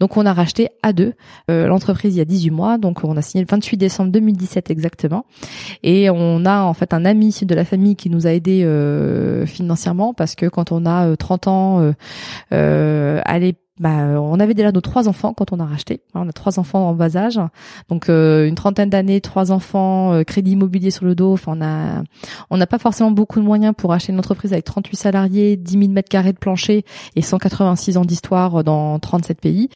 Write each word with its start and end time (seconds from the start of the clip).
Donc 0.00 0.16
on 0.16 0.26
a 0.26 0.32
racheté 0.32 0.68
à 0.82 0.92
deux 0.92 1.14
euh, 1.50 1.66
l'entreprise 1.66 2.14
il 2.14 2.18
y 2.18 2.22
a 2.22 2.24
18 2.24 2.50
mois, 2.50 2.78
donc 2.78 3.04
on 3.04 3.16
a 3.16 3.22
signé 3.22 3.44
le 3.44 3.48
28 3.50 3.76
décembre 3.76 4.10
2017 4.12 4.70
exactement. 4.70 5.26
Et 5.82 6.10
on 6.10 6.44
a 6.44 6.62
en 6.62 6.74
fait 6.74 6.92
un 6.94 7.04
ami 7.04 7.36
de 7.42 7.54
la 7.54 7.64
famille 7.64 7.96
qui 7.96 8.10
nous 8.10 8.26
a 8.26 8.30
aidé 8.30 8.62
euh, 8.64 9.46
financièrement 9.46 10.14
parce 10.14 10.34
que 10.34 10.46
quand 10.46 10.72
on 10.72 10.86
a 10.86 11.16
30 11.16 11.46
euh, 11.46 11.50
ans, 11.50 11.92
euh, 12.52 13.20
à 13.24 13.38
bah, 13.78 14.18
on 14.18 14.40
avait 14.40 14.54
déjà 14.54 14.72
nos 14.72 14.80
trois 14.80 15.06
enfants 15.06 15.34
quand 15.34 15.52
on 15.52 15.60
a 15.60 15.66
racheté. 15.66 16.00
On 16.14 16.26
a 16.26 16.32
trois 16.32 16.58
enfants 16.58 16.88
en 16.88 16.94
bas 16.94 17.14
âge, 17.14 17.38
donc 17.90 18.08
une 18.08 18.54
trentaine 18.54 18.88
d'années, 18.88 19.20
trois 19.20 19.52
enfants, 19.52 20.22
crédit 20.26 20.52
immobilier 20.52 20.90
sur 20.90 21.04
le 21.04 21.14
dos. 21.14 21.34
Enfin, 21.34 21.58
on 22.48 22.56
n'a 22.56 22.66
pas 22.66 22.78
forcément 22.78 23.10
beaucoup 23.10 23.38
de 23.38 23.44
moyens 23.44 23.74
pour 23.76 23.92
acheter 23.92 24.12
une 24.12 24.18
entreprise 24.18 24.54
avec 24.54 24.64
38 24.64 24.96
salariés, 24.96 25.56
10 25.58 25.78
000 25.78 25.92
mètres 25.92 26.08
carrés 26.08 26.32
de 26.32 26.38
plancher 26.38 26.86
et 27.16 27.20
186 27.20 27.98
ans 27.98 28.06
d'histoire 28.06 28.64
dans 28.64 28.98
37 28.98 29.42
pays. 29.42 29.68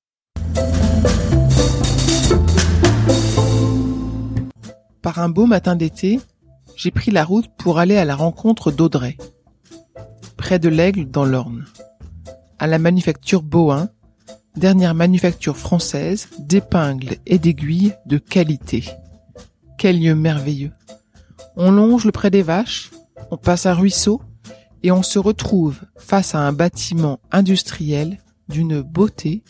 Par 5.02 5.18
un 5.18 5.28
beau 5.28 5.46
matin 5.46 5.76
d'été, 5.76 6.20
j'ai 6.76 6.90
pris 6.90 7.10
la 7.10 7.24
route 7.24 7.48
pour 7.58 7.78
aller 7.78 7.96
à 7.96 8.04
la 8.04 8.14
rencontre 8.14 8.70
d'Audrey, 8.70 9.16
près 10.36 10.58
de 10.58 10.68
l'Aigle 10.68 11.10
dans 11.10 11.24
l'Orne, 11.24 11.64
à 12.58 12.66
la 12.66 12.78
manufacture 12.78 13.42
Bohin, 13.42 13.88
dernière 14.56 14.94
manufacture 14.94 15.56
française 15.56 16.28
d'épingles 16.38 17.16
et 17.26 17.38
d'aiguilles 17.38 17.94
de 18.06 18.18
qualité. 18.18 18.84
Quel 19.78 20.00
lieu 20.00 20.14
merveilleux. 20.14 20.72
On 21.56 21.70
longe 21.70 22.04
le 22.04 22.12
près 22.12 22.30
des 22.30 22.42
vaches, 22.42 22.90
on 23.30 23.36
passe 23.36 23.66
un 23.66 23.74
ruisseau 23.74 24.20
et 24.82 24.92
on 24.92 25.02
se 25.02 25.18
retrouve 25.18 25.80
face 25.96 26.34
à 26.34 26.40
un 26.40 26.52
bâtiment 26.52 27.20
industriel 27.32 28.18
d'une 28.48 28.80
beauté 28.80 29.42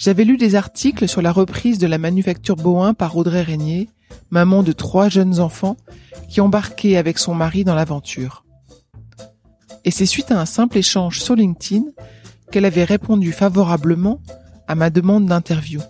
j'avais 0.00 0.24
lu 0.24 0.38
des 0.38 0.54
articles 0.54 1.06
sur 1.06 1.20
la 1.20 1.30
reprise 1.30 1.78
de 1.78 1.86
la 1.86 1.98
manufacture 1.98 2.56
Bohin 2.56 2.94
par 2.94 3.18
Audrey 3.18 3.42
Régnier, 3.42 3.90
maman 4.30 4.62
de 4.62 4.72
trois 4.72 5.10
jeunes 5.10 5.40
enfants, 5.40 5.76
qui 6.30 6.40
embarquait 6.40 6.96
avec 6.96 7.18
son 7.18 7.34
mari 7.34 7.64
dans 7.64 7.74
l'aventure. 7.74 8.46
Et 9.84 9.90
c'est 9.90 10.06
suite 10.06 10.32
à 10.32 10.40
un 10.40 10.46
simple 10.46 10.78
échange 10.78 11.20
sur 11.20 11.36
LinkedIn 11.36 11.84
qu'elle 12.50 12.64
avait 12.64 12.84
répondu 12.84 13.30
favorablement 13.30 14.22
à 14.66 14.74
ma 14.74 14.88
demande 14.88 15.26
d'interview. 15.26 15.82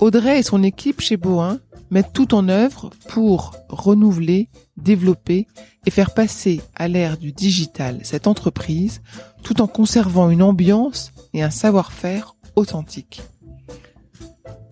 Audrey 0.00 0.38
et 0.38 0.42
son 0.42 0.62
équipe 0.62 1.02
chez 1.02 1.18
Bohin 1.18 1.60
mettent 1.90 2.14
tout 2.14 2.34
en 2.34 2.48
œuvre 2.48 2.88
pour 3.08 3.56
renouveler, 3.68 4.48
développer 4.78 5.46
et 5.84 5.90
faire 5.90 6.14
passer 6.14 6.62
à 6.74 6.88
l'ère 6.88 7.18
du 7.18 7.30
digital 7.30 8.00
cette 8.04 8.26
entreprise 8.26 9.02
tout 9.42 9.60
en 9.60 9.66
conservant 9.66 10.30
une 10.30 10.42
ambiance 10.42 11.12
et 11.34 11.42
un 11.42 11.50
savoir-faire 11.50 12.34
authentique. 12.56 13.22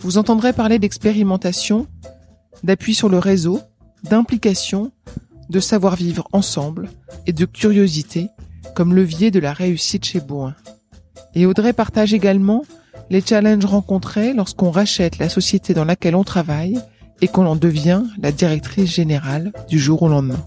Vous 0.00 0.18
entendrez 0.18 0.52
parler 0.52 0.78
d'expérimentation, 0.78 1.86
d'appui 2.62 2.94
sur 2.94 3.08
le 3.08 3.18
réseau, 3.18 3.60
d'implication, 4.04 4.90
de 5.48 5.60
savoir-vivre 5.60 6.26
ensemble 6.32 6.90
et 7.26 7.32
de 7.32 7.44
curiosité 7.44 8.28
comme 8.74 8.94
levier 8.94 9.30
de 9.30 9.38
la 9.38 9.52
réussite 9.52 10.04
chez 10.04 10.20
Boin. 10.20 10.54
Et 11.34 11.46
Audrey 11.46 11.72
partage 11.72 12.14
également 12.14 12.64
les 13.10 13.20
challenges 13.20 13.64
rencontrés 13.64 14.32
lorsqu'on 14.32 14.70
rachète 14.70 15.18
la 15.18 15.28
société 15.28 15.74
dans 15.74 15.84
laquelle 15.84 16.14
on 16.14 16.24
travaille 16.24 16.80
et 17.20 17.28
qu'on 17.28 17.46
en 17.46 17.56
devient 17.56 18.02
la 18.20 18.32
directrice 18.32 18.90
générale 18.90 19.52
du 19.68 19.78
jour 19.78 20.02
au 20.02 20.08
lendemain. 20.08 20.44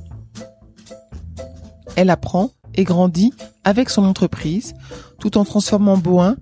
Elle 1.96 2.10
apprend 2.10 2.52
et 2.74 2.84
grandit 2.84 3.34
avec 3.64 3.90
son 3.90 4.04
entreprise 4.04 4.74
tout 5.20 5.38
en 5.38 5.46
transformant 5.46 5.98
Boin 5.98 6.36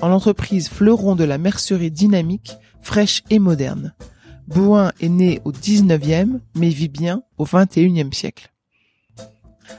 en 0.00 0.08
l'entreprise 0.08 0.68
fleuron 0.68 1.16
de 1.16 1.24
la 1.24 1.38
mercerie 1.38 1.90
dynamique, 1.90 2.56
fraîche 2.80 3.22
et 3.30 3.38
moderne. 3.38 3.94
Bouin 4.46 4.92
est 5.00 5.08
né 5.08 5.40
au 5.44 5.52
19e, 5.52 6.40
mais 6.54 6.68
vit 6.68 6.88
bien 6.88 7.22
au 7.38 7.46
21e 7.46 8.12
siècle. 8.12 8.52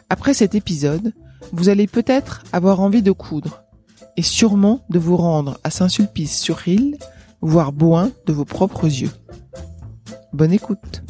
Après 0.10 0.34
cet 0.34 0.56
épisode, 0.56 1.14
vous 1.52 1.70
allez 1.70 1.88
peut-être 1.88 2.44
avoir 2.52 2.80
envie 2.80 3.04
de 3.04 3.12
coudre, 3.12 3.64
et 4.18 4.24
sûrement 4.24 4.82
de 4.90 4.98
vous 4.98 5.18
rendre 5.18 5.60
à 5.64 5.70
Saint-Sulpice-sur-Île, 5.70 6.98
voir 7.42 7.72
Bouin 7.72 8.12
de 8.26 8.34
vos 8.34 8.46
propres 8.46 8.86
yeux. 8.86 9.12
Bonne 10.34 10.54
écoute. 10.54 11.04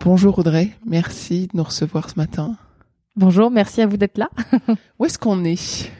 Bonjour 0.00 0.38
Audrey, 0.38 0.70
merci 0.84 1.46
de 1.46 1.58
nous 1.58 1.62
recevoir 1.62 2.10
ce 2.10 2.16
matin. 2.16 2.56
Bonjour, 3.14 3.50
merci 3.50 3.82
à 3.82 3.86
vous 3.86 3.98
d'être 3.98 4.16
là. 4.16 4.30
Où 4.98 5.04
est-ce 5.04 5.18
qu'on 5.18 5.44
est? 5.44 5.92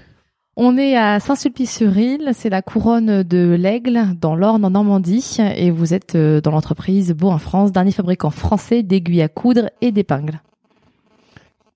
On 0.56 0.78
est 0.78 0.97
à 0.97 1.21
Saint-Sulpice-sur-Île, 1.21 2.31
c'est 2.33 2.49
la 2.49 2.62
couronne 2.62 3.23
de 3.23 3.55
l'Aigle 3.59 4.17
dans 4.19 4.34
l'Orne 4.34 4.65
en 4.65 4.71
Normandie 4.71 5.37
et 5.39 5.71
vous 5.71 5.93
êtes 5.93 6.15
euh, 6.15 6.41
dans 6.41 6.50
l'entreprise 6.50 7.12
Beau 7.12 7.28
en 7.28 7.37
France, 7.37 7.71
dernier 7.71 7.93
fabricant 7.93 8.31
français 8.31 8.83
d'aiguilles 8.83 9.21
à 9.21 9.28
coudre 9.28 9.69
et 9.83 9.93
d'épingles. 9.93 10.41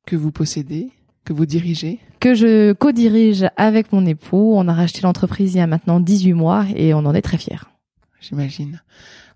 Que 0.07 0.17
vous 0.17 0.33
possédez, 0.33 0.89
que 1.27 1.35
vous 1.35 1.45
dirigez? 1.45 2.01
Que 2.19 2.35
je 2.35 2.73
co-dirige 2.73 3.47
avec 3.59 3.93
mon 3.93 4.07
époux. 4.07 4.55
On 4.57 4.69
a 4.69 4.73
racheté 4.73 5.03
l'entreprise 5.03 5.55
il 5.55 5.59
y 5.59 5.61
a 5.61 5.67
maintenant 5.67 6.01
18 6.01 6.33
mois 6.33 6.65
et 6.75 6.95
on 6.95 7.01
en 7.01 7.15
est 7.15 7.23
très 7.23 7.37
fiers. 7.37 7.61
J'imagine. 8.21 8.81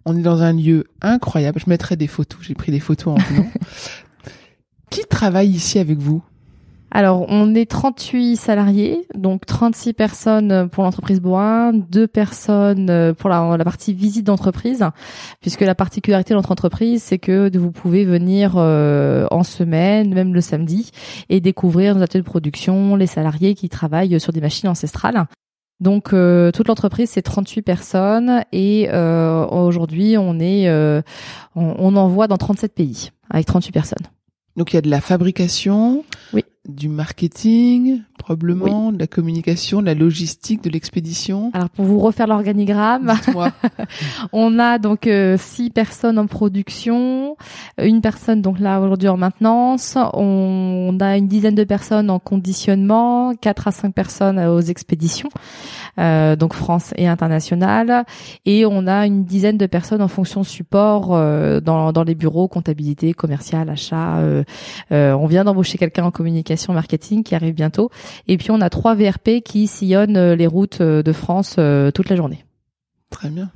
On 0.07 0.17
est 0.17 0.23
dans 0.23 0.41
un 0.41 0.55
lieu 0.55 0.87
incroyable. 1.03 1.61
Je 1.63 1.69
mettrai 1.69 1.97
des 1.97 2.07
photos. 2.07 2.41
J'ai 2.41 2.55
pris 2.55 2.73
des 2.73 2.81
photos 2.81 3.15
en 3.15 3.19
venant. 3.35 3.51
Qui 4.91 5.03
travaille 5.09 5.51
ici 5.51 5.79
avec 5.79 5.99
vous? 5.99 6.23
Alors, 6.93 7.27
on 7.29 7.55
est 7.55 7.71
38 7.71 8.37
salariés, 8.37 9.07
donc 9.15 9.47
36 9.47 9.93
personnes 9.93 10.69
pour 10.71 10.83
l'entreprise 10.83 11.21
Boin, 11.21 11.73
deux 11.73 12.09
personnes 12.09 13.15
pour 13.17 13.31
la, 13.31 13.59
partie 13.59 13.95
visite 13.95 14.27
d'entreprise, 14.27 14.85
puisque 15.41 15.61
la 15.61 15.77
particularité 15.77 16.35
de 16.35 16.39
notre 16.39 16.51
entreprise, 16.51 17.05
c'est 17.05 17.19
que 17.19 17.57
vous 17.57 17.71
pouvez 17.71 18.05
venir 18.05 18.55
euh, 18.57 19.29
en 19.31 19.45
semaine, 19.45 20.13
même 20.13 20.35
le 20.35 20.41
samedi, 20.41 20.91
et 21.29 21.41
découvrir 21.41 21.95
nos 21.95 22.03
ateliers 22.03 22.23
de 22.23 22.29
production, 22.29 22.97
les 22.97 23.07
salariés 23.07 23.55
qui 23.55 23.69
travaillent 23.69 24.19
sur 24.19 24.33
des 24.33 24.41
machines 24.41 24.69
ancestrales. 24.69 25.27
Donc 25.79 26.13
euh, 26.13 26.51
toute 26.51 26.69
l'entreprise 26.69 27.09
c'est 27.09 27.23
38 27.23 27.63
personnes 27.63 28.45
et 28.53 28.89
euh, 28.91 29.47
aujourd'hui 29.47 30.19
on 30.19 30.39
est 30.39 30.69
on, 30.71 31.75
on 31.79 31.97
envoie 31.97 32.27
dans 32.27 32.37
37 32.37 32.75
pays 32.75 33.11
avec 33.31 33.47
38 33.47 33.73
personnes. 33.73 34.20
Donc 34.57 34.73
il 34.73 34.77
y 34.77 34.79
a 34.79 34.83
de 34.83 34.91
la 34.91 35.01
fabrication, 35.01 36.05
oui. 36.33 36.45
du 36.69 36.89
marketing, 36.89 38.03
probablement, 38.19 38.93
de 38.93 38.99
la 38.99 39.07
communication, 39.07 39.81
de 39.81 39.87
la 39.87 39.95
logistique, 39.95 40.63
de 40.63 40.71
l'expédition. 40.71 41.51
Alors 41.55 41.71
pour 41.71 41.85
vous 41.85 41.99
refaire 42.01 42.27
l'organigramme, 42.27 43.15
on 44.33 44.59
a 44.59 44.79
donc 44.79 45.07
euh, 45.07 45.37
six 45.39 45.71
personnes 45.71 46.19
en 46.19 46.27
production, 46.27 47.37
une 47.79 48.01
personne 48.01 48.43
donc 48.43 48.59
là 48.59 48.81
aujourd'hui 48.81 49.09
en 49.09 49.17
maintenance, 49.17 49.97
on 50.15 50.99
a 51.01 51.17
une 51.17 51.29
dizaine 51.29 51.55
de 51.55 51.65
personnes 51.65 52.11
en 52.11 52.19
conditionnement, 52.19 53.35
quatre 53.35 53.69
à 53.69 53.73
cinq 53.73 53.95
personnes 53.95 54.39
aux 54.39 54.61
expéditions. 54.61 55.31
Euh, 55.99 56.37
donc 56.37 56.55
France 56.55 56.93
et 56.97 57.07
international. 57.07 58.05
Et 58.47 58.65
on 58.67 58.87
a 58.87 59.07
une 59.07 59.25
dizaine 59.25 59.59
de 59.59 59.67
personnes 59.67 60.03
en 60.03 60.09
fonction 60.09 60.45
support 60.45 61.15
euh, 61.15 61.61
dans, 61.61 61.93
dans 61.93 62.05
les 62.05 62.15
bureaux, 62.15 62.49
comptabilité, 62.49 63.13
commercial, 63.13 63.69
achat. 63.69 64.19
Euh, 64.19 64.45
on 64.91 65.27
vient 65.27 65.45
d'embaucher 65.45 65.79
quelqu'un 65.79 66.05
en 66.05 66.11
communication 66.11 66.73
marketing 66.73 67.23
qui 67.23 67.35
arrive 67.35 67.55
bientôt. 67.55 67.91
Et 68.29 68.37
puis 68.37 68.51
on 68.51 68.61
a 68.61 68.71
trois 68.71 68.95
VRP 68.95 69.43
qui 69.45 69.67
sillonnent 69.67 70.33
les 70.33 70.47
routes 70.47 70.83
de 70.83 71.13
France 71.13 71.57
toute 71.95 72.09
la 72.09 72.17
journée. 72.17 72.45
Très 73.11 73.29
bien. 73.29 73.51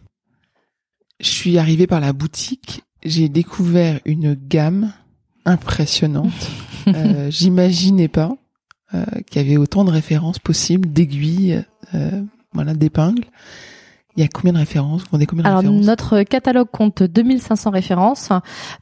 Je 1.20 1.30
suis 1.30 1.58
arrivée 1.58 1.86
par 1.86 2.00
la 2.00 2.12
boutique, 2.12 2.82
j'ai 3.04 3.28
découvert 3.28 4.00
une 4.04 4.34
gamme 4.34 4.92
impressionnante. 5.44 6.50
euh, 6.88 7.30
J'imaginais 7.30 8.08
pas 8.08 8.36
euh, 8.92 9.04
qu'il 9.26 9.40
y 9.40 9.44
avait 9.44 9.56
autant 9.56 9.84
de 9.84 9.90
références 9.90 10.38
possibles, 10.38 10.92
d'aiguilles, 10.92 11.64
euh, 11.94 12.22
voilà, 12.52 12.74
d'épingles. 12.74 13.24
Il 14.16 14.22
y 14.22 14.24
a 14.24 14.28
combien 14.28 14.52
de 14.52 14.58
références? 14.58 15.02
Vous 15.10 15.18
combien 15.26 15.42
de 15.42 15.48
Alors 15.48 15.60
références? 15.60 15.86
notre 15.86 16.22
catalogue 16.22 16.68
compte 16.70 17.02
2500 17.02 17.70
références. 17.70 18.30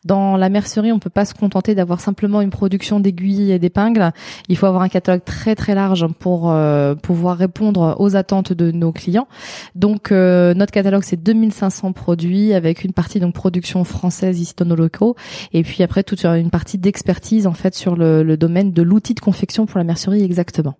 Dans 0.04 0.36
la 0.36 0.50
mercerie, 0.50 0.92
on 0.92 0.98
peut 0.98 1.10
pas 1.10 1.24
se 1.24 1.32
contenter 1.32 1.74
d'avoir 1.74 2.00
simplement 2.00 2.42
une 2.42 2.50
production 2.50 3.00
d'aiguilles 3.00 3.52
et 3.52 3.58
d'épingles. 3.58 4.12
Il 4.48 4.56
faut 4.58 4.66
avoir 4.66 4.82
un 4.82 4.88
catalogue 4.88 5.24
très 5.24 5.54
très 5.54 5.74
large 5.74 6.06
pour 6.18 6.50
euh, 6.50 6.94
pouvoir 6.94 7.38
répondre 7.38 7.96
aux 7.98 8.14
attentes 8.14 8.52
de 8.52 8.70
nos 8.70 8.92
clients. 8.92 9.26
Donc 9.74 10.12
euh, 10.12 10.52
notre 10.52 10.72
catalogue 10.72 11.02
c'est 11.02 11.22
2500 11.22 11.92
produits 11.92 12.52
avec 12.52 12.84
une 12.84 12.92
partie 12.92 13.18
donc 13.18 13.34
production 13.34 13.84
française 13.84 14.38
ici 14.40 14.52
dans 14.56 14.66
nos 14.66 14.76
locaux 14.76 15.16
et 15.52 15.62
puis 15.62 15.82
après 15.82 16.02
toute 16.02 16.24
une 16.26 16.50
partie 16.50 16.76
d'expertise 16.76 17.46
en 17.46 17.54
fait 17.54 17.74
sur 17.74 17.96
le, 17.96 18.22
le 18.22 18.36
domaine 18.36 18.72
de 18.72 18.82
l'outil 18.82 19.14
de 19.14 19.20
confection 19.20 19.64
pour 19.64 19.78
la 19.78 19.84
mercerie 19.84 20.22
exactement. 20.22 20.76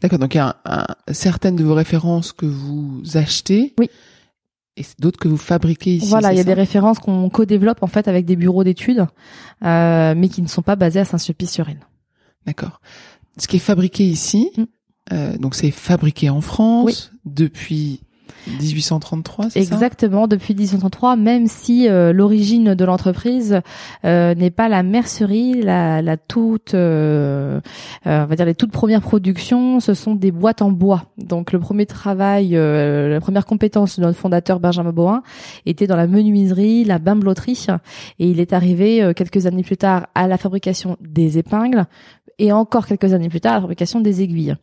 D'accord, 0.00 0.18
donc 0.18 0.34
il 0.34 0.38
y 0.38 0.40
a 0.40 0.56
certaines 1.10 1.56
de 1.56 1.64
vos 1.64 1.74
références 1.74 2.32
que 2.32 2.46
vous 2.46 3.02
achetez. 3.14 3.74
Oui. 3.78 3.88
Et 4.78 4.84
d'autres 4.98 5.18
que 5.18 5.28
vous 5.28 5.38
fabriquez 5.38 5.96
ici. 5.96 6.08
Voilà, 6.08 6.32
il 6.32 6.36
y 6.36 6.40
a 6.40 6.44
des 6.44 6.52
références 6.52 6.98
qu'on 6.98 7.30
co-développe 7.30 7.82
en 7.82 7.86
fait 7.86 8.08
avec 8.08 8.26
des 8.26 8.36
bureaux 8.36 8.62
d'études, 8.62 9.06
euh, 9.64 10.14
mais 10.14 10.28
qui 10.28 10.42
ne 10.42 10.48
sont 10.48 10.60
pas 10.62 10.76
basés 10.76 11.00
à 11.00 11.04
Saint-Sulpice-sur-Aisne. 11.06 11.80
D'accord. 12.46 12.80
Ce 13.38 13.48
qui 13.48 13.56
est 13.56 13.60
fabriqué 13.60 14.04
ici, 14.04 14.50
Mm. 14.56 14.64
euh, 15.14 15.38
donc 15.38 15.54
c'est 15.54 15.70
fabriqué 15.70 16.28
en 16.28 16.42
France 16.42 16.84
Oui. 16.84 17.18
depuis 17.24 18.00
1833, 18.60 19.50
c'est 19.50 19.62
ça? 19.62 19.74
Exactement, 19.74 20.26
depuis 20.26 20.54
1833, 20.54 21.16
même 21.16 21.46
si 21.46 21.88
euh, 21.88 22.12
l'origine 22.12 22.74
de 22.74 22.84
l'entreprise 22.84 23.60
euh, 24.04 24.34
n'est 24.34 24.50
pas 24.50 24.68
la 24.68 24.82
mercerie, 24.82 25.62
la, 25.62 26.02
la 26.02 26.16
toute, 26.16 26.74
euh, 26.74 27.60
euh, 28.06 28.24
on 28.24 28.26
va 28.26 28.36
dire 28.36 28.46
les 28.46 28.54
toutes 28.54 28.72
premières 28.72 29.02
productions, 29.02 29.80
ce 29.80 29.94
sont 29.94 30.14
des 30.14 30.30
boîtes 30.30 30.62
en 30.62 30.70
bois. 30.70 31.04
Donc 31.18 31.52
le 31.52 31.58
premier 31.58 31.86
travail, 31.86 32.56
euh, 32.56 33.08
la 33.08 33.20
première 33.20 33.46
compétence 33.46 33.98
de 33.98 34.04
notre 34.04 34.18
fondateur 34.18 34.60
Benjamin 34.60 34.92
Boin 34.92 35.22
était 35.66 35.86
dans 35.86 35.96
la 35.96 36.06
menuiserie, 36.06 36.84
la 36.84 36.98
bimbeloterie, 36.98 37.66
et 38.18 38.30
il 38.30 38.40
est 38.40 38.52
arrivé 38.52 39.02
euh, 39.02 39.12
quelques 39.12 39.46
années 39.46 39.62
plus 39.62 39.76
tard 39.76 40.06
à 40.14 40.26
la 40.26 40.38
fabrication 40.38 40.96
des 41.00 41.38
épingles 41.38 41.86
et 42.38 42.52
encore 42.52 42.86
quelques 42.86 43.12
années 43.12 43.28
plus 43.28 43.40
tard 43.40 43.54
la 43.54 43.60
fabrication 43.60 44.00
des 44.00 44.22
aiguilles. 44.22 44.54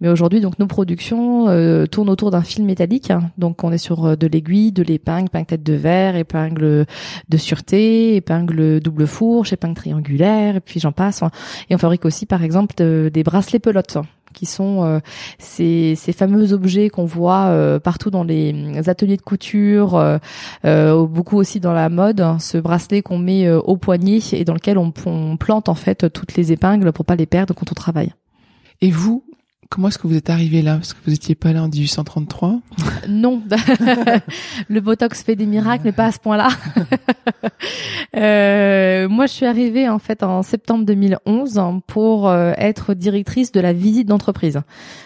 Mais 0.00 0.08
aujourd'hui, 0.08 0.40
donc 0.40 0.58
nos 0.58 0.66
productions 0.66 1.48
euh, 1.48 1.86
tournent 1.86 2.08
autour 2.10 2.30
d'un 2.30 2.42
fil 2.42 2.64
métallique. 2.64 3.10
hein. 3.10 3.30
Donc 3.38 3.64
on 3.64 3.72
est 3.72 3.78
sur 3.78 4.04
euh, 4.04 4.16
de 4.16 4.26
l'aiguille, 4.26 4.72
de 4.72 4.82
l'épingle, 4.82 5.26
épingle 5.26 5.46
tête 5.46 5.62
de 5.62 5.72
verre, 5.74 6.16
épingle 6.16 6.86
de 7.28 7.36
sûreté, 7.36 8.16
épingle 8.16 8.80
double 8.80 9.06
fourche, 9.06 9.52
épingle 9.52 9.74
triangulaire, 9.74 10.56
et 10.56 10.60
puis 10.60 10.80
j'en 10.80 10.92
passe. 10.92 11.22
Et 11.70 11.74
on 11.74 11.78
fabrique 11.78 12.04
aussi, 12.04 12.26
par 12.26 12.42
exemple, 12.42 12.74
de- 12.76 13.10
des 13.12 13.22
bracelets 13.22 13.58
pelotes 13.58 13.98
qui 14.36 14.46
sont 14.46 14.84
euh, 14.84 15.00
ces, 15.38 15.94
ces 15.96 16.12
fameux 16.12 16.52
objets 16.52 16.90
qu'on 16.90 17.06
voit 17.06 17.46
euh, 17.46 17.80
partout 17.80 18.10
dans 18.10 18.22
les 18.22 18.88
ateliers 18.88 19.16
de 19.16 19.22
couture, 19.22 19.96
euh, 19.96 20.18
euh, 20.64 21.06
beaucoup 21.06 21.38
aussi 21.38 21.58
dans 21.58 21.72
la 21.72 21.88
mode, 21.88 22.20
hein, 22.20 22.38
ce 22.38 22.58
bracelet 22.58 23.00
qu'on 23.02 23.18
met 23.18 23.46
euh, 23.46 23.58
au 23.58 23.76
poignet 23.76 24.20
et 24.32 24.44
dans 24.44 24.54
lequel 24.54 24.76
on, 24.76 24.92
on 25.06 25.36
plante 25.38 25.68
en 25.68 25.74
fait 25.74 26.12
toutes 26.12 26.36
les 26.36 26.52
épingles 26.52 26.92
pour 26.92 27.06
pas 27.06 27.16
les 27.16 27.26
perdre 27.26 27.54
quand 27.54 27.72
on 27.72 27.74
travaille. 27.74 28.12
Et 28.82 28.90
vous, 28.90 29.24
comment 29.70 29.88
est-ce 29.88 29.98
que 29.98 30.06
vous 30.06 30.16
êtes 30.16 30.30
arrivé 30.30 30.62
là? 30.62 30.76
Parce 30.76 30.92
que 30.92 30.98
vous 31.06 31.12
étiez 31.12 31.34
pas 31.34 31.52
là 31.52 31.62
en 31.62 31.68
1833. 31.68 32.60
Non, 33.08 33.42
le 34.68 34.80
Botox 34.80 35.22
fait 35.22 35.36
des 35.36 35.46
miracles, 35.46 35.82
mais 35.84 35.92
pas 35.92 36.06
à 36.06 36.12
ce 36.12 36.18
point-là. 36.18 36.48
Euh, 38.16 39.08
moi, 39.08 39.26
je 39.26 39.32
suis 39.32 39.44
arrivée 39.44 39.88
en 39.88 39.98
fait 39.98 40.22
en 40.22 40.42
septembre 40.42 40.86
2011 40.86 41.60
pour 41.86 42.28
euh, 42.28 42.52
être 42.56 42.94
directrice 42.94 43.52
de 43.52 43.60
la 43.60 43.74
visite 43.74 44.08
d'entreprise. 44.08 44.60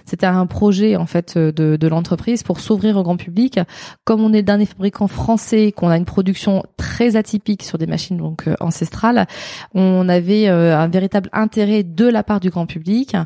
C'était 0.04 0.26
un 0.26 0.46
projet 0.46 0.94
en 0.94 1.06
fait 1.06 1.36
de, 1.36 1.76
de 1.76 1.88
l'entreprise 1.88 2.44
pour 2.44 2.60
s'ouvrir 2.60 2.96
au 2.96 3.02
grand 3.02 3.16
public. 3.16 3.58
Comme 4.04 4.20
on 4.20 4.32
est 4.32 4.38
le 4.38 4.42
dernier 4.44 4.66
fabricant 4.66 5.08
français, 5.08 5.72
qu'on 5.72 5.88
a 5.88 5.96
une 5.96 6.04
production 6.04 6.62
très 6.76 7.16
atypique 7.16 7.64
sur 7.64 7.78
des 7.78 7.86
machines 7.86 8.16
donc 8.16 8.46
euh, 8.46 8.54
ancestrales, 8.60 9.26
on 9.74 10.08
avait 10.08 10.48
euh, 10.48 10.78
un 10.78 10.88
véritable 10.88 11.30
intérêt 11.32 11.82
de 11.82 12.06
la 12.06 12.22
part 12.22 12.38
du 12.38 12.50
grand 12.50 12.66
public. 12.66 13.16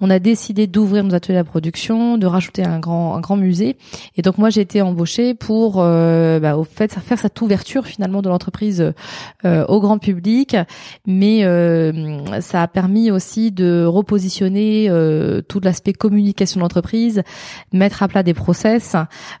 On 0.00 0.10
a 0.10 0.18
décidé 0.18 0.66
d'ouvrir 0.66 0.81
nos 0.82 1.14
ateliers 1.14 1.38
à 1.38 1.44
production, 1.44 2.18
de 2.18 2.26
rajouter 2.26 2.64
un 2.64 2.78
grand 2.78 3.14
un 3.14 3.20
grand 3.20 3.36
musée. 3.36 3.76
Et 4.16 4.22
donc 4.22 4.38
moi 4.38 4.50
j'ai 4.50 4.60
été 4.60 4.82
embauchée 4.82 5.34
pour 5.34 5.76
euh, 5.78 6.40
bah, 6.40 6.56
au 6.56 6.64
fait 6.64 6.92
faire 6.92 7.18
cette 7.18 7.40
ouverture 7.40 7.86
finalement 7.86 8.22
de 8.22 8.28
l'entreprise 8.28 8.92
euh, 9.44 9.64
au 9.66 9.80
grand 9.80 9.98
public, 9.98 10.56
mais 11.06 11.44
euh, 11.44 12.40
ça 12.40 12.62
a 12.62 12.68
permis 12.68 13.10
aussi 13.10 13.50
de 13.50 13.84
repositionner 13.84 14.88
euh, 14.88 15.40
tout 15.40 15.60
l'aspect 15.60 15.92
communication 15.92 16.58
de 16.58 16.62
l'entreprise, 16.62 17.22
mettre 17.72 18.02
à 18.02 18.08
plat 18.08 18.22
des 18.22 18.34
process, 18.34 18.96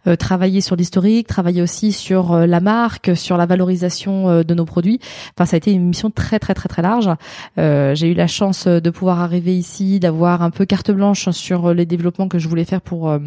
euh, 0.06 0.16
travailler 0.16 0.60
sur 0.60 0.76
l'historique, 0.76 1.26
travailler 1.26 1.62
aussi 1.62 1.92
sur 1.92 2.32
euh, 2.32 2.46
la 2.46 2.60
marque, 2.60 3.16
sur 3.16 3.36
la 3.36 3.46
valorisation 3.46 4.42
de 4.42 4.54
nos 4.54 4.64
produits. 4.64 5.00
Enfin 5.36 5.46
ça 5.46 5.56
a 5.56 5.58
été 5.58 5.72
une 5.72 5.88
mission 5.88 6.10
très 6.10 6.38
très 6.38 6.54
très 6.54 6.68
très 6.68 6.82
large. 6.82 7.10
J'ai 7.56 8.08
eu 8.08 8.14
la 8.14 8.26
chance 8.26 8.66
de 8.66 8.90
pouvoir 8.90 9.20
arriver 9.20 9.56
ici, 9.56 10.00
d'avoir 10.00 10.42
un 10.42 10.50
peu 10.50 10.64
carte 10.64 10.90
blanche 10.90 11.28
sur 11.32 11.74
les 11.74 11.86
développements 11.86 12.28
que 12.28 12.38
je 12.38 12.48
voulais 12.48 12.64
faire 12.64 12.80
pour 12.80 13.10
euh, 13.10 13.18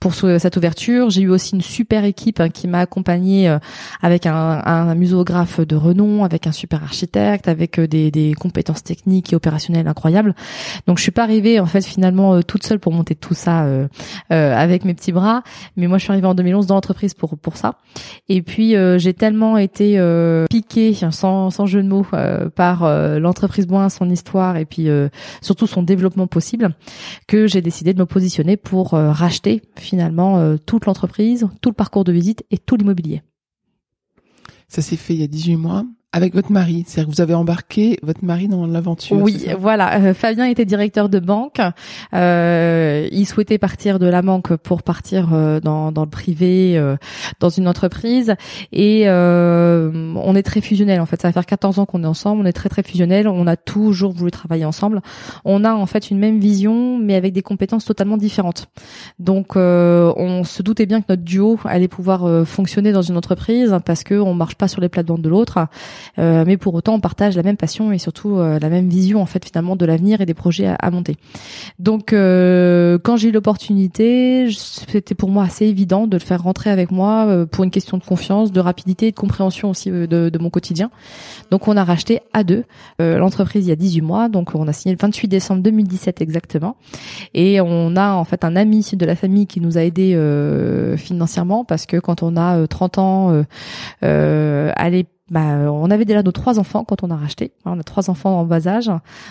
pour 0.00 0.14
ce- 0.14 0.38
cette 0.38 0.56
ouverture. 0.56 1.10
J'ai 1.10 1.22
eu 1.22 1.30
aussi 1.30 1.54
une 1.54 1.62
super 1.62 2.04
équipe 2.04 2.40
hein, 2.40 2.48
qui 2.50 2.68
m'a 2.68 2.80
accompagnée 2.80 3.48
euh, 3.48 3.58
avec 4.02 4.26
un, 4.26 4.62
un 4.64 4.94
muséographe 4.94 5.60
de 5.60 5.76
renom, 5.76 6.24
avec 6.24 6.46
un 6.46 6.52
super 6.52 6.82
architecte, 6.82 7.48
avec 7.48 7.78
euh, 7.78 7.86
des, 7.88 8.10
des 8.10 8.34
compétences 8.34 8.82
techniques 8.82 9.32
et 9.32 9.36
opérationnelles 9.36 9.88
incroyables. 9.88 10.34
Donc 10.86 10.98
je 10.98 11.02
suis 11.02 11.12
pas 11.12 11.22
arrivée 11.22 11.60
en 11.60 11.66
fait 11.66 11.84
finalement 11.84 12.34
euh, 12.34 12.42
toute 12.42 12.64
seule 12.66 12.78
pour 12.80 12.92
monter 12.92 13.14
tout 13.14 13.34
ça 13.34 13.64
euh, 13.64 13.86
euh, 14.32 14.54
avec 14.56 14.84
mes 14.84 14.94
petits 14.94 15.12
bras, 15.12 15.42
mais 15.76 15.86
moi 15.86 15.98
je 15.98 16.04
suis 16.04 16.12
arrivée 16.12 16.26
en 16.26 16.34
2011 16.34 16.66
dans 16.66 16.74
l'entreprise 16.74 17.14
pour 17.14 17.38
pour 17.38 17.56
ça. 17.56 17.76
Et 18.28 18.42
puis 18.42 18.76
euh, 18.76 18.98
j'ai 18.98 19.14
tellement 19.14 19.56
été 19.58 19.98
euh, 19.98 20.46
piquée 20.50 20.94
sans 21.10 21.50
sans 21.50 21.66
jeu 21.66 21.82
de 21.82 21.88
mots 21.88 22.06
euh, 22.12 22.48
par 22.50 22.82
euh, 22.84 23.18
l'entreprise 23.18 23.66
Boin, 23.66 23.88
son 23.88 24.10
histoire 24.10 24.56
et 24.56 24.64
puis 24.64 24.88
euh, 24.88 25.08
surtout 25.40 25.66
son 25.66 25.82
développement 25.82 26.26
possible 26.26 26.74
que 27.26 27.43
j'ai 27.46 27.62
décidé 27.62 27.94
de 27.94 27.98
me 27.98 28.06
positionner 28.06 28.56
pour 28.56 28.94
euh, 28.94 29.10
racheter 29.10 29.62
finalement 29.76 30.38
euh, 30.38 30.56
toute 30.56 30.86
l'entreprise, 30.86 31.48
tout 31.60 31.70
le 31.70 31.74
parcours 31.74 32.04
de 32.04 32.12
visite 32.12 32.44
et 32.50 32.58
tout 32.58 32.76
l'immobilier. 32.76 33.22
Ça 34.68 34.82
s'est 34.82 34.96
fait 34.96 35.14
il 35.14 35.20
y 35.20 35.24
a 35.24 35.28
18 35.28 35.56
mois 35.56 35.84
avec 36.14 36.32
votre 36.32 36.52
mari. 36.52 36.84
C'est-à-dire 36.86 37.10
que 37.10 37.16
vous 37.16 37.20
avez 37.20 37.34
embarqué 37.34 37.98
votre 38.04 38.24
mari 38.24 38.46
dans 38.46 38.66
l'aventure. 38.66 39.16
Oui, 39.16 39.46
voilà. 39.58 39.98
Euh, 39.98 40.14
Fabien 40.14 40.46
était 40.46 40.64
directeur 40.64 41.08
de 41.08 41.18
banque. 41.18 41.60
Euh, 42.14 43.08
il 43.10 43.26
souhaitait 43.26 43.58
partir 43.58 43.98
de 43.98 44.06
la 44.06 44.22
banque 44.22 44.54
pour 44.54 44.84
partir 44.84 45.30
euh, 45.32 45.58
dans, 45.58 45.90
dans 45.90 46.04
le 46.04 46.10
privé, 46.10 46.78
euh, 46.78 46.94
dans 47.40 47.48
une 47.48 47.66
entreprise. 47.66 48.36
Et 48.70 49.08
euh, 49.08 50.14
on 50.14 50.36
est 50.36 50.44
très 50.44 50.60
fusionnel 50.60 51.00
en 51.00 51.06
fait. 51.06 51.20
Ça 51.20 51.28
va 51.28 51.32
faire 51.32 51.46
14 51.46 51.80
ans 51.80 51.84
qu'on 51.84 52.04
est 52.04 52.06
ensemble. 52.06 52.42
On 52.42 52.46
est 52.46 52.52
très 52.52 52.68
très 52.68 52.84
fusionnel. 52.84 53.26
On 53.26 53.48
a 53.48 53.56
toujours 53.56 54.12
voulu 54.12 54.30
travailler 54.30 54.64
ensemble. 54.64 55.02
On 55.44 55.64
a 55.64 55.74
en 55.74 55.86
fait 55.86 56.12
une 56.12 56.20
même 56.20 56.38
vision, 56.38 56.96
mais 56.96 57.16
avec 57.16 57.32
des 57.32 57.42
compétences 57.42 57.84
totalement 57.84 58.18
différentes. 58.18 58.68
Donc, 59.18 59.56
euh, 59.56 60.12
on 60.16 60.44
se 60.44 60.62
doutait 60.62 60.86
bien 60.86 61.00
que 61.00 61.06
notre 61.08 61.22
duo 61.22 61.58
allait 61.64 61.88
pouvoir 61.88 62.24
euh, 62.24 62.44
fonctionner 62.44 62.92
dans 62.92 63.02
une 63.02 63.16
entreprise 63.16 63.76
parce 63.84 64.04
que 64.04 64.14
on 64.14 64.32
marche 64.32 64.54
pas 64.54 64.68
sur 64.68 64.80
les 64.80 64.88
plates-bandes 64.88 65.22
de 65.22 65.28
l'autre. 65.28 65.58
Euh, 66.18 66.44
mais 66.46 66.56
pour 66.56 66.74
autant 66.74 66.94
on 66.94 67.00
partage 67.00 67.36
la 67.36 67.42
même 67.42 67.56
passion 67.56 67.92
et 67.92 67.98
surtout 67.98 68.38
euh, 68.38 68.58
la 68.58 68.68
même 68.68 68.88
vision 68.88 69.20
en 69.20 69.26
fait 69.26 69.44
finalement 69.44 69.76
de 69.76 69.84
l'avenir 69.86 70.20
et 70.20 70.26
des 70.26 70.34
projets 70.34 70.66
à, 70.66 70.74
à 70.74 70.90
monter. 70.90 71.16
Donc 71.78 72.12
euh, 72.12 72.98
quand 73.02 73.16
j'ai 73.16 73.28
eu 73.28 73.32
l'opportunité, 73.32 74.48
c'était 74.50 75.14
pour 75.14 75.30
moi 75.30 75.44
assez 75.44 75.66
évident 75.66 76.06
de 76.06 76.16
le 76.16 76.22
faire 76.22 76.42
rentrer 76.42 76.70
avec 76.70 76.90
moi 76.90 77.26
euh, 77.26 77.46
pour 77.46 77.64
une 77.64 77.70
question 77.70 77.98
de 77.98 78.04
confiance, 78.04 78.52
de 78.52 78.60
rapidité 78.60 79.08
et 79.08 79.10
de 79.10 79.16
compréhension 79.16 79.70
aussi 79.70 79.90
euh, 79.90 80.06
de, 80.06 80.28
de 80.28 80.38
mon 80.38 80.50
quotidien. 80.50 80.90
Donc 81.50 81.68
on 81.68 81.76
a 81.76 81.84
racheté 81.84 82.20
à 82.32 82.44
deux 82.44 82.64
euh, 83.00 83.18
l'entreprise 83.18 83.66
il 83.66 83.68
y 83.68 83.72
a 83.72 83.76
18 83.76 84.00
mois, 84.00 84.28
donc 84.28 84.54
on 84.54 84.68
a 84.68 84.72
signé 84.72 84.94
le 84.94 85.00
28 85.00 85.28
décembre 85.28 85.62
2017 85.62 86.20
exactement, 86.20 86.76
et 87.32 87.60
on 87.60 87.96
a 87.96 88.12
en 88.12 88.24
fait 88.24 88.44
un 88.44 88.56
ami 88.56 88.84
de 88.92 89.06
la 89.06 89.16
famille 89.16 89.46
qui 89.46 89.60
nous 89.60 89.78
a 89.78 89.82
aidé 89.82 90.14
financièrement 90.96 91.64
parce 91.64 91.86
que 91.86 91.96
quand 91.98 92.22
on 92.22 92.36
a 92.36 92.58
euh, 92.58 92.66
30 92.66 92.98
ans, 92.98 93.44
euh, 94.02 94.72
à 94.74 94.90
l'époque 94.90 95.10
bah, 95.30 95.72
on 95.72 95.90
avait 95.90 96.04
déjà 96.04 96.22
nos 96.22 96.32
trois 96.32 96.58
enfants 96.58 96.84
quand 96.84 97.02
on 97.02 97.10
a 97.10 97.16
racheté. 97.16 97.52
On 97.64 97.80
a 97.80 97.82
trois 97.82 98.10
enfants 98.10 98.40
en 98.40 98.44
bas 98.44 98.68
âge, 98.68 98.90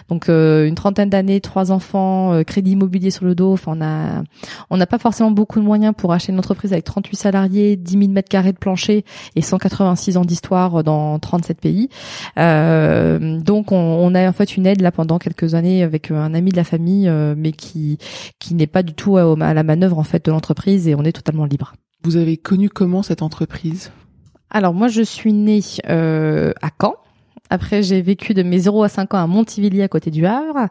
donc 0.10 0.28
euh, 0.28 0.66
une 0.66 0.74
trentaine 0.74 1.10
d'années, 1.10 1.40
trois 1.40 1.72
enfants, 1.72 2.34
euh, 2.34 2.42
crédit 2.42 2.72
immobilier 2.72 3.12
sur 3.12 3.26
le 3.26 3.36
dos. 3.36 3.54
Enfin, 3.54 3.74
on 3.78 3.82
a, 3.82 4.24
on 4.72 4.78
n'a 4.78 4.88
pas 4.88 4.98
forcément 4.98 5.30
beaucoup 5.30 5.60
de 5.60 5.66
moyens 5.66 5.94
pour 5.96 6.12
acheter 6.12 6.32
une 6.32 6.40
entreprise 6.40 6.74
avec 6.74 6.86
38 6.86 7.16
salariés, 7.16 7.76
10 7.76 7.92
000 8.00 8.12
mètres 8.12 8.30
carrés 8.30 8.54
de 8.54 8.58
plancher 8.58 9.06
et 9.36 9.44
186 9.44 10.18
ans 10.18 10.26
d'histoire 10.26 10.84
dans 10.84 11.20
37 11.20 11.62
pays. 11.62 11.90
Euh, 12.40 13.40
donc, 13.40 13.72
on, 13.72 13.76
on, 13.76 14.16
a 14.16 14.28
en 14.28 14.34
fait 14.34 14.58
une 14.58 14.66
aide 14.66 14.82
là 14.82 14.92
pendant 14.92 15.20
quelques 15.20 15.54
années 15.54 15.84
avec 15.84 16.10
un 16.10 16.34
ami 16.34 16.50
de 16.50 16.58
la 16.58 16.64
famille, 16.64 17.08
mais 17.38 17.52
qui 17.52 18.00
qui 18.40 18.56
n'est 18.56 18.68
pas 18.68 18.82
du 18.82 18.94
tout 18.94 19.18
à, 19.18 19.54
la 19.54 19.64
manœuvre 19.64 20.00
en 20.00 20.04
fait 20.04 20.26
de 20.26 20.32
l'entreprise 20.32 20.88
et 20.88 20.96
on 20.96 21.04
est 21.04 21.12
totalement 21.12 21.46
libre. 21.46 21.74
Vous 22.04 22.18
avez 22.18 22.38
connu 22.38 22.70
comment 22.70 23.04
cette 23.04 23.22
entreprise? 23.22 23.92
Alors 24.54 24.74
moi 24.74 24.88
je 24.88 25.02
suis 25.02 25.34
née 25.34 25.62
euh, 25.90 26.54
à 26.62 26.70
Caen 26.80 26.96
après, 27.50 27.84
j'ai 27.84 28.02
vécu 28.02 28.34
de 28.34 28.42
mes 28.42 28.58
0 28.58 28.84
à 28.84 28.90
5 28.90 29.14
ans 29.14 29.18
à 29.20 29.28
Montivilliers 29.28 29.84
à 29.84 29.88
côté 29.88 30.10
du 30.10 30.26
Havre. 30.26 30.70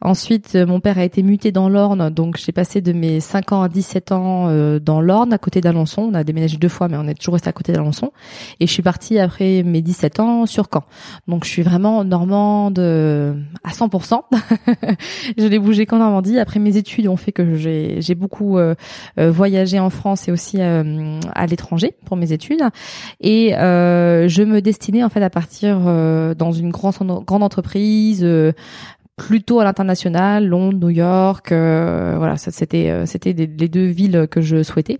Ensuite, 0.00 0.56
euh, 0.56 0.66
mon 0.66 0.80
père 0.80 0.98
a 0.98 1.04
été 1.04 1.22
muté 1.22 1.52
dans 1.52 1.68
l'Orne, 1.68 2.10
donc 2.10 2.38
j'ai 2.38 2.50
passé 2.50 2.80
de 2.80 2.92
mes 2.92 3.20
5 3.20 3.52
ans 3.52 3.62
à 3.62 3.68
17 3.68 4.10
ans 4.10 4.48
euh, 4.48 4.80
dans 4.80 5.00
l'Orne, 5.00 5.32
à 5.32 5.38
côté 5.38 5.60
d'Alençon. 5.60 6.10
On 6.10 6.14
a 6.14 6.24
déménagé 6.24 6.56
deux 6.56 6.68
fois, 6.68 6.88
mais 6.88 6.96
on 6.96 7.06
est 7.06 7.14
toujours 7.14 7.34
resté 7.34 7.50
à 7.50 7.52
côté 7.52 7.72
d'Alençon. 7.72 8.10
Et 8.58 8.66
je 8.66 8.72
suis 8.72 8.82
partie 8.82 9.18
après 9.18 9.62
mes 9.62 9.82
17 9.82 10.18
ans 10.18 10.46
sur 10.46 10.66
Caen. 10.72 10.84
Donc 11.28 11.44
je 11.44 11.50
suis 11.50 11.62
vraiment 11.62 12.02
normande 12.04 12.78
euh, 12.80 13.34
à 13.62 13.70
100%. 13.70 14.22
je 15.38 15.46
l'ai 15.46 15.58
bougé 15.58 15.86
qu'en 15.86 15.98
Normandie. 15.98 16.38
Après 16.38 16.58
mes 16.58 16.76
études 16.78 17.06
ont 17.06 17.16
fait 17.16 17.32
que 17.32 17.54
j'ai 17.54 18.14
beaucoup 18.14 18.58
voyagé 19.16 19.78
en 19.78 19.90
France 19.90 20.26
et 20.26 20.32
aussi 20.32 20.60
à 20.60 21.46
l'étranger 21.46 21.94
pour 22.06 22.16
mes 22.16 22.32
études. 22.32 22.62
Et 23.20 23.50
je 23.50 24.42
me 24.42 24.60
destinais 24.60 25.04
en 25.04 25.08
fait 25.08 25.22
à 25.22 25.30
partir 25.30 25.78
dans 26.36 26.52
une 26.52 26.70
grande 26.70 26.94
grande 27.24 27.42
entreprise 27.42 28.20
euh, 28.22 28.52
plutôt 29.16 29.60
à 29.60 29.64
l'international, 29.64 30.46
Londres, 30.46 30.78
New 30.78 30.90
York, 30.90 31.52
euh, 31.52 32.14
voilà, 32.16 32.36
c'était 32.36 33.06
c'était 33.06 33.32
les 33.32 33.46
deux 33.46 33.86
villes 33.86 34.26
que 34.28 34.40
je 34.40 34.64
souhaitais. 34.64 34.98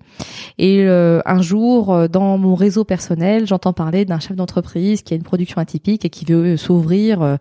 Et 0.57 0.87
un 0.87 1.43
jour, 1.43 2.09
dans 2.09 2.39
mon 2.39 2.55
réseau 2.55 2.85
personnel, 2.85 3.49
j'entends 3.49 3.73
parler 3.73 4.05
d'un 4.05 4.21
chef 4.21 4.37
d'entreprise 4.37 5.03
qui 5.03 5.15
a 5.15 5.17
une 5.17 5.25
production 5.25 5.61
atypique 5.61 6.05
et 6.05 6.11
qui 6.11 6.25
veut 6.27 6.57
s'ouvrir 6.57 7.39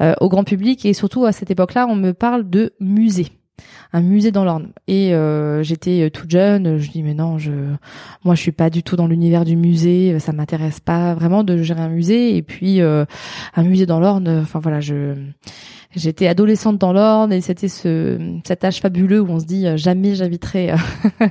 au 0.00 0.28
grand 0.30 0.44
public. 0.44 0.86
Et 0.86 0.94
surtout 0.94 1.26
à 1.26 1.32
cette 1.32 1.50
époque-là, 1.50 1.86
on 1.86 1.96
me 1.96 2.12
parle 2.12 2.48
de 2.48 2.72
musée 2.80 3.32
un 3.92 4.00
musée 4.00 4.30
dans 4.30 4.44
l'Orne. 4.44 4.72
Et 4.88 5.14
euh, 5.14 5.62
j'étais 5.62 6.02
euh, 6.02 6.10
toute 6.10 6.30
jeune, 6.30 6.78
je 6.78 6.90
dis 6.90 7.02
mais 7.02 7.14
non, 7.14 7.38
je 7.38 7.52
moi 8.24 8.34
je 8.34 8.40
suis 8.40 8.52
pas 8.52 8.70
du 8.70 8.82
tout 8.82 8.96
dans 8.96 9.06
l'univers 9.06 9.44
du 9.44 9.56
musée, 9.56 10.18
ça 10.18 10.32
m'intéresse 10.32 10.80
pas 10.80 11.14
vraiment 11.14 11.44
de 11.44 11.62
gérer 11.62 11.80
un 11.80 11.88
musée 11.88 12.36
et 12.36 12.42
puis 12.42 12.80
euh, 12.80 13.04
un 13.54 13.62
musée 13.62 13.86
dans 13.86 14.00
l'Orne, 14.00 14.28
enfin 14.42 14.58
voilà, 14.58 14.80
je 14.80 15.14
J'étais 15.94 16.26
adolescente 16.26 16.78
dans 16.78 16.92
l'Orne 16.92 17.32
et 17.32 17.40
c'était 17.40 17.68
ce 17.68 18.18
cet 18.44 18.64
âge 18.64 18.80
fabuleux 18.80 19.20
où 19.20 19.28
on 19.30 19.40
se 19.40 19.44
dit 19.44 19.66
euh, 19.66 19.76
jamais 19.76 20.14
j'habiterai 20.14 20.72
euh, 20.72 20.76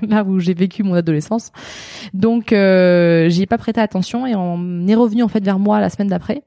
là 0.08 0.24
où 0.24 0.40
j'ai 0.40 0.54
vécu 0.54 0.84
mon 0.84 0.94
adolescence. 0.94 1.52
Donc 2.14 2.54
euh, 2.54 3.30
j'y 3.30 3.44
ai 3.44 3.46
pas 3.46 3.58
prêté 3.58 3.82
attention 3.82 4.26
et 4.26 4.36
on 4.36 4.88
est 4.88 4.96
revenu 4.96 5.24
en 5.24 5.28
fait 5.28 5.44
vers 5.44 5.60
moi 5.60 5.80
la 5.80 5.90
semaine 5.90 6.08
d'après 6.08 6.44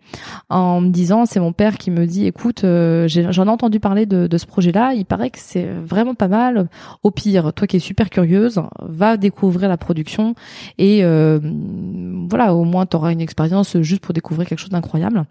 en 0.48 0.80
me 0.80 0.90
disant 0.90 1.26
c'est 1.26 1.40
mon 1.40 1.52
père 1.52 1.78
qui 1.78 1.90
me 1.90 2.06
dit 2.06 2.26
écoute 2.26 2.64
euh, 2.64 3.06
j'en 3.08 3.46
ai, 3.46 3.48
entendu 3.48 3.80
parler 3.80 4.06
de, 4.06 4.26
de 4.26 4.38
ce 4.38 4.46
projet-là, 4.46 4.94
il 4.94 5.04
paraît 5.04 5.30
que 5.30 5.38
c'est 5.40 5.66
vraiment 5.66 6.14
pas 6.14 6.28
mal. 6.28 6.68
Au 7.02 7.10
pire, 7.10 7.52
toi 7.52 7.66
qui 7.66 7.76
es 7.76 7.80
super 7.80 8.10
curieuse, 8.10 8.60
va 8.80 9.16
découvrir 9.16 9.68
la 9.68 9.76
production 9.76 10.34
et 10.78 11.02
voilà 11.02 12.54
au 12.54 12.64
moins 12.64 12.86
tu 12.86 12.96
auras 12.96 13.12
une 13.12 13.20
expérience 13.20 13.80
juste 13.80 14.02
pour 14.02 14.14
découvrir 14.14 14.48
quelque 14.48 14.58
chose 14.58 14.70
d'incroyable. 14.70 15.24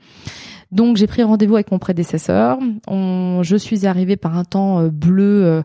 Donc 0.72 0.98
j'ai 0.98 1.08
pris 1.08 1.24
rendez-vous 1.24 1.56
avec 1.56 1.72
mon 1.72 1.80
prédécesseur. 1.80 2.60
Je 2.90 3.56
suis 3.58 3.86
arrivée 3.86 4.18
par 4.18 4.38
un 4.38 4.44
temps 4.44 4.82
euh, 4.82 4.90
bleu, 4.90 5.46
euh, 5.46 5.62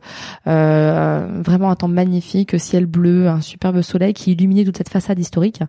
euh, 0.46 1.40
vraiment 1.44 1.70
un 1.70 1.76
temps 1.76 1.88
magnifique, 1.88 2.58
ciel 2.60 2.86
bleu, 2.86 3.28
un 3.28 3.40
superbe 3.40 3.82
soleil 3.82 4.14
qui 4.14 4.32
illuminait 4.32 4.64
toute 4.64 4.76
cette 4.76 4.88
façade 4.88 5.18
historique. 5.18 5.60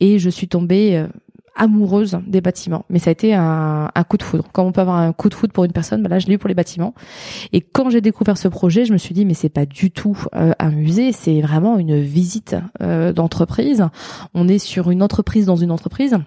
Et 0.00 0.18
je 0.18 0.30
suis 0.30 0.48
tombée 0.48 1.04
amoureuse 1.58 2.18
des 2.26 2.42
bâtiments. 2.42 2.84
Mais 2.90 2.98
ça 2.98 3.10
a 3.10 3.12
été 3.12 3.34
un, 3.34 3.90
coup 4.08 4.18
de 4.18 4.22
foudre. 4.22 4.44
Quand 4.52 4.62
on 4.64 4.72
peut 4.72 4.82
avoir 4.82 4.98
un 4.98 5.12
coup 5.12 5.30
de 5.30 5.34
foudre 5.34 5.52
pour 5.52 5.64
une 5.64 5.72
personne, 5.72 6.02
bah 6.02 6.08
là 6.08 6.18
je 6.18 6.26
l'ai 6.26 6.34
eu 6.34 6.38
pour 6.38 6.48
les 6.48 6.54
bâtiments. 6.54 6.94
Et 7.52 7.62
quand 7.62 7.88
j'ai 7.90 8.02
découvert 8.02 8.36
ce 8.36 8.48
projet, 8.48 8.84
je 8.84 8.92
me 8.92 8.98
suis 8.98 9.14
dit 9.14 9.24
mais 9.24 9.34
c'est 9.34 9.48
pas 9.48 9.66
du 9.66 9.90
tout 9.90 10.18
un 10.34 10.70
musée, 10.70 11.12
c'est 11.12 11.40
vraiment 11.40 11.78
une 11.78 11.98
visite 11.98 12.56
d'entreprise. 12.80 13.86
On 14.34 14.48
est 14.48 14.58
sur 14.58 14.90
une 14.90 15.02
entreprise 15.02 15.46
dans 15.46 15.56
une 15.56 15.70
entreprise. 15.70 16.18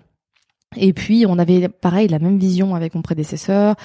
Et 0.78 0.94
puis 0.94 1.26
on 1.28 1.40
avait 1.40 1.68
pareil 1.68 2.08
la 2.08 2.20
même 2.20 2.38
vision 2.38 2.76
avec 2.76 2.94
mon 2.94 3.02
prédécesseur. 3.02 3.76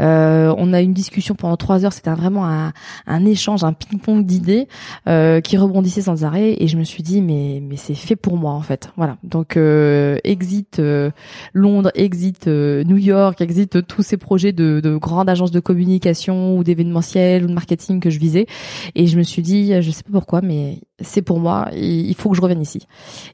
Euh, 0.00 0.54
on 0.56 0.72
a 0.72 0.80
eu 0.80 0.84
une 0.84 0.94
discussion 0.94 1.34
pendant 1.34 1.58
trois 1.58 1.84
heures. 1.84 1.92
C'était 1.92 2.10
vraiment 2.12 2.46
un, 2.46 2.72
un, 3.06 3.26
échange, 3.26 3.62
un 3.62 3.74
ping-pong 3.74 4.24
d'idées 4.24 4.66
euh, 5.06 5.42
qui 5.42 5.58
rebondissait 5.58 6.00
sans 6.00 6.24
arrêt. 6.24 6.56
Et 6.58 6.66
je 6.66 6.78
me 6.78 6.84
suis 6.84 7.02
dit 7.02 7.20
mais 7.20 7.60
mais 7.62 7.76
c'est 7.76 7.94
fait 7.94 8.16
pour 8.16 8.38
moi 8.38 8.52
en 8.52 8.62
fait. 8.62 8.90
Voilà. 8.96 9.18
Donc 9.22 9.58
euh, 9.58 10.16
exit 10.24 10.78
euh, 10.78 11.10
Londres, 11.52 11.90
exit 11.94 12.46
euh, 12.46 12.84
New 12.84 12.96
York, 12.96 13.42
exit 13.42 13.86
tous 13.86 14.02
ces 14.02 14.16
projets 14.16 14.52
de, 14.52 14.80
de 14.82 14.96
grandes 14.96 15.28
agences 15.28 15.50
de 15.50 15.60
communication 15.60 16.56
ou 16.56 16.64
d'événementiel 16.64 17.44
ou 17.44 17.48
de 17.48 17.52
marketing 17.52 18.00
que 18.00 18.08
je 18.08 18.18
visais. 18.18 18.46
Et 18.94 19.06
je 19.06 19.18
me 19.18 19.24
suis 19.24 19.42
dit 19.42 19.82
je 19.82 19.90
sais 19.90 20.04
pas 20.04 20.12
pourquoi 20.12 20.40
mais 20.40 20.78
c'est 21.00 21.22
pour 21.22 21.40
moi. 21.40 21.68
Il 21.74 22.14
faut 22.14 22.30
que 22.30 22.36
je 22.36 22.40
revienne 22.40 22.62
ici. 22.62 22.86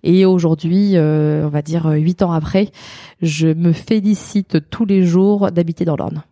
Et 0.03 0.25
aujourd'hui, 0.25 0.95
on 0.99 1.49
va 1.49 1.63
dire 1.63 1.87
huit 1.91 2.23
ans 2.23 2.33
après 2.33 2.71
je 3.23 3.49
me 3.49 3.73
félicite 3.73 4.71
tous 4.71 4.85
les 4.85 5.05
jours 5.05 5.51
d'habiter 5.51 5.85
dans 5.85 5.97
l'Orne. 5.97 6.23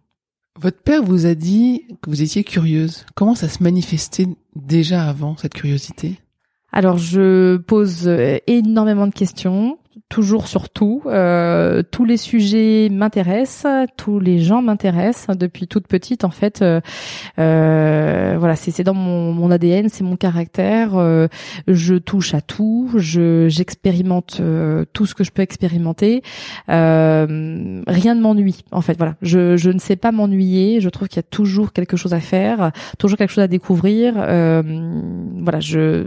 Votre 0.61 0.81
père 0.83 1.03
vous 1.03 1.27
a 1.27 1.35
dit 1.35 1.83
que 2.01 2.11
vous 2.11 2.23
étiez 2.23 2.45
curieuse. 2.45 3.07
Comment 3.15 3.35
ça 3.35 3.49
se 3.49 3.63
manifestait 3.63 4.29
déjà 4.55 5.09
avant 5.09 5.37
cette 5.37 5.55
curiosité? 5.55 6.21
Alors 6.73 6.99
je 6.99 7.57
pose 7.57 8.09
énormément 8.47 9.07
de 9.07 9.13
questions 9.13 9.79
toujours 10.09 10.47
sur 10.47 10.69
tout. 10.69 11.03
Euh, 11.07 11.83
tous 11.89 12.05
les 12.05 12.17
sujets 12.17 12.89
m'intéressent, 12.91 13.87
tous 13.97 14.21
les 14.21 14.41
gens 14.41 14.63
m'intéressent 14.63 15.37
depuis 15.37 15.67
toute 15.67 15.87
petite. 15.87 16.25
En 16.25 16.31
fait, 16.31 16.63
euh, 16.63 16.81
euh, 17.39 18.37
voilà, 18.39 18.57
c'est 18.57 18.83
dans 18.83 18.95
mon, 18.95 19.33
mon 19.33 19.51
ADN, 19.51 19.89
c'est 19.89 20.05
mon 20.05 20.17
caractère. 20.17 20.93
Je 21.67 21.95
touche 21.97 22.35
à 22.35 22.41
tout, 22.41 22.91
je 22.97 23.49
j'expérimente 23.49 24.41
tout 24.93 25.07
ce 25.07 25.15
que 25.15 25.25
je 25.25 25.31
peux 25.31 25.43
expérimenter. 25.43 26.23
Rien 26.69 27.27
ne 27.27 28.21
m'ennuie. 28.21 28.65
En 28.71 28.81
fait, 28.81 28.97
voilà, 28.97 29.17
je 29.23 29.57
je 29.57 29.71
ne 29.71 29.79
sais 29.79 29.97
pas 29.97 30.13
m'ennuyer. 30.13 30.81
Je 30.81 30.89
trouve 30.89 31.09
qu'il 31.09 31.17
y 31.17 31.21
a 31.21 31.29
toujours 31.29 31.73
quelque 31.73 31.97
chose 31.97 32.15
à 32.15 32.21
faire, 32.21 32.73
toujours 32.99 33.19
quelque 33.19 33.31
chose 33.31 33.45
à 33.45 33.49
découvrir. 33.49 34.15
voilà, 34.15 35.61
je 35.61 36.07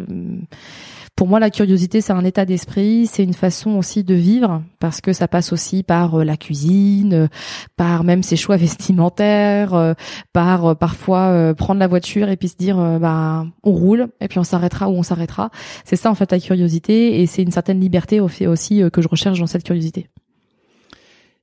pour 1.17 1.27
moi, 1.27 1.39
la 1.39 1.49
curiosité, 1.49 1.99
c'est 1.99 2.13
un 2.13 2.23
état 2.23 2.45
d'esprit, 2.45 3.07
c'est 3.07 3.23
une 3.23 3.33
façon 3.33 3.71
aussi 3.71 4.03
de 4.03 4.13
vivre, 4.13 4.61
parce 4.77 5.01
que 5.01 5.13
ça 5.13 5.27
passe 5.27 5.51
aussi 5.51 5.81
par 5.81 6.19
euh, 6.19 6.23
la 6.23 6.37
cuisine, 6.37 7.13
euh, 7.13 7.27
par 7.75 8.03
même 8.03 8.21
ses 8.21 8.35
choix 8.35 8.55
vestimentaires, 8.57 9.73
euh, 9.73 9.93
par 10.31 10.77
parfois 10.77 11.55
prendre 11.55 11.79
la 11.79 11.87
voiture 11.87 12.29
et 12.29 12.37
puis 12.37 12.49
se 12.49 12.55
dire, 12.55 12.77
bah, 12.99 13.47
on 13.63 13.71
roule 13.71 14.09
et 14.21 14.27
puis 14.27 14.37
on 14.37 14.43
s'arrêtera 14.43 14.89
ou 14.89 14.93
on 14.93 15.03
s'arrêtera. 15.03 15.49
C'est 15.85 15.95
ça 15.95 16.11
en 16.11 16.15
fait 16.15 16.31
la 16.31 16.39
curiosité 16.39 17.19
et 17.19 17.25
c'est 17.25 17.41
une 17.41 17.51
certaine 17.51 17.79
liberté 17.79 18.19
aussi 18.19 18.81
que 18.93 19.01
je 19.01 19.07
recherche 19.07 19.39
dans 19.39 19.47
cette 19.47 19.63
curiosité. 19.63 20.07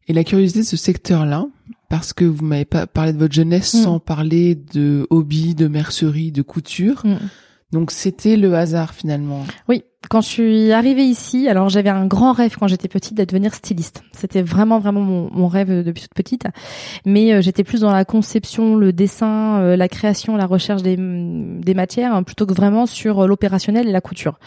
Et 0.06 0.12
la 0.12 0.22
curiosité 0.22 0.60
de 0.60 0.64
ce 0.64 0.76
secteur-là, 0.76 1.46
parce 1.88 2.12
que 2.12 2.24
vous 2.24 2.44
m'avez 2.44 2.64
pas 2.64 2.86
parlé 2.86 3.12
de 3.12 3.18
votre 3.18 3.34
jeunesse 3.34 3.74
mm. 3.74 3.82
sans 3.82 3.98
parler 3.98 4.54
de 4.54 5.06
hobby, 5.10 5.56
de 5.56 5.66
mercerie, 5.66 6.30
de 6.30 6.42
couture. 6.42 7.04
Mm. 7.04 7.16
Donc 7.74 7.90
c'était 7.90 8.36
le 8.36 8.54
hasard 8.54 8.94
finalement. 8.94 9.44
Oui, 9.68 9.82
quand 10.08 10.20
je 10.20 10.28
suis 10.28 10.72
arrivée 10.72 11.04
ici, 11.04 11.48
alors 11.48 11.68
j'avais 11.68 11.90
un 11.90 12.06
grand 12.06 12.32
rêve 12.32 12.56
quand 12.58 12.68
j'étais 12.68 12.88
petite 12.88 13.14
d'être 13.14 13.30
devenir 13.30 13.54
styliste. 13.54 14.02
C'était 14.12 14.42
vraiment 14.42 14.78
vraiment 14.78 15.00
mon, 15.00 15.48
rêve 15.48 15.84
depuis 15.84 16.02
toute 16.02 16.14
petite. 16.14 16.44
Mais 17.04 17.32
euh, 17.32 17.42
j'étais 17.42 17.64
plus 17.64 17.80
dans 17.80 17.92
la 17.92 18.04
conception, 18.04 18.76
le 18.76 18.92
dessin, 18.92 19.58
euh, 19.60 19.76
la 19.76 19.88
création, 19.88 20.36
la 20.36 20.46
recherche 20.46 20.82
des, 20.82 20.96
des 20.96 21.74
matières, 21.74 22.14
hein, 22.14 22.22
plutôt 22.22 22.46
que 22.46 22.54
vraiment 22.54 22.86
sur 22.86 23.20
euh, 23.20 23.26
l'opérationnel 23.26 23.88
et 23.88 23.92
la 23.92 24.00
couture. 24.00 24.38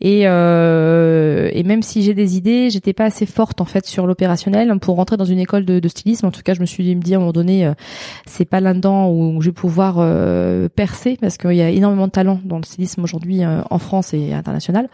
Et, 0.00 0.22
et 0.22 1.62
même 1.64 1.82
si 1.82 2.02
j'ai 2.02 2.14
des 2.14 2.36
idées, 2.36 2.70
j'étais 2.70 2.92
pas 2.92 3.04
assez 3.04 3.26
forte 3.26 3.60
en 3.60 3.64
fait 3.64 3.86
sur 3.86 4.06
l'opérationnel 4.06 4.78
pour 4.78 4.96
rentrer 4.96 5.16
dans 5.16 5.24
une 5.24 5.38
école 5.38 5.64
de, 5.64 5.80
de, 5.80 5.88
stylisme. 5.88 6.26
En 6.26 6.30
tout 6.30 6.42
cas, 6.42 6.54
je 6.54 6.60
me 6.60 6.66
suis 6.66 6.94
dit, 6.94 7.14
à 7.14 7.16
un 7.16 7.20
moment 7.20 7.32
donné, 7.32 7.70
c'est 8.26 8.44
pas 8.44 8.60
là-dedans 8.60 9.10
où 9.10 9.40
je 9.40 9.46
vais 9.46 9.52
pouvoir 9.52 9.96
percer 10.70 11.18
parce 11.20 11.36
qu'il 11.36 11.52
y 11.52 11.62
a 11.62 11.70
énormément 11.70 12.06
de 12.06 12.12
talent 12.12 12.40
dans 12.44 12.58
le 12.58 12.64
stylisme 12.64 13.02
aujourd'hui 13.02 13.42
en 13.44 13.78
France 13.78 14.14
et 14.14 14.32
international. 14.32 14.88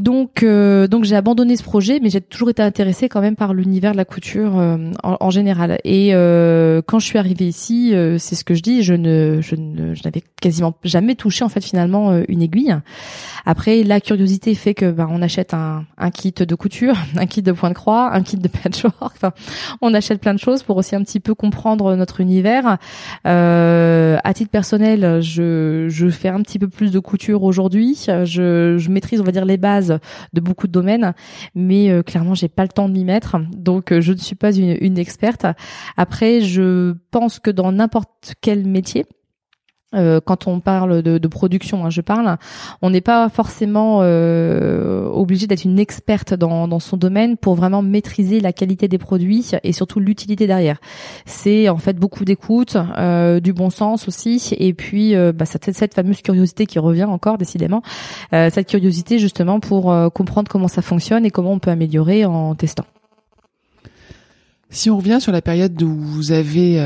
Donc, 0.00 0.42
euh, 0.42 0.86
donc 0.86 1.04
j'ai 1.04 1.14
abandonné 1.14 1.56
ce 1.56 1.62
projet, 1.62 2.00
mais 2.02 2.08
j'ai 2.08 2.22
toujours 2.22 2.48
été 2.48 2.62
intéressée 2.62 3.10
quand 3.10 3.20
même 3.20 3.36
par 3.36 3.52
l'univers 3.52 3.92
de 3.92 3.98
la 3.98 4.06
couture 4.06 4.58
euh, 4.58 4.92
en, 5.02 5.30
général. 5.30 5.78
Et 5.84 6.14
euh, 6.14 6.80
quand 6.84 6.98
je 6.98 7.06
suis 7.06 7.18
arrivée 7.18 7.46
ici, 7.46 7.92
c'est 8.18 8.34
ce 8.34 8.44
que 8.44 8.54
je 8.54 8.62
dis, 8.62 8.82
je 8.82 8.94
ne, 8.94 9.40
je 9.42 9.56
ne, 9.56 9.94
je 9.94 10.02
n'avais 10.04 10.22
quasiment 10.40 10.74
jamais 10.84 11.14
touché 11.14 11.44
en 11.44 11.50
fait 11.50 11.62
finalement 11.62 12.18
une 12.28 12.40
aiguille. 12.40 12.74
Après, 13.44 13.82
la 13.82 14.00
curiosité 14.00 14.54
fait 14.54 14.74
que 14.74 14.90
bah, 14.90 15.06
on 15.10 15.20
achète 15.20 15.52
un, 15.52 15.84
un 15.98 16.10
kit 16.10 16.32
de 16.32 16.54
couture, 16.54 16.94
un 17.16 17.26
kit 17.26 17.42
de 17.42 17.52
point 17.52 17.68
de 17.68 17.74
croix, 17.74 18.10
un 18.14 18.22
kit 18.22 18.38
de 18.38 18.48
patchwork. 18.48 19.14
Enfin, 19.16 19.32
on 19.82 19.92
achète 19.92 20.20
plein 20.20 20.34
de 20.34 20.38
choses 20.38 20.62
pour 20.62 20.78
aussi 20.78 20.96
un 20.96 21.02
petit 21.02 21.20
peu 21.20 21.34
comprendre 21.34 21.94
notre 21.94 22.20
univers. 22.20 22.78
à 23.24 24.32
titre 24.34 24.50
personnel, 24.50 25.20
je, 25.20 25.86
je 25.88 26.08
fais 26.08 26.28
un 26.28 26.40
petit 26.40 26.58
peu 26.58 26.68
plus 26.68 26.90
de 26.90 26.98
couture 26.98 27.42
aujourd'hui. 27.42 28.06
Je, 28.06 28.76
je 28.78 28.90
maîtrise, 28.90 29.20
on 29.20 29.24
va 29.24 29.32
dire, 29.32 29.44
les 29.44 29.58
bases 29.58 29.89
de 30.32 30.40
beaucoup 30.40 30.66
de 30.66 30.72
domaines, 30.72 31.14
mais 31.54 31.90
euh, 31.90 32.02
clairement 32.02 32.34
j'ai 32.34 32.48
pas 32.48 32.62
le 32.62 32.68
temps 32.68 32.88
de 32.88 32.94
m'y 32.94 33.04
mettre, 33.04 33.36
donc 33.56 33.92
euh, 33.92 34.00
je 34.00 34.12
ne 34.12 34.18
suis 34.18 34.36
pas 34.36 34.52
une, 34.52 34.76
une 34.80 34.98
experte. 34.98 35.46
Après, 35.96 36.40
je 36.40 36.94
pense 37.10 37.38
que 37.38 37.50
dans 37.50 37.72
n'importe 37.72 38.34
quel 38.40 38.66
métier, 38.66 39.06
euh, 39.94 40.20
quand 40.24 40.46
on 40.46 40.60
parle 40.60 41.02
de, 41.02 41.18
de 41.18 41.28
production, 41.28 41.84
hein, 41.84 41.90
je 41.90 42.00
parle, 42.00 42.36
on 42.80 42.90
n'est 42.90 43.00
pas 43.00 43.28
forcément 43.28 44.00
euh, 44.02 45.04
obligé 45.06 45.46
d'être 45.46 45.64
une 45.64 45.78
experte 45.78 46.32
dans, 46.34 46.68
dans, 46.68 46.78
son 46.78 46.96
domaine 46.96 47.36
pour 47.36 47.54
vraiment 47.54 47.82
maîtriser 47.82 48.40
la 48.40 48.52
qualité 48.52 48.86
des 48.86 48.98
produits 48.98 49.50
et 49.64 49.72
surtout 49.72 50.00
l'utilité 50.00 50.46
derrière. 50.46 50.78
C'est 51.26 51.68
en 51.68 51.78
fait 51.78 51.96
beaucoup 51.96 52.24
d'écoute, 52.24 52.76
euh, 52.98 53.40
du 53.40 53.52
bon 53.52 53.70
sens 53.70 54.06
aussi, 54.08 54.54
et 54.58 54.72
puis 54.74 55.14
euh, 55.14 55.32
bah, 55.32 55.44
cette, 55.44 55.72
cette, 55.72 55.94
fameuse 55.94 56.22
curiosité 56.22 56.66
qui 56.66 56.78
revient 56.78 57.04
encore 57.04 57.38
décidément, 57.38 57.82
euh, 58.32 58.48
cette 58.52 58.68
curiosité 58.68 59.18
justement 59.18 59.60
pour 59.60 59.94
comprendre 60.12 60.48
comment 60.48 60.68
ça 60.68 60.82
fonctionne 60.82 61.24
et 61.24 61.30
comment 61.30 61.52
on 61.52 61.58
peut 61.58 61.70
améliorer 61.70 62.24
en 62.24 62.54
testant. 62.54 62.84
Si 64.70 64.88
on 64.88 64.98
revient 64.98 65.18
sur 65.20 65.32
la 65.32 65.42
période 65.42 65.80
où 65.82 65.96
vous 65.96 66.30
avez 66.32 66.78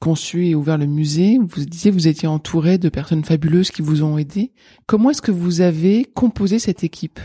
conçu 0.00 0.46
et 0.46 0.54
ouvert 0.54 0.78
le 0.78 0.86
musée, 0.86 1.38
vous 1.38 1.64
disiez 1.64 1.90
vous 1.90 2.08
étiez 2.08 2.28
entouré 2.28 2.78
de 2.78 2.88
personnes 2.88 3.24
fabuleuses 3.24 3.70
qui 3.70 3.82
vous 3.82 4.02
ont 4.02 4.18
aidé. 4.18 4.52
Comment 4.86 5.10
est-ce 5.10 5.22
que 5.22 5.32
vous 5.32 5.60
avez 5.60 6.04
composé 6.14 6.58
cette 6.58 6.84
équipe? 6.84 7.20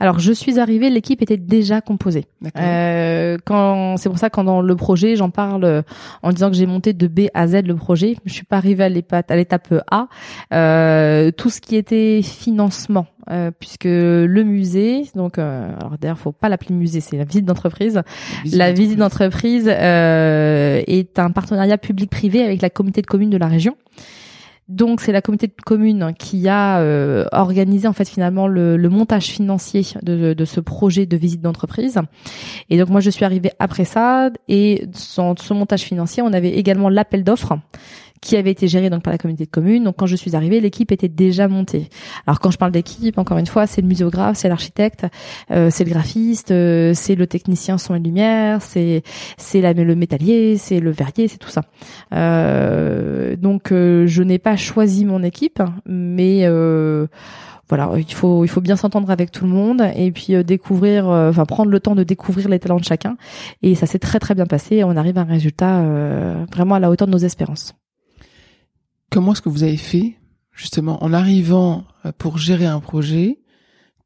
Alors 0.00 0.18
je 0.18 0.32
suis 0.32 0.58
arrivée, 0.58 0.90
l'équipe 0.90 1.22
était 1.22 1.36
déjà 1.36 1.80
composée. 1.80 2.26
Euh, 2.56 3.36
quand 3.44 3.96
c'est 3.96 4.08
pour 4.08 4.18
ça 4.18 4.30
quand 4.30 4.44
dans 4.44 4.60
le 4.60 4.76
projet, 4.76 5.16
j'en 5.16 5.30
parle 5.30 5.64
euh, 5.64 5.82
en 6.22 6.30
disant 6.32 6.50
que 6.50 6.56
j'ai 6.56 6.66
monté 6.66 6.92
de 6.92 7.06
B 7.06 7.28
à 7.34 7.46
Z 7.46 7.62
le 7.66 7.74
projet. 7.74 8.16
Je 8.24 8.32
suis 8.32 8.44
pas 8.44 8.56
arrivée 8.56 8.84
à 8.84 8.88
l'étape 8.88 9.74
A. 9.90 10.08
Euh, 10.52 11.30
tout 11.32 11.50
ce 11.50 11.60
qui 11.60 11.76
était 11.76 12.22
financement, 12.22 13.06
euh, 13.30 13.50
puisque 13.58 13.84
le 13.84 14.42
musée, 14.42 15.04
donc 15.14 15.38
euh, 15.38 15.74
alors 15.80 15.98
d'ailleurs 15.98 16.18
faut 16.18 16.32
pas 16.32 16.48
l'appeler 16.48 16.74
musée, 16.74 17.00
c'est 17.00 17.16
la 17.16 17.24
visite 17.24 17.44
d'entreprise. 17.44 18.02
La 18.52 18.72
visite 18.72 18.98
d'entreprise 18.98 19.68
euh, 19.68 20.82
est 20.86 21.18
un 21.18 21.30
partenariat 21.30 21.78
public-privé 21.78 22.42
avec 22.42 22.62
la 22.62 22.70
communauté 22.70 23.02
de 23.02 23.06
communes 23.06 23.30
de 23.30 23.36
la 23.36 23.48
région. 23.48 23.76
Donc 24.68 25.00
c'est 25.00 25.12
la 25.12 25.22
communauté 25.22 25.46
de 25.46 25.54
communes 25.64 26.12
qui 26.18 26.46
a 26.46 26.80
euh, 26.80 27.24
organisé 27.32 27.88
en 27.88 27.94
fait 27.94 28.06
finalement 28.06 28.46
le, 28.46 28.76
montage 28.88 29.26
financier 29.26 29.86
de, 30.02 30.34
de, 30.34 30.44
ce 30.44 30.60
projet 30.60 31.06
de 31.06 31.16
visite 31.16 31.40
d'entreprise. 31.40 31.98
Et 32.68 32.78
donc 32.78 32.90
moi 32.90 33.00
je 33.00 33.08
suis 33.08 33.24
arrivée 33.24 33.52
après 33.58 33.84
ça 33.84 34.30
et 34.46 34.86
dans 35.16 35.36
ce 35.36 35.54
montage 35.54 35.82
financier 35.82 36.22
on 36.22 36.32
avait 36.34 36.50
également 36.50 36.90
l'appel 36.90 37.24
d'offres 37.24 37.58
qui 38.20 38.36
avait 38.36 38.50
été 38.50 38.68
géré 38.68 38.90
donc 38.90 39.02
par 39.02 39.12
la 39.12 39.18
communauté 39.18 39.44
de 39.44 39.50
communes. 39.50 39.84
Donc 39.84 39.96
quand 39.96 40.06
je 40.06 40.16
suis 40.16 40.36
arrivée, 40.36 40.60
l'équipe 40.60 40.92
était 40.92 41.08
déjà 41.08 41.48
montée. 41.48 41.88
Alors 42.26 42.40
quand 42.40 42.50
je 42.50 42.58
parle 42.58 42.72
d'équipe, 42.72 43.18
encore 43.18 43.38
une 43.38 43.46
fois, 43.46 43.66
c'est 43.66 43.80
le 43.80 43.88
muséographe, 43.88 44.36
c'est 44.36 44.48
l'architecte, 44.48 45.06
euh, 45.50 45.68
c'est 45.70 45.84
le 45.84 45.90
graphiste, 45.90 46.50
euh, 46.50 46.92
c'est 46.94 47.14
le 47.14 47.26
technicien 47.26 47.78
son 47.78 47.94
et 47.94 47.98
lumière, 47.98 48.62
c'est 48.62 49.02
c'est 49.36 49.60
le 49.60 49.94
métallier, 49.94 50.56
c'est 50.56 50.80
le 50.80 50.90
verrier, 50.90 51.28
c'est 51.28 51.38
tout 51.38 51.50
ça. 51.50 51.62
Euh, 52.12 53.36
donc 53.36 53.72
euh, 53.72 54.06
je 54.06 54.22
n'ai 54.22 54.38
pas 54.38 54.56
choisi 54.56 55.04
mon 55.04 55.22
équipe, 55.22 55.62
mais 55.86 56.46
voilà, 57.68 57.90
il 57.98 58.14
faut 58.14 58.44
il 58.44 58.48
faut 58.48 58.62
bien 58.62 58.76
s'entendre 58.76 59.10
avec 59.10 59.30
tout 59.30 59.44
le 59.44 59.50
monde 59.50 59.82
et 59.94 60.10
puis 60.10 60.42
découvrir, 60.42 61.06
enfin 61.06 61.44
prendre 61.44 61.70
le 61.70 61.80
temps 61.80 61.94
de 61.94 62.02
découvrir 62.02 62.48
les 62.48 62.58
talents 62.58 62.78
de 62.78 62.84
chacun. 62.84 63.16
Et 63.62 63.74
ça 63.74 63.86
s'est 63.86 63.98
très 63.98 64.18
très 64.18 64.34
bien 64.34 64.46
passé. 64.46 64.84
On 64.84 64.96
arrive 64.96 65.18
à 65.18 65.22
un 65.22 65.24
résultat 65.24 65.84
vraiment 66.50 66.76
à 66.76 66.80
la 66.80 66.90
hauteur 66.90 67.06
de 67.06 67.12
nos 67.12 67.18
espérances. 67.18 67.74
Comment 69.10 69.32
est-ce 69.32 69.40
que 69.40 69.48
vous 69.48 69.62
avez 69.62 69.78
fait, 69.78 70.16
justement, 70.52 71.02
en 71.02 71.14
arrivant 71.14 71.84
euh, 72.04 72.12
pour 72.16 72.36
gérer 72.36 72.66
un 72.66 72.80
projet 72.80 73.38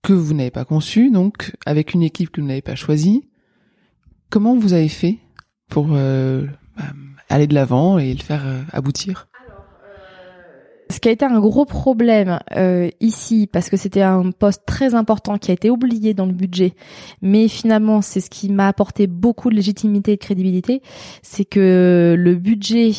que 0.02 0.12
vous 0.12 0.32
n'avez 0.32 0.52
pas 0.52 0.64
conçu, 0.64 1.10
donc 1.10 1.56
avec 1.66 1.92
une 1.94 2.02
équipe 2.02 2.30
que 2.30 2.40
vous 2.40 2.46
n'avez 2.46 2.62
pas 2.62 2.76
choisie? 2.76 3.28
Comment 4.30 4.56
vous 4.56 4.72
avez 4.72 4.88
fait 4.88 5.18
pour 5.68 5.88
euh, 5.90 6.46
bah, 6.76 6.84
aller 7.28 7.48
de 7.48 7.54
l'avant 7.54 7.98
et 7.98 8.14
le 8.14 8.22
faire 8.22 8.46
euh, 8.46 8.62
aboutir? 8.72 9.28
Ce 10.88 11.00
qui 11.00 11.08
a 11.08 11.12
été 11.12 11.24
un 11.24 11.40
gros 11.40 11.64
problème 11.64 12.38
ici, 13.00 13.48
parce 13.50 13.70
que 13.70 13.78
c'était 13.78 14.02
un 14.02 14.30
poste 14.30 14.64
très 14.66 14.94
important 14.94 15.38
qui 15.38 15.50
a 15.50 15.54
été 15.54 15.70
oublié 15.70 16.12
dans 16.12 16.26
le 16.26 16.34
budget, 16.34 16.74
mais 17.22 17.48
finalement 17.48 18.02
c'est 18.02 18.20
ce 18.20 18.28
qui 18.28 18.50
m'a 18.50 18.68
apporté 18.68 19.06
beaucoup 19.06 19.48
de 19.48 19.54
légitimité 19.54 20.12
et 20.12 20.16
de 20.16 20.20
crédibilité, 20.20 20.82
c'est 21.22 21.46
que 21.46 22.14
le 22.18 22.34
budget 22.34 22.90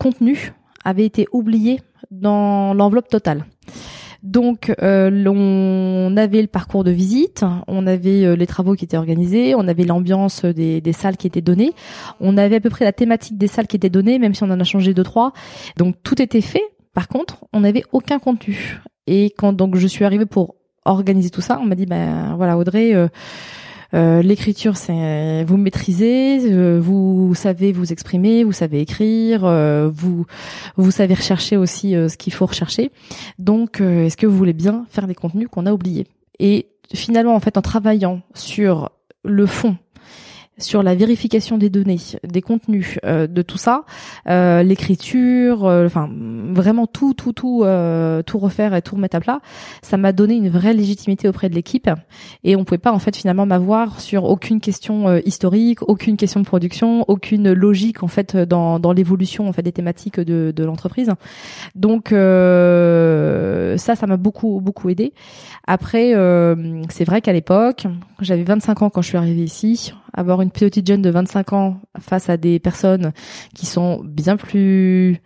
contenu 0.00 0.52
avait 0.88 1.04
été 1.04 1.26
oublié 1.32 1.80
dans 2.10 2.72
l'enveloppe 2.72 3.08
totale. 3.08 3.44
Donc, 4.22 4.74
euh, 4.82 5.10
on 5.26 6.16
avait 6.16 6.40
le 6.40 6.48
parcours 6.48 6.82
de 6.82 6.90
visite, 6.90 7.44
on 7.68 7.86
avait 7.86 8.24
euh, 8.24 8.34
les 8.34 8.46
travaux 8.46 8.74
qui 8.74 8.84
étaient 8.84 8.96
organisés, 8.96 9.54
on 9.54 9.68
avait 9.68 9.84
l'ambiance 9.84 10.44
des, 10.44 10.82
salles 10.92 11.16
qui 11.16 11.26
étaient 11.28 11.42
données, 11.42 11.72
on 12.20 12.36
avait 12.36 12.56
à 12.56 12.60
peu 12.60 12.70
près 12.70 12.84
la 12.84 12.92
thématique 12.92 13.38
des 13.38 13.46
salles 13.46 13.68
qui 13.68 13.76
étaient 13.76 13.90
données, 13.90 14.18
même 14.18 14.34
si 14.34 14.42
on 14.42 14.50
en 14.50 14.58
a 14.58 14.64
changé 14.64 14.92
deux 14.94 15.04
trois. 15.04 15.32
Donc 15.76 15.96
tout 16.02 16.20
était 16.20 16.40
fait. 16.40 16.64
Par 16.94 17.06
contre, 17.06 17.44
on 17.52 17.60
n'avait 17.60 17.84
aucun 17.92 18.18
contenu. 18.18 18.80
Et 19.06 19.26
quand 19.36 19.52
donc 19.52 19.76
je 19.76 19.86
suis 19.86 20.04
arrivée 20.04 20.26
pour 20.26 20.56
organiser 20.84 21.30
tout 21.30 21.42
ça, 21.42 21.60
on 21.62 21.66
m'a 21.66 21.76
dit 21.76 21.86
ben 21.86 22.34
voilà 22.36 22.58
Audrey. 22.58 22.94
Euh, 22.94 23.08
euh, 23.94 24.22
l'écriture, 24.22 24.76
c'est 24.76 25.44
vous 25.44 25.56
maîtrisez, 25.56 26.40
euh, 26.52 26.78
vous 26.78 27.34
savez 27.34 27.72
vous 27.72 27.92
exprimer, 27.92 28.44
vous 28.44 28.52
savez 28.52 28.80
écrire, 28.80 29.44
euh, 29.44 29.90
vous 29.92 30.26
vous 30.76 30.90
savez 30.90 31.14
rechercher 31.14 31.56
aussi 31.56 31.92
ce 31.92 32.16
qu'il 32.16 32.32
faut 32.32 32.46
rechercher. 32.46 32.90
Donc, 33.38 33.80
est-ce 33.80 34.16
que 34.16 34.26
vous 34.26 34.36
voulez 34.36 34.52
bien 34.52 34.86
faire 34.90 35.06
des 35.06 35.14
contenus 35.14 35.48
qu'on 35.50 35.66
a 35.66 35.72
oubliés? 35.72 36.06
Et 36.38 36.68
finalement, 36.94 37.34
en 37.34 37.40
fait, 37.40 37.56
en 37.56 37.62
travaillant 37.62 38.20
sur 38.34 38.90
le 39.24 39.46
fond 39.46 39.76
sur 40.58 40.82
la 40.82 40.94
vérification 40.94 41.56
des 41.56 41.70
données, 41.70 41.98
des 42.24 42.42
contenus, 42.42 42.98
euh, 43.04 43.26
de 43.26 43.42
tout 43.42 43.58
ça, 43.58 43.84
euh, 44.28 44.62
l'écriture, 44.62 45.64
euh, 45.66 45.86
enfin 45.86 46.10
vraiment 46.50 46.86
tout, 46.86 47.14
tout, 47.14 47.32
tout, 47.32 47.64
tout 48.26 48.38
refaire 48.38 48.74
et 48.74 48.82
tout 48.82 48.96
remettre 48.96 49.16
à 49.16 49.20
plat, 49.20 49.40
ça 49.82 49.96
m'a 49.96 50.12
donné 50.12 50.34
une 50.34 50.48
vraie 50.48 50.74
légitimité 50.74 51.28
auprès 51.28 51.48
de 51.48 51.54
l'équipe 51.54 51.88
et 52.44 52.56
on 52.56 52.64
pouvait 52.64 52.78
pas 52.78 52.92
en 52.92 52.98
fait 52.98 53.16
finalement 53.16 53.46
m'avoir 53.46 54.00
sur 54.00 54.24
aucune 54.24 54.60
question 54.60 55.16
historique, 55.18 55.82
aucune 55.82 56.16
question 56.16 56.40
de 56.40 56.46
production, 56.46 57.04
aucune 57.08 57.52
logique 57.52 58.02
en 58.02 58.08
fait 58.08 58.36
dans, 58.36 58.78
dans 58.78 58.92
l'évolution 58.92 59.48
en 59.48 59.52
fait 59.52 59.62
des 59.62 59.72
thématiques 59.72 60.20
de, 60.20 60.52
de 60.54 60.64
l'entreprise. 60.64 61.12
Donc 61.74 62.08
ça, 62.08 63.94
ça 63.94 64.06
m'a 64.06 64.16
beaucoup 64.16 64.60
beaucoup 64.60 64.88
aidé. 64.88 65.12
Après, 65.66 66.12
c'est 66.88 67.04
vrai 67.04 67.20
qu'à 67.20 67.32
l'époque, 67.32 67.86
j'avais 68.20 68.44
25 68.44 68.82
ans 68.82 68.90
quand 68.90 69.02
je 69.02 69.08
suis 69.08 69.18
arrivée 69.18 69.44
ici, 69.44 69.92
avoir 70.12 70.40
une 70.42 70.50
petite 70.50 70.86
jeune 70.86 71.02
de 71.02 71.10
25 71.10 71.52
ans 71.52 71.80
face 72.00 72.28
à 72.28 72.36
des 72.36 72.58
personnes 72.58 73.12
qui 73.54 73.66
sont 73.66 74.00
bien 74.04 74.36
plus 74.36 75.20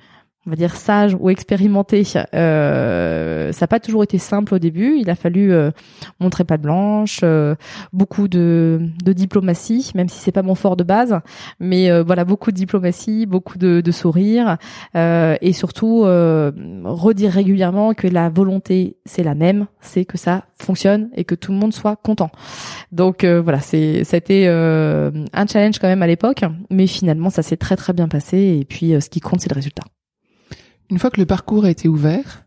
on 0.46 0.50
va 0.50 0.56
dire 0.56 0.74
sage 0.74 1.16
ou 1.18 1.30
expérimenté, 1.30 2.02
euh, 2.34 3.52
ça 3.52 3.62
n'a 3.62 3.66
pas 3.68 3.78
toujours 3.78 4.02
été 4.02 4.18
simple 4.18 4.54
au 4.54 4.58
début. 4.58 4.96
Il 4.98 5.08
a 5.08 5.14
fallu 5.14 5.52
euh, 5.52 5.70
montrer 6.18 6.42
pas 6.42 6.56
de 6.56 6.62
blanche, 6.62 7.20
euh, 7.22 7.54
beaucoup 7.92 8.26
de, 8.26 8.80
de, 9.04 9.12
diplomatie, 9.12 9.92
même 9.94 10.08
si 10.08 10.18
c'est 10.18 10.32
pas 10.32 10.42
mon 10.42 10.56
fort 10.56 10.76
de 10.76 10.82
base, 10.82 11.20
mais 11.60 11.90
euh, 11.90 12.02
voilà 12.02 12.24
beaucoup 12.24 12.50
de 12.50 12.56
diplomatie, 12.56 13.24
beaucoup 13.26 13.56
de, 13.56 13.80
de 13.80 13.90
sourire 13.92 14.56
et 14.94 15.52
surtout 15.52 16.02
redire 16.02 17.32
régulièrement 17.32 17.94
que 17.94 18.06
la 18.06 18.28
volonté 18.28 18.96
c'est 19.04 19.22
la 19.22 19.34
même, 19.34 19.66
c'est 19.80 20.04
que 20.04 20.18
ça 20.18 20.44
fonctionne 20.58 21.10
et 21.14 21.24
que 21.24 21.34
tout 21.34 21.52
le 21.52 21.58
monde 21.58 21.72
soit 21.72 21.96
content. 21.96 22.30
Donc 22.90 23.24
voilà, 23.24 23.60
c'est 23.60 24.04
c'était 24.04 24.48
un 24.48 25.46
challenge 25.46 25.78
quand 25.78 25.88
même 25.88 26.02
à 26.02 26.06
l'époque, 26.06 26.44
mais 26.70 26.86
finalement 26.86 27.30
ça 27.30 27.42
s'est 27.42 27.56
très 27.56 27.76
très 27.76 27.92
bien 27.92 28.08
passé 28.08 28.58
et 28.60 28.64
puis 28.64 28.94
ce 29.00 29.08
qui 29.08 29.20
compte 29.20 29.40
c'est 29.40 29.50
le 29.50 29.56
résultat. 29.56 29.84
Une 30.92 30.98
fois 30.98 31.08
que 31.08 31.18
le 31.18 31.24
parcours 31.24 31.64
a 31.64 31.70
été 31.70 31.88
ouvert, 31.88 32.44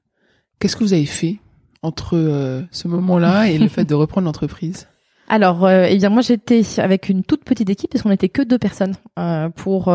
qu'est-ce 0.60 0.75
que 0.75 0.84
vous 0.84 0.93
avez 0.93 1.08
fait 1.08 1.39
entre 1.81 2.15
euh, 2.15 2.62
ce 2.69 2.88
moment-là 2.88 3.47
et 3.47 3.58
le 3.58 3.67
fait 3.67 3.86
de 3.86 3.95
reprendre 3.95 4.25
l'entreprise? 4.25 4.88
Alors, 5.27 5.65
euh, 5.65 5.88
eh 5.89 5.97
bien, 5.97 6.10
moi, 6.10 6.21
j'étais 6.21 6.62
avec 6.77 7.10
une 7.10 7.23
toute 7.23 7.43
petite 7.43 7.71
équipe 7.71 7.91
parce 7.91 8.03
qu'on 8.03 8.10
n'était 8.10 8.29
que 8.29 8.43
deux 8.43 8.60
personnes 8.60 8.93
euh, 9.17 9.49
pour 9.49 9.86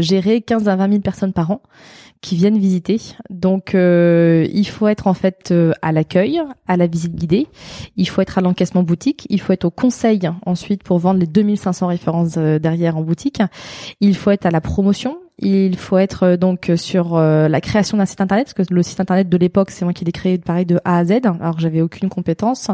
gérer 0.00 0.42
15 0.42 0.68
à 0.68 0.74
20 0.74 0.88
000 0.88 1.00
personnes 1.00 1.32
par 1.32 1.52
an 1.52 1.62
qui 2.22 2.34
viennent 2.34 2.58
visiter. 2.58 3.00
Donc, 3.30 3.70
il 3.74 4.66
faut 4.66 4.88
être 4.88 5.06
en 5.06 5.14
fait 5.14 5.54
à 5.80 5.92
l'accueil, 5.92 6.42
à 6.66 6.76
la 6.76 6.88
visite 6.88 7.14
guidée. 7.14 7.46
Il 7.96 8.08
faut 8.08 8.20
être 8.20 8.36
à 8.36 8.40
l'encaissement 8.40 8.82
boutique. 8.82 9.28
Il 9.30 9.40
faut 9.40 9.52
être 9.52 9.64
au 9.64 9.70
conseil 9.70 10.28
ensuite 10.44 10.82
pour 10.82 10.98
vendre 10.98 11.20
les 11.20 11.28
2500 11.28 11.86
références 11.86 12.34
derrière 12.34 12.96
en 12.96 13.02
boutique. 13.02 13.42
Il 14.00 14.16
faut 14.16 14.32
être 14.32 14.46
à 14.46 14.50
la 14.50 14.60
promotion 14.60 15.18
il 15.42 15.76
faut 15.76 15.98
être 15.98 16.22
euh, 16.22 16.36
donc 16.36 16.70
sur 16.76 17.16
euh, 17.16 17.48
la 17.48 17.60
création 17.60 17.98
d'un 17.98 18.06
site 18.06 18.20
internet 18.20 18.52
parce 18.54 18.68
que 18.68 18.74
le 18.74 18.82
site 18.82 19.00
internet 19.00 19.28
de 19.28 19.36
l'époque 19.36 19.70
c'est 19.70 19.84
moi 19.84 19.92
qui 19.92 20.04
l'ai 20.04 20.12
créé 20.12 20.38
pareil 20.38 20.66
de 20.66 20.78
A 20.84 20.98
à 20.98 21.04
Z 21.04 21.12
alors 21.24 21.58
j'avais 21.58 21.80
aucune 21.80 22.08
compétence. 22.08 22.68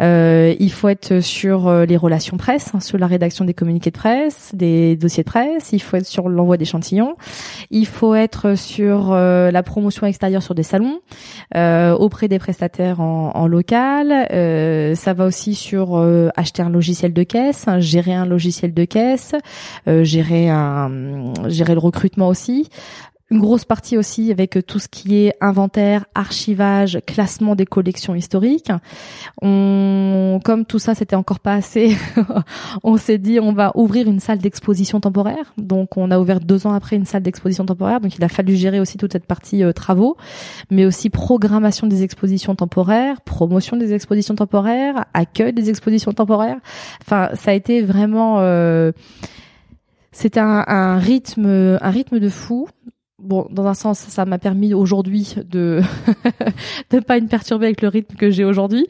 Euh, 0.00 0.54
il 0.58 0.70
faut 0.70 0.88
être 0.88 1.20
sur 1.20 1.66
euh, 1.66 1.86
les 1.86 1.96
relations 1.96 2.36
presse 2.36 2.70
hein, 2.74 2.80
sur 2.80 2.98
la 2.98 3.06
rédaction 3.06 3.44
des 3.44 3.54
communiqués 3.54 3.90
de 3.90 3.96
presse 3.96 4.50
des 4.54 4.96
dossiers 4.96 5.22
de 5.22 5.28
presse. 5.28 5.72
Il 5.72 5.80
faut 5.80 5.96
être 5.96 6.06
sur 6.06 6.28
l'envoi 6.28 6.56
d'échantillons. 6.56 7.16
Il 7.70 7.86
faut 7.86 8.14
être 8.14 8.56
sur 8.56 9.14
la 9.14 9.62
promotion 9.62 10.06
extérieure 10.06 10.42
sur 10.42 10.54
des 10.54 10.62
salons 10.62 11.00
auprès 11.54 12.28
des 12.28 12.38
prestataires 12.38 13.00
en, 13.00 13.46
local 13.46 14.26
ça 14.96 15.12
va 15.12 15.26
aussi 15.26 15.54
sur 15.54 15.96
acheter 16.36 16.62
un 16.62 16.70
logiciel 16.70 17.12
de 17.12 17.22
caisse 17.22 17.68
hein, 17.68 17.80
gérer 17.80 18.14
un 18.14 18.26
logiciel 18.26 18.74
de 18.74 18.84
caisse 18.84 19.34
gérer 19.86 20.46
le 20.48 21.78
recrutement 21.78 22.28
aussi. 22.28 22.68
Une 23.34 23.40
grosse 23.40 23.64
partie 23.64 23.98
aussi 23.98 24.30
avec 24.30 24.64
tout 24.64 24.78
ce 24.78 24.86
qui 24.86 25.16
est 25.16 25.34
inventaire, 25.40 26.04
archivage, 26.14 27.00
classement 27.04 27.56
des 27.56 27.66
collections 27.66 28.14
historiques. 28.14 28.70
On, 29.42 30.38
comme 30.44 30.64
tout 30.64 30.78
ça, 30.78 30.94
c'était 30.94 31.16
encore 31.16 31.40
pas 31.40 31.54
assez, 31.54 31.96
on 32.84 32.96
s'est 32.96 33.18
dit 33.18 33.40
on 33.40 33.52
va 33.52 33.72
ouvrir 33.74 34.06
une 34.06 34.20
salle 34.20 34.38
d'exposition 34.38 35.00
temporaire. 35.00 35.52
Donc 35.58 35.96
on 35.96 36.12
a 36.12 36.20
ouvert 36.20 36.38
deux 36.38 36.68
ans 36.68 36.74
après 36.74 36.94
une 36.94 37.06
salle 37.06 37.24
d'exposition 37.24 37.66
temporaire. 37.66 38.00
Donc 38.00 38.16
il 38.16 38.22
a 38.22 38.28
fallu 38.28 38.54
gérer 38.54 38.78
aussi 38.78 38.98
toute 38.98 39.10
cette 39.10 39.26
partie 39.26 39.64
euh, 39.64 39.72
travaux, 39.72 40.16
mais 40.70 40.86
aussi 40.86 41.10
programmation 41.10 41.88
des 41.88 42.04
expositions 42.04 42.54
temporaires, 42.54 43.20
promotion 43.22 43.76
des 43.76 43.94
expositions 43.94 44.36
temporaires, 44.36 45.06
accueil 45.12 45.52
des 45.52 45.70
expositions 45.70 46.12
temporaires. 46.12 46.60
Enfin, 47.02 47.30
ça 47.34 47.50
a 47.50 47.54
été 47.54 47.82
vraiment 47.82 48.36
euh, 48.38 48.92
c'était 50.14 50.38
un, 50.40 50.96
rythme, 50.96 51.78
un 51.80 51.90
rythme 51.90 52.20
de 52.20 52.28
fou. 52.28 52.68
Bon, 53.20 53.46
dans 53.50 53.66
un 53.66 53.74
sens, 53.74 53.98
ça 53.98 54.24
m'a 54.24 54.38
permis 54.38 54.74
aujourd'hui 54.74 55.36
de 55.48 55.80
de 56.90 57.00
pas 57.00 57.18
être 57.18 57.28
perturbée 57.28 57.66
avec 57.66 57.80
le 57.80 57.88
rythme 57.88 58.16
que 58.16 58.30
j'ai 58.30 58.44
aujourd'hui. 58.44 58.86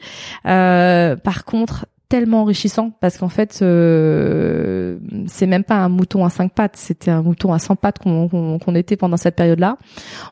Euh, 0.47 1.15
par 1.15 1.45
contre, 1.45 1.85
tellement 2.09 2.41
enrichissant 2.41 2.91
parce 3.01 3.17
qu'en 3.17 3.29
fait, 3.29 3.59
euh, 3.61 4.97
c'est 5.27 5.47
même 5.47 5.63
pas 5.63 5.75
un 5.75 5.89
mouton 5.89 6.25
à 6.25 6.29
cinq 6.29 6.53
pattes, 6.53 6.75
c'était 6.75 7.11
un 7.11 7.21
mouton 7.21 7.53
à 7.53 7.59
100 7.59 7.75
pattes 7.75 7.99
qu'on 7.99 8.75
était 8.75 8.95
pendant 8.95 9.17
cette 9.17 9.35
période-là. 9.35 9.77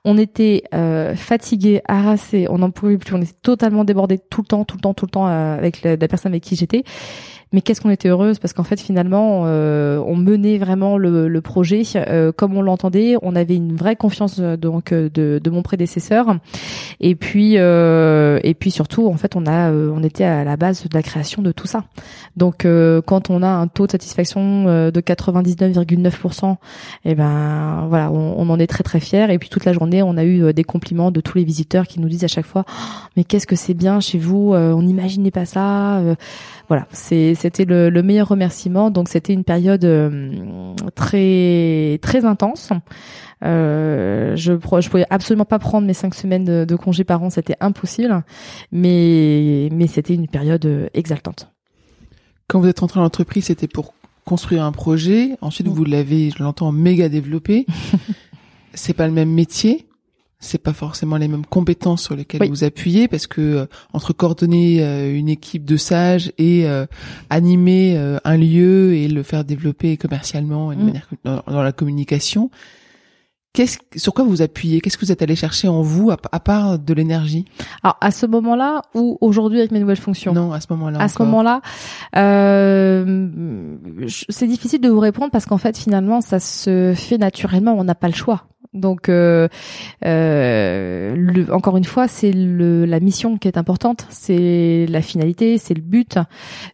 On 0.05 0.17
était 0.17 0.63
euh, 0.73 1.15
fatigué, 1.15 1.81
harassé, 1.87 2.47
on 2.49 2.59
n'en 2.59 2.71
pouvait 2.71 2.97
plus, 2.97 3.13
on 3.13 3.21
était 3.21 3.33
totalement 3.41 3.83
débordé 3.83 4.17
tout 4.17 4.41
le 4.41 4.47
temps, 4.47 4.65
tout 4.65 4.77
le 4.77 4.81
temps, 4.81 4.93
tout 4.93 5.05
le 5.05 5.11
temps 5.11 5.27
euh, 5.27 5.57
avec 5.57 5.81
la 5.83 6.07
personne 6.07 6.31
avec 6.31 6.43
qui 6.43 6.55
j'étais 6.55 6.83
mais 7.53 7.61
qu'est-ce 7.61 7.79
qu'on 7.79 7.91
était 7.91 8.09
heureuse 8.09 8.39
parce 8.39 8.51
qu'en 8.51 8.63
fait 8.63 8.81
finalement 8.81 9.43
euh, 9.45 10.03
on 10.05 10.15
menait 10.15 10.57
vraiment 10.57 10.97
le, 10.97 11.27
le 11.27 11.41
projet 11.41 11.83
euh, 11.95 12.31
comme 12.31 12.57
on 12.57 12.61
l'entendait. 12.61 13.15
On 13.21 13.35
avait 13.35 13.55
une 13.55 13.75
vraie 13.75 13.95
confiance 13.95 14.37
euh, 14.39 14.57
donc 14.57 14.91
de, 14.91 15.39
de 15.41 15.49
mon 15.49 15.61
prédécesseur. 15.61 16.37
Et 16.99 17.15
puis 17.15 17.53
et 17.55 18.55
puis 18.59 18.71
surtout 18.71 19.07
en 19.07 19.17
fait 19.17 19.35
on 19.35 19.45
a 19.45 19.71
on 19.71 20.03
était 20.03 20.23
à 20.23 20.43
la 20.43 20.57
base 20.57 20.83
de 20.83 20.93
la 20.93 21.03
création 21.03 21.41
de 21.41 21.51
tout 21.51 21.67
ça. 21.67 21.83
Donc 22.35 22.65
quand 23.05 23.29
on 23.29 23.43
a 23.43 23.47
un 23.47 23.67
taux 23.67 23.85
de 23.85 23.91
satisfaction 23.91 24.65
de 24.65 25.01
99,9% 25.01 26.53
et 27.05 27.11
eh 27.11 27.15
ben 27.15 27.85
voilà 27.87 28.11
on, 28.11 28.35
on, 28.39 28.49
en 28.49 28.59
est 28.59 28.67
très 28.67 28.83
très 28.83 28.99
fier 28.99 29.29
et 29.29 29.37
puis 29.37 29.49
toute 29.49 29.65
la 29.65 29.73
journée 29.73 30.01
on 30.01 30.17
a 30.17 30.25
eu 30.25 30.53
des 30.53 30.63
compliments 30.63 31.11
de 31.11 31.21
tous 31.21 31.37
les 31.37 31.43
visiteurs 31.43 31.85
qui 31.85 31.99
nous 31.99 32.09
disent 32.09 32.23
à 32.23 32.27
chaque 32.27 32.45
fois 32.45 32.65
oh, 32.67 32.71
mais 33.15 33.23
qu'est-ce 33.23 33.45
que 33.45 33.55
c'est 33.55 33.75
bien 33.75 33.99
chez 33.99 34.17
vous 34.17 34.53
on 34.53 34.81
n'imaginait 34.81 35.31
pas 35.31 35.45
ça 35.45 36.01
voilà, 36.69 36.87
c'était 37.43 37.65
le, 37.65 37.89
le, 37.89 38.03
meilleur 38.03 38.29
remerciement. 38.29 38.89
Donc 38.89 39.09
c'était 39.09 39.33
une 39.33 39.43
période 39.43 39.83
euh, 39.83 40.73
très 40.95 41.99
très 42.01 42.23
intense. 42.23 42.71
Euh, 43.43 44.33
je 44.37 44.53
je 44.53 44.89
pouvais 44.89 45.05
absolument 45.09 45.43
pas 45.43 45.59
prendre 45.59 45.85
mes 45.85 45.93
cinq 45.93 46.15
semaines 46.15 46.45
de, 46.45 46.63
de 46.63 46.75
congé 46.77 47.03
par 47.03 47.21
an, 47.21 47.29
c'était 47.29 47.57
impossible. 47.59 48.23
Mais 48.71 49.67
mais 49.73 49.87
c'était 49.87 50.13
une 50.13 50.29
période 50.29 50.65
euh, 50.65 50.87
exaltante. 50.93 51.49
Quand 52.47 52.61
vous 52.61 52.67
êtes 52.67 52.79
rentré 52.79 52.99
dans 52.99 53.03
l'entreprise, 53.03 53.45
c'était 53.45 53.67
pour 53.67 53.93
construire 54.23 54.63
un 54.63 54.71
projet. 54.71 55.31
Ensuite, 55.41 55.67
vous 55.67 55.83
l'avez, 55.83 56.29
je 56.29 56.41
l'entends, 56.41 56.71
méga 56.71 57.09
développé. 57.09 57.65
c'est 58.73 58.93
pas 58.93 59.07
le 59.07 59.13
même 59.13 59.31
métier 59.31 59.85
c'est 60.43 60.57
pas 60.57 60.73
forcément 60.73 61.17
les 61.17 61.27
mêmes 61.27 61.45
compétences 61.45 62.03
sur 62.03 62.15
lesquelles 62.15 62.47
vous 62.49 62.63
appuyez 62.63 63.07
parce 63.07 63.27
que 63.27 63.41
euh, 63.41 63.65
entre 63.93 64.13
coordonner 64.13 64.83
euh, 64.83 65.15
une 65.15 65.29
équipe 65.29 65.65
de 65.65 65.77
sages 65.77 66.31
et 66.37 66.67
euh, 66.67 66.85
animer 67.29 67.97
un 68.23 68.37
lieu 68.37 68.93
et 68.93 69.07
le 69.07 69.23
faire 69.23 69.45
développer 69.45 69.97
commercialement 69.97 70.71
de 70.71 70.75
mm. 70.75 70.85
manière 70.85 71.07
dans, 71.23 71.63
la 71.63 71.71
communication, 71.71 72.51
qu'est-ce 73.53 73.77
sur 73.95 74.13
quoi 74.13 74.25
vous 74.25 74.41
appuyez? 74.41 74.81
Qu'est-ce 74.81 74.97
que 74.97 75.05
vous 75.05 75.11
êtes 75.11 75.21
allé 75.21 75.35
chercher 75.35 75.67
en 75.67 75.81
vous 75.81 76.11
à, 76.11 76.17
part 76.39 76.79
de 76.79 76.93
l'énergie? 76.93 77.45
Alors 77.83 77.97
à 78.01 78.11
ce 78.11 78.25
moment-là 78.25 78.81
ou 78.93 79.17
aujourd'hui 79.21 79.59
avec 79.59 79.71
mes 79.71 79.79
nouvelles 79.79 79.97
fonctions? 79.97 80.33
Non, 80.33 80.51
à 80.51 80.59
ce 80.59 80.67
moment-là. 80.71 80.99
À 80.99 81.07
ce 81.07 81.21
moment-là, 81.23 81.61
c'est 84.29 84.47
difficile 84.47 84.81
de 84.81 84.89
vous 84.89 84.99
répondre 84.99 85.31
parce 85.31 85.45
qu'en 85.45 85.57
fait 85.57 85.77
finalement 85.77 86.21
ça 86.21 86.39
se 86.39 86.93
fait 86.95 87.17
naturellement, 87.17 87.75
on 87.77 87.83
n'a 87.83 87.95
pas 87.95 88.07
le 88.07 88.15
choix. 88.15 88.47
Donc, 88.73 89.07
euh, 89.07 89.47
euh, 90.05 91.15
le, 91.15 91.53
encore 91.53 91.77
une 91.77 91.83
fois, 91.83 92.07
c'est 92.07 92.31
la 92.33 92.99
mission 92.99 93.37
qui 93.37 93.47
est 93.47 93.57
importante, 93.57 94.07
c'est 94.09 94.85
la 94.89 95.01
finalité, 95.01 95.57
c'est 95.57 95.73
le 95.73 95.81
but. 95.81 96.17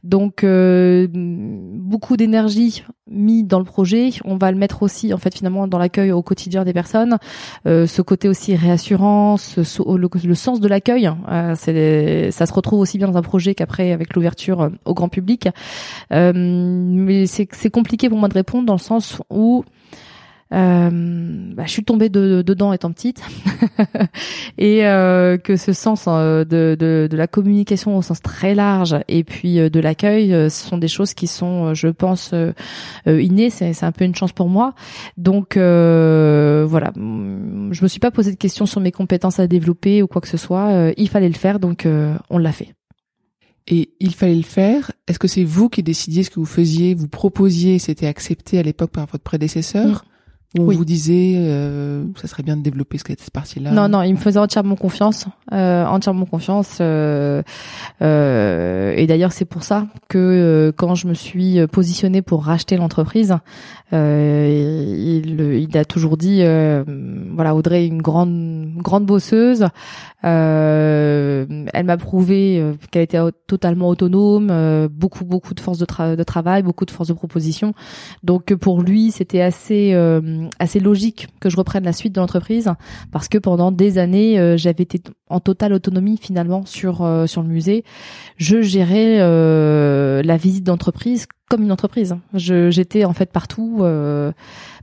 Donc, 0.04 0.43
euh, 0.43 1.08
beaucoup 1.12 2.15
d'énergie 2.15 2.84
mis 3.10 3.43
dans 3.43 3.60
le 3.60 3.65
projet. 3.65 4.12
On 4.23 4.38
va 4.38 4.52
le 4.52 4.58
mettre 4.58 4.84
aussi, 4.84 5.13
en 5.13 5.17
fait, 5.17 5.36
finalement, 5.36 5.67
dans 5.67 5.78
l'accueil 5.78 6.12
au 6.12 6.21
quotidien 6.21 6.63
des 6.63 6.73
personnes. 6.73 7.17
Euh, 7.65 7.88
ce 7.88 8.02
côté 8.02 8.30
aussi 8.30 8.56
réassurance, 8.56 9.58
le, 9.58 10.36
sens 10.36 10.60
de 10.60 10.67
l'accueil, 10.67 11.12
euh, 11.30 11.54
c'est, 11.58 12.32
ça 12.32 12.45
se 12.45 12.54
retrouve 12.54 12.80
aussi 12.80 12.97
bien 12.97 13.08
dans 13.08 13.17
un 13.17 13.23
projet 13.23 13.56
qu'après 13.56 13.91
avec 13.91 14.13
l'ouverture 14.13 14.69
au 14.86 14.93
grand 14.93 15.10
public. 15.10 15.49
mais 16.12 17.25
c'est 17.25 17.69
compliqué 17.71 18.10
pour 18.10 18.17
moi 18.17 18.30
de 18.30 18.34
répondre 18.34 18.65
dans 18.65 18.73
le 18.73 18.80
sens 18.80 19.21
où 19.30 19.65
euh, 20.51 20.89
bah, 21.53 21.63
je 21.65 21.71
suis 21.71 21.83
tombée 21.83 22.09
de, 22.09 22.41
dedans 22.41 22.73
étant 22.73 22.91
petite. 22.91 23.21
Et 24.57 24.85
euh, 24.85 25.38
que 25.38 25.55
ce 25.57 25.73
sens 25.73 26.05
euh, 26.07 26.43
de, 26.43 26.75
de, 26.79 27.07
de, 27.09 27.17
la 27.17 27.27
communication 27.27 27.95
au 27.97 28.01
sens 28.01 28.21
très 28.21 28.55
large 28.55 28.95
et 29.07 29.23
puis 29.23 29.59
euh, 29.59 29.69
de 29.69 29.79
l'accueil 29.79 30.29
ce 30.29 30.49
sont 30.49 30.77
des 30.77 30.88
choses 30.88 31.13
qui 31.13 31.27
sont 31.27 31.73
je 31.73 31.88
pense 31.88 32.33
innées. 33.05 33.49
C'est, 33.49 33.73
c'est 33.73 33.85
un 33.85 33.91
peu 33.91 34.05
une 34.05 34.15
chance 34.15 34.31
pour 34.31 34.49
moi. 34.49 34.73
Donc 35.17 35.55
voilà. 35.55 36.91
Je 36.95 37.83
me 37.83 37.88
suis 37.88 37.99
pas 37.99 38.12
posé 38.12 38.31
de 38.31 38.38
questions 38.38 38.65
sur 38.65 38.81
mes 38.81 38.91
compétences 38.91 39.39
à 39.39 39.47
développer 39.47 40.01
ou 40.01 40.07
quoi 40.07 40.21
que 40.21 40.27
ce 40.27 40.38
soit. 40.38 40.91
Il 40.97 41.09
fallait 41.09 41.29
le 41.29 41.35
faire 41.35 41.59
donc 41.59 41.88
on 42.29 42.38
l'a 42.38 42.51
fait. 42.51 42.73
Et 43.67 43.91
il 43.99 44.15
fallait 44.15 44.35
le 44.35 44.41
faire. 44.41 44.91
Est-ce 45.07 45.19
que 45.19 45.27
c'est 45.27 45.43
vous 45.43 45.69
qui 45.69 45.83
décidiez 45.83 46.23
ce 46.23 46.31
que 46.31 46.39
vous 46.39 46.45
faisiez, 46.45 46.95
vous 46.95 47.07
proposiez, 47.07 47.77
c'était 47.77 48.07
accepté 48.07 48.57
à 48.57 48.63
l'époque 48.63 48.91
par 48.91 49.05
votre 49.05 49.23
prédécesseur? 49.23 50.05
On 50.57 50.63
vous 50.63 50.85
disait, 50.85 51.35
euh, 51.38 52.05
ça 52.15 52.27
serait 52.27 52.41
bien 52.41 52.57
de 52.57 52.63
développer 52.63 52.97
cette 52.97 53.29
partie-là. 53.29 53.71
Non, 53.71 53.88
non, 53.88 54.01
il 54.01 54.13
me 54.13 54.17
faisait 54.17 54.39
entièrement 54.39 54.75
confiance, 54.75 55.27
euh, 55.51 55.85
entièrement 55.85 56.25
confiance. 56.25 56.79
Euh, 56.81 57.43
euh, 58.01 58.93
et 58.97 59.05
d'ailleurs, 59.05 59.31
c'est 59.31 59.45
pour 59.45 59.63
ça 59.63 59.85
que 60.07 60.17
euh, 60.17 60.71
quand 60.75 60.95
je 60.95 61.07
me 61.07 61.13
suis 61.13 61.59
positionnée 61.67 62.23
pour 62.23 62.45
racheter 62.45 62.77
l'entreprise, 62.77 63.38
il, 63.91 65.39
il, 65.39 65.77
a 65.77 65.85
toujours 65.85 66.17
dit, 66.17 66.41
voilà, 66.41 67.53
Audrey, 67.53 67.85
une 67.85 68.01
grande, 68.01 68.73
grande 68.77 69.05
bosseuse. 69.05 69.67
elle 70.23 71.85
m'a 71.85 71.97
prouvé 71.97 72.63
qu'elle 72.89 73.03
était 73.03 73.19
totalement 73.45 73.88
autonome, 73.88 74.88
beaucoup, 74.91 75.25
beaucoup 75.25 75.53
de 75.53 75.59
force 75.59 75.77
de, 75.77 76.15
de, 76.15 76.23
travail, 76.23 76.63
beaucoup 76.63 76.85
de 76.85 76.91
force 76.91 77.09
de 77.09 77.13
proposition. 77.13 77.73
Donc 78.23 78.53
pour 78.55 78.81
lui, 78.81 79.12
c'était 79.12 79.41
assez 79.41 79.93
assez 80.60 80.80
logique 80.80 81.28
que 81.39 81.49
je 81.49 81.58
reprenne 81.58 81.84
la 81.84 81.93
suite 81.93 82.13
de 82.13 82.19
l'entreprise 82.19 82.71
parce 83.12 83.28
que 83.28 83.38
pendant 83.38 83.71
des 83.71 83.97
années 83.97 84.39
euh, 84.39 84.58
j'avais 84.58 84.84
été 84.84 85.02
en 85.30 85.39
totale 85.39 85.73
autonomie 85.73 86.17
finalement 86.21 86.65
sur 86.65 87.02
euh, 87.02 87.28
sur 87.28 87.41
le 87.41 87.47
musée. 87.47 87.84
Je 88.38 88.62
gérais 88.62 89.17
euh, 89.19 90.21
la 90.23 90.38
visite 90.38 90.63
d'entreprise 90.63 91.28
comme 91.49 91.63
une 91.63 91.71
entreprise. 91.71 92.15
Je 92.34 92.69
j'étais 92.69 93.06
en 93.06 93.13
fait 93.13 93.32
partout 93.32 93.84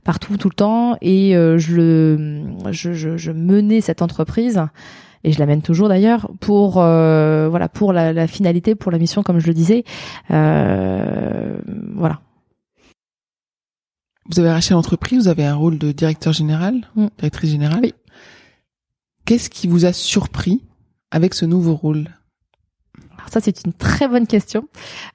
partout 0.03 0.37
tout 0.37 0.49
le 0.49 0.55
temps 0.55 0.97
et 1.01 1.31
je 1.33 1.75
le 1.75 2.41
je, 2.71 2.93
je, 2.93 3.17
je 3.17 3.31
menais 3.31 3.81
cette 3.81 4.01
entreprise 4.01 4.61
et 5.23 5.31
je 5.31 5.39
l'amène 5.39 5.61
toujours 5.61 5.89
d'ailleurs 5.89 6.29
pour 6.39 6.73
voilà 6.73 7.69
pour 7.69 7.93
la, 7.93 8.11
la, 8.13 8.27
finalité, 8.27 8.75
pour 8.75 8.91
la 8.91 8.97
mission, 8.97 9.23
comme 9.23 9.39
je 9.39 9.47
le 9.47 9.53
disais. 9.53 9.83
voilà. 10.29 12.19
Vous 14.29 14.39
avez 14.39 14.51
racheté 14.51 14.73
l'entreprise, 14.73 15.23
vous 15.23 15.27
avez 15.27 15.45
un 15.45 15.55
rôle 15.55 15.77
de 15.77 15.91
directeur 15.91 16.33
général, 16.33 16.87
mm. 16.95 17.07
directrice 17.17 17.51
générale. 17.51 17.79
Oui. 17.83 17.93
Qu'est-ce 19.25 19.49
qui 19.49 19.67
vous 19.67 19.85
a 19.85 19.93
surpris 19.93 20.61
avec 21.11 21.33
ce 21.33 21.45
nouveau 21.45 21.75
rôle? 21.75 22.09
Alors 23.17 23.29
ça, 23.29 23.39
c'est 23.41 23.65
une 23.65 23.73
très 23.73 24.07
bonne 24.07 24.27
question. 24.27 24.67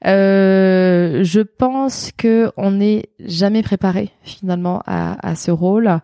Euh, 0.07 1.23
je 1.23 1.41
pense 1.41 2.11
que 2.17 2.51
on 2.57 2.73
n'est 2.73 3.07
jamais 3.21 3.63
préparé 3.63 4.11
finalement 4.23 4.83
à, 4.87 5.27
à 5.27 5.35
ce 5.35 5.51
rôle. 5.51 6.01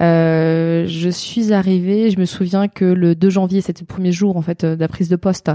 Euh, 0.00 0.84
je 0.86 1.08
suis 1.08 1.52
arrivée, 1.52 2.10
je 2.10 2.18
me 2.18 2.26
souviens 2.26 2.68
que 2.68 2.84
le 2.84 3.14
2 3.14 3.30
janvier, 3.30 3.60
c'était 3.60 3.82
le 3.82 3.86
premier 3.86 4.12
jour 4.12 4.36
en 4.36 4.42
fait 4.42 4.64
de 4.64 4.78
la 4.78 4.88
prise 4.88 5.08
de 5.08 5.16
poste 5.16 5.50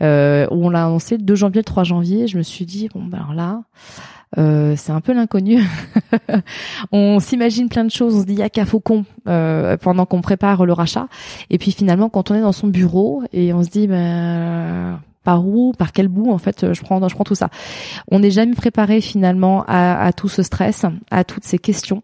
euh, 0.00 0.46
où 0.50 0.66
on 0.66 0.70
l'a 0.70 0.86
annoncé. 0.86 1.16
Le 1.16 1.22
2 1.22 1.34
janvier, 1.34 1.60
le 1.60 1.64
3 1.64 1.84
janvier, 1.84 2.28
je 2.28 2.38
me 2.38 2.42
suis 2.42 2.64
dit 2.64 2.88
bon 2.94 3.04
ben 3.04 3.18
alors 3.18 3.34
là. 3.34 3.62
Euh, 4.38 4.74
c'est 4.76 4.92
un 4.92 5.00
peu 5.00 5.12
l'inconnu. 5.12 5.62
on 6.92 7.20
s'imagine 7.20 7.68
plein 7.68 7.84
de 7.84 7.90
choses, 7.90 8.16
on 8.16 8.20
se 8.20 8.26
dit 8.26 8.34
y'a 8.34 8.48
qu'à 8.48 8.64
Faucon 8.64 9.04
euh, 9.28 9.76
pendant 9.76 10.06
qu'on 10.06 10.22
prépare 10.22 10.64
le 10.64 10.72
rachat. 10.72 11.08
Et 11.50 11.58
puis 11.58 11.72
finalement, 11.72 12.08
quand 12.08 12.30
on 12.30 12.34
est 12.34 12.40
dans 12.40 12.52
son 12.52 12.68
bureau 12.68 13.22
et 13.32 13.52
on 13.52 13.62
se 13.62 13.70
dit 13.70 13.86
ben 13.86 15.00
par 15.24 15.46
où, 15.46 15.72
par 15.72 15.92
quel 15.92 16.08
bout 16.08 16.30
en 16.30 16.38
fait 16.38 16.72
je 16.72 16.82
prends 16.82 17.06
je 17.06 17.14
prends 17.14 17.24
tout 17.24 17.34
ça. 17.34 17.48
On 18.10 18.20
n'est 18.20 18.30
jamais 18.30 18.54
préparé 18.54 19.00
finalement 19.00 19.64
à, 19.68 20.04
à, 20.04 20.12
tout 20.12 20.28
ce 20.28 20.42
stress, 20.42 20.84
à 21.10 21.24
toutes 21.24 21.44
ces 21.44 21.58
questions 21.58 22.02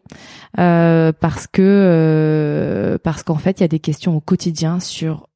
euh, 0.58 1.12
parce 1.18 1.46
que 1.46 1.62
euh, 1.62 2.98
parce 3.02 3.22
qu'en 3.22 3.36
fait 3.36 3.60
il 3.60 3.62
y 3.62 3.64
a 3.64 3.68
des 3.68 3.80
questions 3.80 4.16
au 4.16 4.20
quotidien 4.20 4.80
sur 4.80 5.27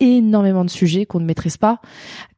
énormément 0.00 0.64
de 0.64 0.70
sujets 0.70 1.06
qu'on 1.06 1.20
ne 1.20 1.24
maîtrise 1.24 1.56
pas, 1.56 1.80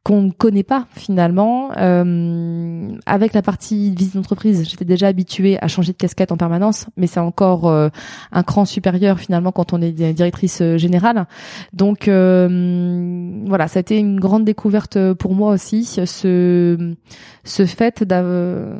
qu'on 0.03 0.23
ne 0.23 0.31
connaît 0.31 0.63
pas 0.63 0.87
finalement. 0.95 1.71
Euh, 1.77 2.89
avec 3.05 3.33
la 3.33 3.41
partie 3.41 3.91
visite 3.91 4.15
d'entreprise, 4.15 4.67
j'étais 4.67 4.85
déjà 4.85 5.07
habituée 5.07 5.61
à 5.61 5.67
changer 5.67 5.91
de 5.91 5.97
casquette 5.97 6.31
en 6.31 6.37
permanence, 6.37 6.87
mais 6.97 7.07
c'est 7.07 7.19
encore 7.19 7.67
euh, 7.67 7.89
un 8.31 8.43
cran 8.43 8.65
supérieur 8.65 9.19
finalement 9.19 9.51
quand 9.51 9.73
on 9.73 9.81
est 9.81 9.91
directrice 9.91 10.61
euh, 10.61 10.77
générale. 10.77 11.27
Donc 11.73 12.07
euh, 12.07 13.43
voilà, 13.45 13.67
ça 13.67 13.79
a 13.79 13.81
été 13.81 13.97
une 13.97 14.19
grande 14.19 14.43
découverte 14.43 15.13
pour 15.13 15.35
moi 15.35 15.53
aussi, 15.53 15.85
ce 15.85 16.95
ce 17.43 17.65
fait 17.65 18.03
de 18.03 18.75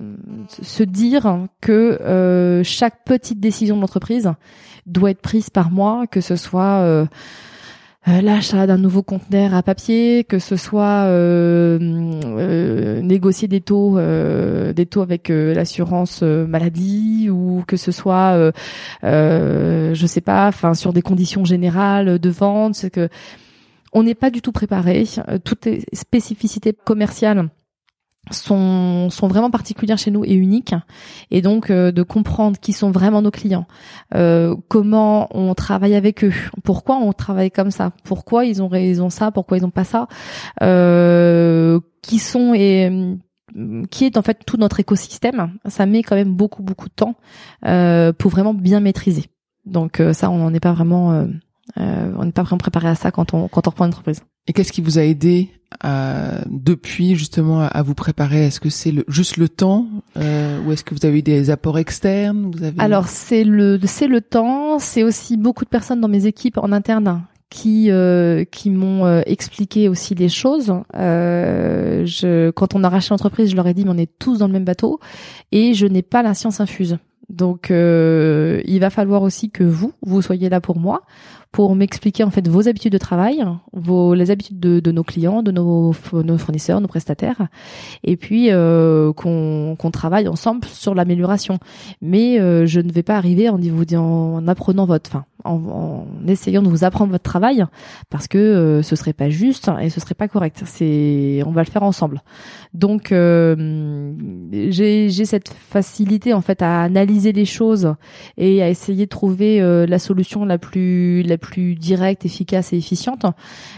se 0.48 0.84
dire 0.84 1.48
que 1.62 2.62
chaque 2.64 3.04
petite 3.06 3.40
décision 3.40 3.76
de 3.76 3.82
l'entreprise 3.82 4.32
doit 4.86 5.12
être 5.12 5.22
prise 5.22 5.50
par 5.50 5.72
moi, 5.72 6.08
que 6.08 6.22
ce 6.22 6.36
soit 6.36 6.82
euh, 6.82 7.06
l'achat 8.06 8.68
d'un 8.68 8.78
nouveau 8.78 9.04
conteneur 9.04 9.54
à 9.54 9.64
papier, 9.64 10.24
que 10.24 10.40
ce 10.40 10.56
soit 10.56 11.06
euh, 11.06 11.78
euh, 11.82 13.02
négocier 13.02 13.48
des 13.48 13.62
taux, 13.62 14.00
des 14.00 14.86
taux 14.86 15.02
avec 15.02 15.30
l'assurance 15.30 16.22
maladie, 16.22 17.30
ou 17.30 17.64
que 17.68 17.78
ce 17.78 17.92
soit, 17.92 18.52
je 19.04 20.06
sais 20.08 20.22
pas, 20.22 20.48
enfin 20.48 20.74
sur 20.74 20.94
des 20.94 21.02
conditions 21.02 21.46
générales 21.46 22.20
de 22.20 22.30
vente, 22.30 22.76
c'est 22.76 22.90
que 22.90 23.10
on 23.94 24.04
n'est 24.04 24.16
pas 24.16 24.30
du 24.30 24.42
tout 24.42 24.54
préparé. 24.54 25.04
Toutes 25.44 25.66
les 25.66 25.84
spécificités 25.94 26.74
commerciales 26.74 27.50
sont, 28.30 29.10
sont 29.10 29.28
vraiment 29.28 29.50
particulières 29.50 29.98
chez 29.98 30.12
nous 30.12 30.24
et 30.24 30.34
uniques. 30.34 30.76
Et 31.32 31.42
donc 31.42 31.70
euh, 31.70 31.92
de 31.92 32.04
comprendre 32.04 32.60
qui 32.60 32.74
sont 32.74 32.92
vraiment 32.92 33.22
nos 33.22 33.32
clients 33.32 33.66
euh, 34.14 34.56
comment 34.68 35.28
on 35.32 35.54
travaille 35.56 35.96
avec 35.96 36.24
eux 36.24 36.34
pourquoi 36.64 36.98
on 36.98 37.14
travaille 37.14 37.52
comme 37.52 37.72
ça 37.72 37.92
pourquoi 38.04 38.46
ils 38.46 38.62
ont 38.62 38.68
raison 38.68 39.10
ça 39.10 39.32
pourquoi 39.32 39.58
ils 39.58 39.66
ont 39.66 39.72
pas 39.72 39.84
ça 39.84 40.08
euh, 40.62 41.80
qui 42.02 42.20
sont 42.20 42.54
et 42.54 43.18
qui 43.90 44.06
est 44.06 44.18
en 44.18 44.22
fait 44.22 44.46
tout 44.46 44.58
notre 44.58 44.80
écosystème 44.80 45.58
ça 45.66 45.86
met 45.86 46.04
quand 46.04 46.16
même 46.16 46.34
beaucoup 46.34 46.64
beaucoup 46.64 46.88
de 46.88 46.94
temps 46.94 47.16
euh, 47.66 48.14
pour 48.14 48.32
vraiment 48.32 48.54
bien 48.54 48.80
maîtriser. 48.80 49.26
Donc 49.66 50.00
euh, 50.00 50.14
ça 50.14 50.30
on 50.30 50.38
n'en 50.38 50.54
est 50.54 50.60
pas 50.60 50.74
vraiment 50.74 51.28
on 51.76 52.26
n'est 52.26 52.32
pas 52.32 52.44
vraiment 52.44 52.58
préparé 52.58 52.88
à 52.88 52.96
ça 52.96 53.12
quand 53.12 53.34
on 53.34 53.48
quand 53.48 53.68
on 53.68 53.72
reprend 53.72 53.86
une 53.86 53.92
entreprise 53.92 54.22
et 54.48 54.54
qu'est-ce 54.54 54.72
qui 54.72 54.82
vous 54.82 55.00
a 55.00 55.04
aidé 55.04 55.50
depuis 56.48 57.16
justement 57.16 57.62
à 57.62 57.82
vous 57.82 57.96
préparer? 57.96 58.46
Est-ce 58.46 58.60
que 58.60 58.70
c'est 58.70 58.92
le, 58.92 59.06
juste 59.08 59.38
le 59.38 59.48
temps 59.48 59.88
euh, 60.18 60.60
ou 60.64 60.72
est-ce 60.72 60.84
que 60.84 60.94
vous 60.94 61.06
avez 61.06 61.20
eu 61.20 61.22
des 61.22 61.50
apports 61.50 61.80
externes? 61.80 62.52
Alors 62.78 63.08
c'est 63.08 63.44
le 63.44 63.80
c'est 63.86 64.08
le 64.08 64.22
temps, 64.22 64.80
c'est 64.80 65.04
aussi 65.04 65.38
beaucoup 65.38 65.64
de 65.64 65.70
personnes 65.70 66.02
dans 66.02 66.10
mes 66.10 66.26
équipes 66.26 66.58
en 66.58 66.72
interne 66.72 67.24
qui 67.50 67.90
euh, 67.90 68.44
qui 68.46 68.70
m'ont 68.70 69.06
euh, 69.06 69.22
expliqué 69.26 69.88
aussi 69.88 70.14
les 70.14 70.30
choses. 70.30 70.74
Euh, 70.96 72.06
je, 72.06 72.50
quand 72.52 72.76
on 72.76 72.84
a 72.84 72.90
racheté 72.90 73.14
l'entreprise, 73.14 73.50
je 73.50 73.56
leur 73.56 73.68
ai 73.68 73.74
dit 73.74 73.86
mais 73.86 73.92
on 73.92 73.98
est 73.98 74.12
tous 74.20 74.40
dans 74.40 74.48
le 74.48 74.54
même 74.54 74.66
bateau 74.66 75.00
et 75.52 75.74
je 75.74 75.86
n'ai 75.88 76.02
pas 76.02 76.22
la 76.22 76.34
science 76.34 76.60
infuse. 76.60 76.98
Donc 77.30 77.72
euh, 77.72 78.62
il 78.66 78.82
va 78.82 78.90
falloir 78.90 79.22
aussi 79.22 79.52
que 79.52 79.64
vous 79.64 79.94
vous 80.02 80.22
soyez 80.22 80.50
là 80.50 80.60
pour 80.60 80.78
moi 80.78 81.04
pour 81.52 81.76
m'expliquer 81.76 82.24
en 82.24 82.32
fait 82.32 82.48
vos 82.48 82.68
habitudes 82.68 82.94
de 82.94 82.98
travail, 82.98 83.44
vos 83.74 84.14
les 84.14 84.32
habitudes 84.32 84.60
de, 84.60 84.80
de 84.80 84.92
nos 84.92 85.04
clients, 85.04 85.44
de 85.44 85.52
nos, 85.52 85.94
nos 86.14 86.38
fournisseurs, 86.38 86.80
nos 86.80 86.88
prestataires, 86.88 87.48
et 88.04 88.16
puis 88.16 88.52
euh, 88.52 89.12
qu'on 89.14 89.76
qu'on 89.78 89.92
travaille 89.92 90.28
ensemble 90.28 90.66
sur 90.66 90.96
l'amélioration. 90.96 91.60
Mais 92.02 92.40
euh, 92.40 92.66
je 92.66 92.80
ne 92.80 92.92
vais 92.92 93.04
pas 93.04 93.18
arriver 93.18 93.50
en, 93.50 93.60
en 93.60 94.48
apprenant 94.48 94.86
votre, 94.86 95.10
enfin 95.10 95.26
en, 95.44 95.56
en, 95.56 96.28
essayant 96.28 96.62
de 96.62 96.70
vous 96.70 96.84
apprendre 96.84 97.12
votre 97.12 97.24
travail 97.24 97.66
parce 98.10 98.28
que 98.28 98.38
euh, 98.38 98.82
ce 98.82 98.96
serait 98.96 99.14
pas 99.14 99.30
juste 99.30 99.70
et 99.82 99.90
ce 99.90 100.00
serait 100.00 100.16
pas 100.16 100.28
correct. 100.28 100.62
C'est 100.66 101.42
on 101.46 101.52
va 101.52 101.64
le 101.64 101.70
faire 101.70 101.84
ensemble. 101.84 102.22
Donc 102.74 103.12
euh, 103.12 104.14
j'ai 104.52 105.10
j'ai 105.10 105.26
cette 105.26 105.50
facilité 105.50 106.34
en 106.34 106.42
fait 106.42 106.62
à 106.62 106.82
analyser 106.82 107.32
les 107.32 107.46
choses 107.46 107.94
et 108.38 108.62
à 108.62 108.70
essayer 108.70 109.06
de 109.06 109.10
trouver 109.10 109.62
euh, 109.62 109.86
la 109.86 110.00
solution 110.00 110.46
la 110.46 110.58
plus 110.58 111.24
la 111.24 111.38
plus 111.42 111.76
directe, 111.76 112.26
efficace 112.26 112.72
et 112.72 112.78
efficiente. 112.78 113.26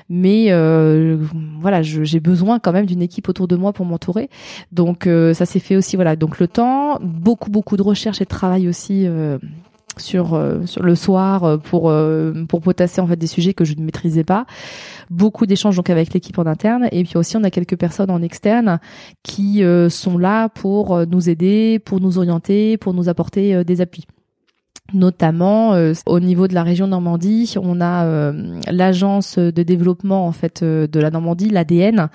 Mais 0.09 0.47
euh, 0.49 1.17
voilà, 1.59 1.81
j'ai 1.81 2.19
besoin 2.19 2.59
quand 2.59 2.71
même 2.73 2.85
d'une 2.85 3.01
équipe 3.01 3.29
autour 3.29 3.47
de 3.47 3.55
moi 3.55 3.73
pour 3.73 3.85
m'entourer. 3.85 4.29
Donc 4.71 5.07
ça 5.33 5.45
s'est 5.45 5.59
fait 5.59 5.75
aussi 5.75 5.95
voilà. 5.95 6.15
Donc 6.15 6.39
le 6.39 6.47
temps, 6.47 6.99
beaucoup 7.01 7.49
beaucoup 7.49 7.77
de 7.77 7.81
recherche 7.81 8.21
et 8.21 8.25
de 8.25 8.29
travail 8.29 8.67
aussi 8.67 9.07
sur 9.97 10.33
euh, 10.33 10.65
sur 10.65 10.83
le 10.83 10.95
soir 10.95 11.43
euh, 11.43 11.57
pour 11.57 11.89
euh, 11.89 12.33
pour 12.47 12.61
potasser 12.61 13.01
en 13.01 13.07
fait 13.07 13.15
des 13.15 13.27
sujets 13.27 13.53
que 13.53 13.65
je 13.65 13.75
ne 13.75 13.83
maîtrisais 13.83 14.23
pas 14.23 14.45
beaucoup 15.09 15.45
d'échanges 15.45 15.75
donc 15.75 15.89
avec 15.89 16.13
l'équipe 16.13 16.37
en 16.39 16.45
interne 16.45 16.87
et 16.91 17.03
puis 17.03 17.17
aussi 17.17 17.37
on 17.37 17.43
a 17.43 17.49
quelques 17.49 17.77
personnes 17.77 18.09
en 18.09 18.21
externe 18.21 18.79
qui 19.21 19.63
sont 19.89 20.17
là 20.17 20.49
pour 20.49 21.05
nous 21.05 21.29
aider 21.29 21.79
pour 21.79 21.99
nous 21.99 22.17
orienter 22.17 22.77
pour 22.77 22.93
nous 22.93 23.09
apporter 23.09 23.63
des 23.63 23.81
appuis 23.81 24.05
notamment 24.91 25.73
euh, 25.73 25.93
au 26.05 26.19
niveau 26.19 26.47
de 26.47 26.53
la 26.53 26.63
région 26.63 26.87
Normandie, 26.87 27.55
on 27.59 27.79
a 27.79 28.05
euh, 28.05 28.59
l'agence 28.69 29.39
de 29.39 29.63
développement 29.63 30.27
en 30.27 30.31
fait 30.33 30.61
euh, 30.61 30.87
de 30.87 30.99
la 30.99 31.09
Normandie, 31.09 31.49
l'ADN, 31.49 32.09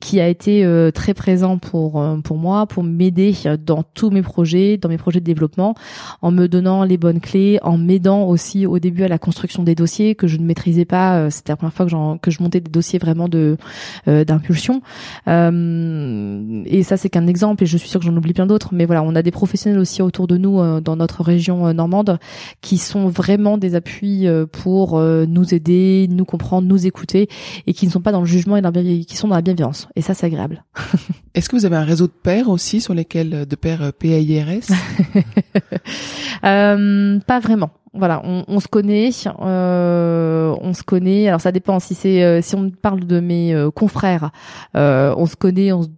qui 0.00 0.20
a 0.20 0.28
été 0.28 0.66
très 0.94 1.14
présent 1.14 1.58
pour 1.58 2.04
pour 2.24 2.36
moi, 2.36 2.66
pour 2.66 2.82
m'aider 2.82 3.34
dans 3.64 3.82
tous 3.82 4.10
mes 4.10 4.22
projets, 4.22 4.76
dans 4.76 4.88
mes 4.88 4.98
projets 4.98 5.20
de 5.20 5.24
développement, 5.24 5.74
en 6.20 6.30
me 6.30 6.46
donnant 6.46 6.84
les 6.84 6.98
bonnes 6.98 7.20
clés, 7.20 7.58
en 7.62 7.78
m'aidant 7.78 8.24
aussi 8.24 8.66
au 8.66 8.78
début 8.78 9.04
à 9.04 9.08
la 9.08 9.18
construction 9.18 9.62
des 9.62 9.74
dossiers 9.74 10.14
que 10.14 10.26
je 10.26 10.36
ne 10.36 10.44
maîtrisais 10.44 10.84
pas. 10.84 11.30
C'était 11.30 11.52
la 11.52 11.56
première 11.56 11.72
fois 11.72 11.86
que, 11.86 12.18
que 12.18 12.30
je 12.30 12.42
montais 12.42 12.60
des 12.60 12.70
dossiers 12.70 12.98
vraiment 12.98 13.28
de 13.28 13.56
d'impulsion. 14.06 14.82
et 15.26 16.82
ça 16.82 16.96
c'est 16.96 17.08
qu'un 17.08 17.26
exemple, 17.26 17.64
et 17.64 17.66
je 17.66 17.76
suis 17.76 17.88
sûre 17.88 18.00
que 18.00 18.06
j'en 18.06 18.16
oublie 18.16 18.34
plein 18.34 18.46
d'autres. 18.46 18.70
Mais 18.72 18.86
voilà, 18.86 19.02
on 19.02 19.14
a 19.14 19.22
des 19.22 19.30
professionnels 19.30 19.78
aussi 19.78 20.02
autour 20.02 20.26
de 20.26 20.36
nous 20.36 20.80
dans 20.80 20.96
notre 20.96 21.22
région 21.22 21.72
normande 21.72 22.09
qui 22.60 22.78
sont 22.78 23.08
vraiment 23.08 23.58
des 23.58 23.74
appuis 23.74 24.26
euh, 24.26 24.46
pour 24.46 24.98
euh, 24.98 25.26
nous 25.26 25.54
aider, 25.54 26.06
nous 26.10 26.24
comprendre, 26.24 26.66
nous 26.66 26.86
écouter 26.86 27.28
et 27.66 27.72
qui 27.72 27.86
ne 27.86 27.90
sont 27.92 28.00
pas 28.00 28.12
dans 28.12 28.20
le 28.20 28.26
jugement 28.26 28.56
et 28.56 28.62
dans 28.62 28.70
la 28.70 28.82
qui 28.82 29.16
sont 29.16 29.28
dans 29.28 29.34
la 29.34 29.42
bienveillance. 29.42 29.88
Et 29.96 30.02
ça, 30.02 30.14
c'est 30.14 30.26
agréable. 30.26 30.64
Est-ce 31.34 31.48
que 31.48 31.56
vous 31.56 31.66
avez 31.66 31.76
un 31.76 31.84
réseau 31.84 32.06
de 32.06 32.12
pairs 32.12 32.48
aussi 32.48 32.80
sur 32.80 32.94
lesquels 32.94 33.46
de 33.46 33.56
pairs 33.56 33.92
PAIRS 33.92 34.64
euh, 36.44 37.18
Pas 37.20 37.40
vraiment. 37.40 37.70
Voilà, 37.92 38.22
on, 38.24 38.44
on 38.46 38.60
se 38.60 38.68
connaît, 38.68 39.10
euh, 39.42 40.54
on 40.60 40.74
se 40.74 40.84
connaît. 40.84 41.26
Alors 41.28 41.40
ça 41.40 41.50
dépend 41.50 41.80
si 41.80 41.94
c'est 41.94 42.40
si 42.40 42.54
on 42.54 42.70
parle 42.70 43.00
de 43.00 43.18
mes 43.18 43.52
confrères, 43.74 44.30
on 44.74 45.26
se 45.26 45.34
connaît, 45.34 45.72
on 45.72 45.82
se 45.82 45.88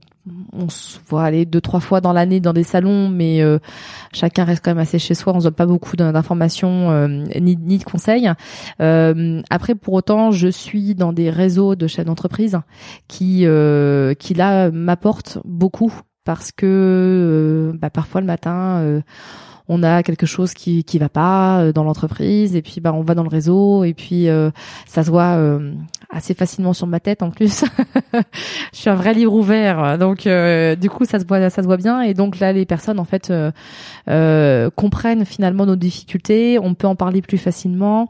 on 0.53 0.69
se 0.69 0.99
voit 1.09 1.25
aller 1.25 1.45
deux 1.45 1.61
trois 1.61 1.81
fois 1.81 2.01
dans 2.01 2.13
l'année 2.13 2.41
dans 2.41 2.53
des 2.53 2.63
salons, 2.63 3.09
mais 3.09 3.43
euh, 3.43 3.59
chacun 4.13 4.45
reste 4.45 4.65
quand 4.65 4.71
même 4.71 4.79
assez 4.79 4.99
chez 4.99 5.15
soi. 5.15 5.33
On 5.35 5.41
se 5.41 5.45
donne 5.45 5.55
pas 5.55 5.67
beaucoup 5.67 5.97
d'informations 5.97 6.91
euh, 6.91 7.09
ni, 7.41 7.57
de 7.57 7.85
conseils. 7.85 8.31
Euh, 8.81 9.43
après, 9.51 9.75
pour 9.75 9.95
autant, 9.95 10.31
je 10.31 10.49
suis 10.49 10.95
dans 10.95 11.13
des 11.13 11.31
réseaux 11.31 11.75
de 11.75 11.87
chefs 11.87 12.07
d'entreprise 12.07 12.59
qui 13.09 13.47
qui 14.19 14.35
là 14.35 14.71
m'apportent 14.71 15.39
beaucoup 15.45 15.93
parce 16.25 16.53
que 16.53 17.73
bah, 17.81 17.91
parfois 17.91 18.21
le 18.21 18.27
matin 18.27 19.03
on 19.69 19.83
a 19.83 20.03
quelque 20.03 20.27
chose 20.27 20.55
qui 20.55 20.85
qui 20.85 20.99
va 20.99 21.09
pas 21.09 21.73
dans 21.73 21.85
l'entreprise 21.85 22.55
et 22.55 22.63
puis 22.63 22.81
bah 22.81 22.93
on 22.93 23.03
va 23.03 23.15
dans 23.15 23.23
le 23.23 23.29
réseau 23.29 23.85
et 23.85 23.95
puis 23.95 24.29
ça 24.87 25.03
se 25.03 25.11
voit 25.11 25.59
assez 26.13 26.35
facilement 26.35 26.73
sur 26.73 26.87
ma 26.87 27.01
tête 27.01 27.23
en 27.23 27.31
plus. 27.31 27.65
je 28.15 28.21
suis 28.79 28.91
un 28.91 28.95
vrai 28.95 29.15
livre 29.15 29.33
ouvert, 29.33 29.99
donc 29.99 30.29
du 30.79 30.91
coup 30.91 31.05
ça 31.05 31.19
se 31.19 31.25
voit 31.25 31.51
ça 31.51 31.63
se 31.63 31.67
voit 31.67 31.77
bien. 31.79 32.03
Et 32.03 32.15
donc 32.15 32.39
là 32.39 32.53
les 32.53 32.67
personnes 32.67 33.01
en 33.01 33.05
fait 33.05 33.33
comprennent 34.77 35.25
finalement 35.25 35.67
nos 35.67 35.77
difficultés, 35.77 36.59
on 36.59 36.75
peut 36.75 36.87
en 36.87 36.97
parler 36.97 37.23
plus 37.23 37.39
facilement 37.39 38.09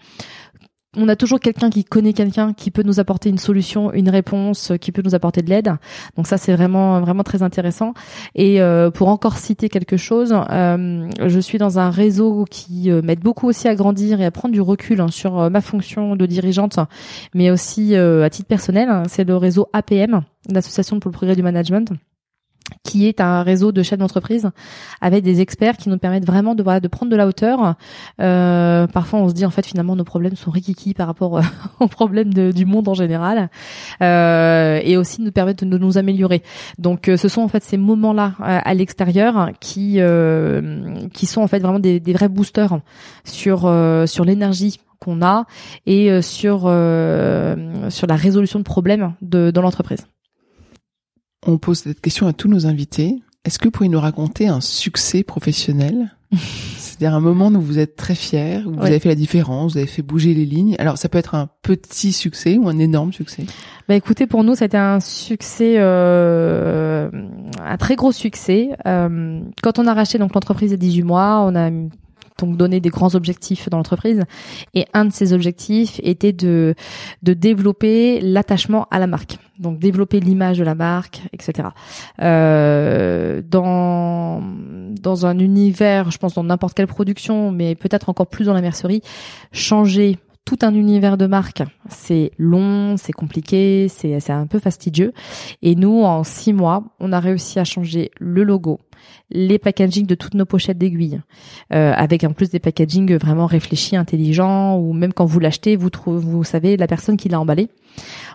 on 0.97 1.09
a 1.09 1.17
toujours 1.17 1.41
quelqu'un 1.41 1.71
qui 1.71 1.85
connaît 1.85 2.13
quelqu'un 2.13 2.53
qui 2.53 2.71
peut 2.71 2.83
nous 2.83 3.01
apporter 3.01 3.31
une 3.31 3.39
solution, 3.39 3.93
une 3.93 4.11
réponse, 4.11 4.73
qui 4.81 4.93
peut 4.93 5.01
nous 5.03 5.15
apporter 5.15 5.41
de 5.41 5.49
l'aide. 5.49 5.73
Donc 6.17 6.27
ça 6.27 6.37
c'est 6.37 6.55
vraiment 6.55 7.01
vraiment 7.01 7.23
très 7.23 7.43
intéressant. 7.43 7.95
Et 8.35 8.61
euh, 8.61 8.91
pour 8.91 9.09
encore 9.09 9.39
citer 9.39 9.71
quelque 9.71 9.97
chose, 9.97 10.35
euh, 10.51 11.09
je 11.27 11.41
suis 11.41 11.57
dans 11.57 11.79
un 11.79 11.91
réseau 11.91 12.45
qui 12.51 12.91
euh, 12.91 13.01
m'aide 13.03 13.21
beaucoup 13.21 13.49
aussi 13.49 13.69
à 13.69 13.75
grandir 13.75 14.21
et 14.21 14.27
à 14.27 14.31
prendre 14.31 14.53
du 14.53 14.61
recul 14.61 15.01
hein, 15.01 15.09
sur 15.09 15.51
ma 15.51 15.63
fonction 15.63 16.15
de 16.15 16.27
dirigeante, 16.27 16.79
mais 17.35 17.51
aussi 17.51 17.97
à 17.97 18.29
titre 18.29 18.49
personnel. 18.49 19.05
C'est 19.09 19.25
le 19.25 19.37
réseau 19.37 19.69
APM, 19.73 20.23
l'Association 20.51 21.01
pour 21.01 21.11
le 21.11 21.15
progrès 21.15 21.37
du 21.37 21.43
management 21.43 21.93
qui 22.83 23.07
est 23.07 23.21
un 23.21 23.43
réseau 23.43 23.73
de 23.73 23.83
chefs 23.83 23.99
d'entreprise 23.99 24.51
avec 25.01 25.25
des 25.25 25.41
experts 25.41 25.77
qui 25.77 25.89
nous 25.89 25.99
permettent 25.99 26.27
vraiment 26.27 26.55
de, 26.55 26.63
de 26.81 26.89
prendre 26.89 27.11
de 27.11 27.17
la 27.17 27.27
hauteur. 27.27 27.75
Euh, 28.21 28.87
parfois, 28.87 29.21
on 29.21 29.29
se 29.29 29.35
dit 29.35 29.45
en 29.45 29.51
fait 29.51 29.67
finalement 29.67 29.97
nos 29.97 30.05
problèmes 30.05 30.37
sont 30.37 30.51
rikiki 30.51 30.95
par 30.95 31.07
rapport 31.07 31.41
aux 31.81 31.89
problèmes 31.89 32.33
du 32.33 32.67
monde 32.67 32.89
en 32.89 32.95
général, 32.95 33.51
euh, 34.03 34.81
et 34.83 34.97
aussi 34.97 35.23
nous 35.23 35.33
permettent 35.33 35.65
de, 35.65 35.79
nous 35.79 35.99
améliorer. 35.99 36.43
Donc, 36.79 37.09
euh, 37.09 37.17
ce 37.17 37.29
sont 37.29 37.43
en 37.43 37.49
fait 37.49 37.63
ces 37.63 37.77
moments-là 37.77 38.35
euh, 38.41 38.61
à 38.63 38.75
l'extérieur 38.75 39.51
qui 39.61 39.97
euh, 39.99 41.07
qui 41.13 41.27
sont 41.27 41.43
en 41.43 41.49
fait 41.49 41.59
vraiment 41.59 41.81
des, 41.81 42.01
des 42.01 42.13
vrais 42.13 42.29
boosters 42.29 42.81
sur 43.25 43.61
sur 44.07 44.25
l'énergie 44.25 44.81
qu'on 44.99 45.23
a 45.23 45.47
et 45.87 46.23
sur 46.23 46.61
sur 46.61 48.07
la 48.07 48.17
résolution 48.17 48.59
de 48.59 48.65
problèmes 48.65 49.15
de, 49.21 49.51
dans 49.51 49.63
l'entreprise. 49.63 50.07
On 51.45 51.59
pose 51.59 51.79
cette 51.79 52.01
question 52.01 52.27
à 52.27 52.33
tous 52.33 52.49
nos 52.49 52.67
invités. 52.67 53.23
Est-ce 53.45 53.59
que 53.59 53.65
vous 53.65 53.71
pourriez 53.73 53.91
nous 53.91 54.01
raconter 54.01 54.47
un 54.47 54.61
succès 54.61 55.25
professionnel 55.25 56.15
C'est-à-dire 56.77 57.15
un 57.15 57.21
moment 57.21 57.49
où 57.49 57.61
vous 57.61 57.79
êtes 57.79 57.97
très 57.97 58.15
fier, 58.15 58.63
où 58.67 58.73
vous 58.73 58.87
avez 58.87 59.01
fait 59.01 59.09
la 59.09 59.17
différence, 59.17 59.73
vous 59.73 59.79
avez 59.79 59.87
fait 59.87 60.03
bouger 60.03 60.35
les 60.35 60.45
lignes. 60.45 60.77
Alors 60.79 60.99
ça 60.99 61.09
peut 61.09 61.19
être 61.19 61.35
un 61.35 61.49
petit 61.63 62.13
succès 62.13 62.59
ou 62.59 62.69
un 62.69 62.79
énorme 62.79 63.13
succès. 63.13 63.45
Bah 63.89 63.97
écoutez, 63.97 64.27
pour 64.27 64.45
nous, 64.45 64.55
c'était 64.55 64.79
un 64.79 65.01
succès, 65.01 65.75
euh, 65.79 67.11
un 67.61 67.77
très 67.77 67.97
gros 67.97 68.13
succès. 68.13 68.71
Euh, 68.87 69.41
quand 69.63 69.79
on 69.79 69.87
a 69.87 69.95
racheté 69.95 70.19
donc 70.19 70.35
l'entreprise 70.35 70.71
il 70.71 70.73
y 70.73 70.75
a 70.75 70.79
18 70.79 71.03
mois, 71.03 71.45
on 71.45 71.57
a 71.57 71.71
donc 72.43 72.57
donner 72.57 72.81
des 72.81 72.89
grands 72.91 73.15
objectifs 73.15 73.69
dans 73.69 73.77
l'entreprise. 73.77 74.25
Et 74.75 74.87
un 74.93 75.05
de 75.05 75.13
ces 75.13 75.33
objectifs 75.33 76.01
était 76.03 76.33
de, 76.33 76.75
de 77.23 77.35
développer 77.35 78.21
l'attachement 78.21 78.87
à 78.91 78.99
la 78.99 79.07
marque. 79.07 79.39
Donc 79.59 79.79
développer 79.79 80.19
l'image 80.19 80.59
de 80.59 80.65
la 80.65 80.75
marque, 80.75 81.23
etc. 81.33 81.69
Euh, 82.21 83.43
dans 83.49 84.43
dans 85.01 85.27
un 85.27 85.39
univers, 85.39 86.11
je 86.11 86.19
pense 86.19 86.35
dans 86.35 86.45
n'importe 86.45 86.75
quelle 86.75 86.87
production, 86.87 87.53
mais 87.53 87.75
peut-être 87.75 88.09
encore 88.09 88.27
plus 88.27 88.47
dans 88.47 88.55
la 88.55 88.61
mercerie, 88.61 89.03
changer 89.53 90.19
tout 90.45 90.59
un 90.63 90.75
univers 90.75 91.17
de 91.17 91.27
marque, 91.27 91.63
c'est 91.89 92.33
long, 92.37 92.97
c'est 92.97 93.13
compliqué, 93.13 93.89
c'est 93.89 94.31
un 94.31 94.47
peu 94.47 94.59
fastidieux. 94.59 95.13
Et 95.63 95.77
nous, 95.77 96.03
en 96.03 96.25
six 96.25 96.53
mois, 96.53 96.83
on 96.99 97.13
a 97.13 97.21
réussi 97.21 97.61
à 97.61 97.65
changer 97.65 98.11
le 98.19 98.43
logo, 98.43 98.81
les 99.31 99.59
packaging 99.59 100.07
de 100.07 100.15
toutes 100.15 100.35
nos 100.35 100.45
pochettes 100.45 100.79
d'aiguilles, 100.79 101.21
euh, 101.73 101.93
avec 101.97 102.25
en 102.25 102.33
plus 102.33 102.51
des 102.51 102.59
packaging 102.59 103.17
vraiment 103.17 103.47
réfléchis, 103.47 103.97
intelligents, 103.97 104.77
ou 104.77 104.93
même 104.93 105.13
quand 105.13 105.25
vous 105.25 105.41
l'achetez, 105.41 105.77
vous 105.77 105.91
vous 106.05 106.45
savez 106.45 106.77
la 106.77 106.87
personne 106.87 107.17
qui 107.17 107.29
l'a 107.29 107.41
emballé. 107.41 107.69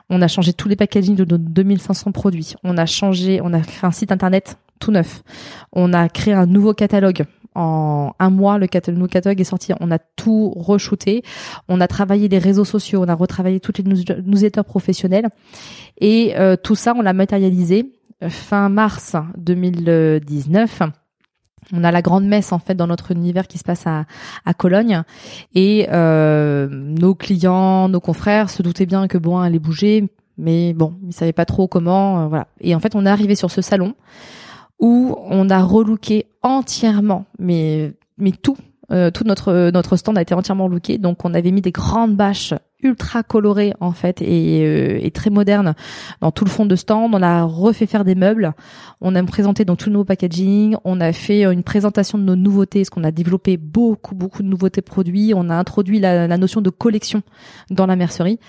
On 0.10 0.22
a 0.22 0.28
changé 0.28 0.54
tous 0.54 0.70
les 0.70 0.76
packaging 0.76 1.16
de 1.16 1.26
nos 1.26 1.38
2500 1.38 2.12
produits. 2.12 2.54
On 2.64 2.78
a 2.78 2.86
changé, 2.86 3.42
on 3.44 3.54
a 3.54 3.60
créé 3.60 3.88
un 3.88 3.92
site 3.92 4.12
internet 4.12 4.58
tout 4.80 4.92
neuf. 4.92 5.24
On 5.74 5.94
a 5.94 6.08
créé 6.08 6.34
un 6.34 6.46
nouveau 6.46 6.74
catalogue 6.74 7.26
en 7.56 8.14
un 8.20 8.30
mois, 8.30 8.60
le 8.60 8.68
catalogue, 8.68 9.42
est 9.42 9.44
sorti. 9.44 9.74
On 9.80 9.90
a 9.90 9.98
tout 9.98 10.54
re-shooté. 10.56 11.24
On 11.68 11.82
a 11.82 11.88
travaillé 11.88 12.28
les 12.28 12.38
réseaux 12.38 12.66
sociaux. 12.66 13.02
On 13.04 13.08
a 13.08 13.16
retravaillé 13.16 13.60
toutes 13.60 13.80
les 13.80 13.84
newsletters 13.84 14.64
professionnels. 14.64 15.30
Et 16.00 16.34
euh, 16.38 16.56
tout 16.56 16.76
ça, 16.76 16.94
on 16.96 17.02
l'a 17.02 17.14
matérialisé 17.14 17.92
fin 18.30 18.70
mars 18.70 19.16
2019 19.38 20.82
on 21.74 21.84
a 21.84 21.92
la 21.92 22.02
grande 22.02 22.26
messe 22.26 22.52
en 22.52 22.60
fait 22.60 22.76
dans 22.76 22.88
notre 22.88 23.12
univers 23.12 23.48
qui 23.48 23.58
se 23.58 23.64
passe 23.64 23.88
à, 23.88 24.06
à 24.46 24.54
Cologne 24.54 25.02
et 25.54 25.88
euh, 25.92 26.68
nos 26.72 27.16
clients, 27.16 27.90
nos 27.90 28.00
confrères 28.00 28.50
se 28.50 28.62
doutaient 28.62 28.86
bien 28.86 29.08
que 29.08 29.18
bon 29.18 29.38
allait 29.38 29.60
bouger, 29.60 30.10
mais 30.38 30.74
bon 30.74 30.96
ils 31.06 31.14
savaient 31.14 31.34
pas 31.34 31.46
trop 31.46 31.68
comment, 31.68 32.22
euh, 32.24 32.28
voilà. 32.28 32.48
Et 32.62 32.74
en 32.76 32.80
fait 32.80 32.96
on 32.96 33.06
est 33.06 33.10
arrivé 33.10 33.36
sur 33.36 33.52
ce 33.52 33.62
salon 33.62 33.96
où 34.80 35.18
on 35.26 35.50
a 35.50 35.62
relooké 35.62 36.28
entièrement, 36.42 37.26
mais 37.40 37.94
mais 38.18 38.32
tout, 38.32 38.58
euh, 38.92 39.12
tout 39.12 39.24
notre 39.24 39.72
notre 39.72 39.98
stand 39.98 40.18
a 40.18 40.22
été 40.22 40.34
entièrement 40.34 40.68
looké. 40.68 40.98
Donc 40.98 41.26
on 41.26 41.34
avait 41.34 41.52
mis 41.52 41.62
des 41.62 41.72
grandes 41.72 42.16
bâches 42.16 42.54
ultra 42.84 43.24
coloré 43.24 43.74
en 43.80 43.92
fait 43.92 44.22
et, 44.22 44.64
euh, 44.64 45.00
et, 45.02 45.10
très 45.12 45.30
moderne 45.30 45.74
dans 46.22 46.32
tout 46.32 46.46
le 46.46 46.50
fond 46.50 46.66
de 46.66 46.76
stand. 46.76 47.14
On 47.16 47.22
a 47.24 47.44
refait 47.44 47.88
faire 47.88 48.04
des 48.04 48.16
meubles, 48.16 48.54
on 49.02 49.16
a 49.16 49.24
présenté 49.24 49.66
dans 49.66 49.76
tout 49.76 49.90
nos 49.90 50.04
packaging, 50.04 50.76
on 50.84 51.02
a 51.02 51.12
fait 51.12 51.44
une 51.46 51.64
présentation 51.64 52.18
de 52.18 52.24
nos 52.24 52.36
nouveautés, 52.36 52.82
parce 52.82 52.90
qu'on 52.90 53.04
a 53.04 53.12
développé 53.12 53.58
beaucoup 53.58 54.16
beaucoup 54.16 54.44
de 54.44 54.48
nouveautés 54.48 54.82
produits. 54.82 55.34
On 55.36 55.50
a 55.50 55.56
introduit 55.56 56.00
la, 56.00 56.28
la 56.28 56.38
notion 56.38 56.62
de 56.62 56.70
collection 56.70 57.24
dans 57.70 57.86
la 57.86 57.96
mercerie 57.96 58.40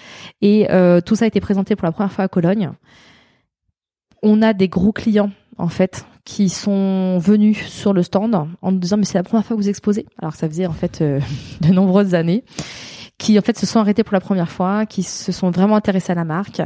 et 0.42 0.70
euh, 0.70 1.00
tout 1.00 1.16
ça 1.16 1.24
a 1.24 1.28
été 1.28 1.40
présenté 1.40 1.76
pour 1.76 1.86
la 1.86 1.92
première 1.92 2.12
fois 2.12 2.24
à 2.24 2.28
Cologne. 2.28 2.70
On 4.22 4.42
a 4.42 4.52
des 4.52 4.68
gros 4.68 4.92
clients 4.92 5.30
en 5.58 5.68
fait 5.68 6.06
qui 6.24 6.50
sont 6.50 7.18
venus 7.18 7.66
sur 7.66 7.92
le 7.92 8.02
stand 8.02 8.34
en 8.34 8.72
nous 8.72 8.78
disant 8.78 8.96
mais 8.98 9.04
c'est 9.04 9.18
la 9.18 9.22
première 9.22 9.44
fois 9.46 9.56
que 9.56 9.62
vous 9.62 9.68
exposez 9.68 10.06
alors 10.18 10.34
ça 10.34 10.48
faisait 10.48 10.66
en 10.66 10.72
fait 10.72 11.00
euh, 11.00 11.20
de 11.60 11.68
nombreuses 11.68 12.14
années 12.14 12.44
qui 13.18 13.36
en 13.38 13.42
fait 13.42 13.58
se 13.58 13.66
sont 13.66 13.80
arrêtés 13.80 14.04
pour 14.04 14.14
la 14.14 14.20
première 14.20 14.50
fois, 14.50 14.86
qui 14.86 15.02
se 15.02 15.32
sont 15.32 15.50
vraiment 15.50 15.76
intéressés 15.76 16.12
à 16.12 16.14
la 16.14 16.24
marque. 16.24 16.62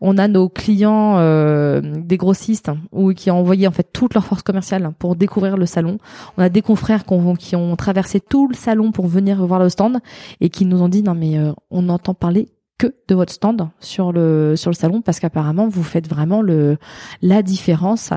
On 0.00 0.18
a 0.18 0.26
nos 0.26 0.48
clients 0.48 1.18
euh, 1.18 1.80
des 1.80 2.16
grossistes 2.16 2.70
ou 2.90 3.12
qui 3.12 3.30
ont 3.30 3.38
envoyé 3.38 3.68
en 3.68 3.70
fait 3.70 3.88
toute 3.92 4.14
leur 4.14 4.24
force 4.24 4.42
commerciale 4.42 4.92
pour 4.98 5.14
découvrir 5.14 5.56
le 5.56 5.66
salon. 5.66 5.98
On 6.36 6.42
a 6.42 6.48
des 6.48 6.62
confrères 6.62 7.04
qui 7.38 7.56
ont, 7.56 7.76
traversé 7.76 8.20
tout 8.20 8.48
le 8.48 8.54
salon 8.54 8.92
pour 8.92 9.06
venir 9.06 9.44
voir 9.46 9.60
le 9.60 9.68
stand 9.68 9.98
et 10.40 10.50
qui 10.50 10.66
nous 10.66 10.82
ont 10.82 10.88
dit 10.88 11.02
non 11.02 11.14
mais 11.14 11.38
euh, 11.38 11.52
on 11.70 11.88
entend 11.88 12.14
parler 12.14 12.48
que 12.82 12.94
de 13.06 13.14
votre 13.14 13.32
stand 13.32 13.68
sur 13.78 14.12
le 14.12 14.56
sur 14.56 14.70
le 14.70 14.74
salon 14.74 15.02
parce 15.02 15.20
qu'apparemment 15.20 15.68
vous 15.68 15.84
faites 15.84 16.08
vraiment 16.08 16.42
le 16.42 16.78
la 17.20 17.42
différence. 17.42 18.10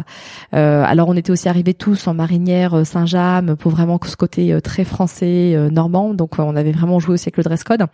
Euh, 0.54 0.84
alors 0.84 1.08
on 1.10 1.16
était 1.16 1.32
aussi 1.32 1.48
arrivés 1.48 1.76
tous 1.76 2.08
en 2.08 2.16
marinière 2.16 2.74
euh, 2.74 2.84
Saint-James 2.84 3.56
pour 3.58 3.72
vraiment 3.72 4.00
ce 4.04 4.16
côté 4.16 4.54
euh, 4.54 4.62
très 4.62 4.84
français 4.84 5.56
normand 5.72 6.14
donc 6.16 6.40
on 6.40 6.56
avait 6.56 6.72
vraiment 6.72 7.00
joué 7.00 7.14
aussi 7.14 7.26
avec 7.26 7.38
le 7.38 7.44
dress 7.44 7.64
code 7.64 7.86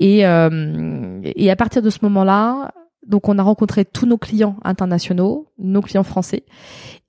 et 0.00 0.20
et 0.20 1.50
à 1.50 1.56
partir 1.56 1.82
de 1.82 1.90
ce 1.90 1.98
moment-là 2.02 2.72
donc 3.06 3.28
on 3.28 3.38
a 3.38 3.42
rencontré 3.42 3.84
tous 3.84 4.06
nos 4.06 4.18
clients 4.18 4.56
internationaux, 4.64 5.48
nos 5.58 5.82
clients 5.82 6.04
français, 6.04 6.44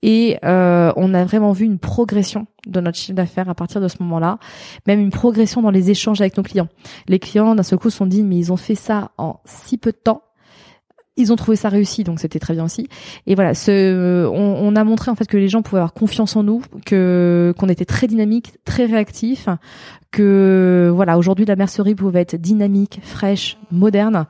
et 0.02 0.38
euh, 0.44 0.92
on 0.96 1.14
a 1.14 1.24
vraiment 1.24 1.52
vu 1.52 1.64
une 1.64 1.78
progression 1.78 2.46
de 2.66 2.80
notre 2.80 2.98
chiffre 2.98 3.14
d'affaires 3.14 3.48
à 3.48 3.54
partir 3.54 3.80
de 3.80 3.88
ce 3.88 3.96
moment-là, 4.00 4.38
même 4.86 5.00
une 5.00 5.10
progression 5.10 5.62
dans 5.62 5.70
les 5.70 5.90
échanges 5.90 6.20
avec 6.20 6.36
nos 6.36 6.42
clients. 6.42 6.68
Les 7.08 7.18
clients 7.18 7.54
d'un 7.54 7.62
seul 7.62 7.78
coup 7.78 7.90
se 7.90 7.98
sont 7.98 8.06
dit 8.06 8.22
mais 8.22 8.36
ils 8.36 8.52
ont 8.52 8.56
fait 8.56 8.74
ça 8.74 9.10
en 9.18 9.40
si 9.44 9.78
peu 9.78 9.92
de 9.92 9.96
temps, 9.96 10.22
ils 11.16 11.32
ont 11.32 11.36
trouvé 11.36 11.56
ça 11.56 11.68
réussi, 11.68 12.04
donc 12.04 12.20
c'était 12.20 12.38
très 12.38 12.54
bien 12.54 12.64
aussi. 12.64 12.88
Et 13.26 13.34
voilà, 13.34 13.54
ce, 13.54 14.26
on, 14.26 14.68
on, 14.68 14.76
a 14.76 14.84
montré 14.84 15.10
en 15.10 15.14
fait 15.14 15.26
que 15.26 15.36
les 15.36 15.48
gens 15.48 15.62
pouvaient 15.62 15.80
avoir 15.80 15.94
confiance 15.94 16.36
en 16.36 16.42
nous, 16.42 16.62
que 16.84 17.54
qu'on 17.58 17.68
était 17.68 17.84
très 17.84 18.06
dynamique, 18.06 18.54
très 18.64 18.86
réactif, 18.86 19.48
que 20.10 20.90
voilà, 20.94 21.18
aujourd'hui 21.18 21.44
la 21.44 21.56
mercerie 21.56 21.94
pouvait 21.94 22.20
être 22.20 22.36
dynamique, 22.36 23.00
fraîche, 23.02 23.58
moderne, 23.70 24.26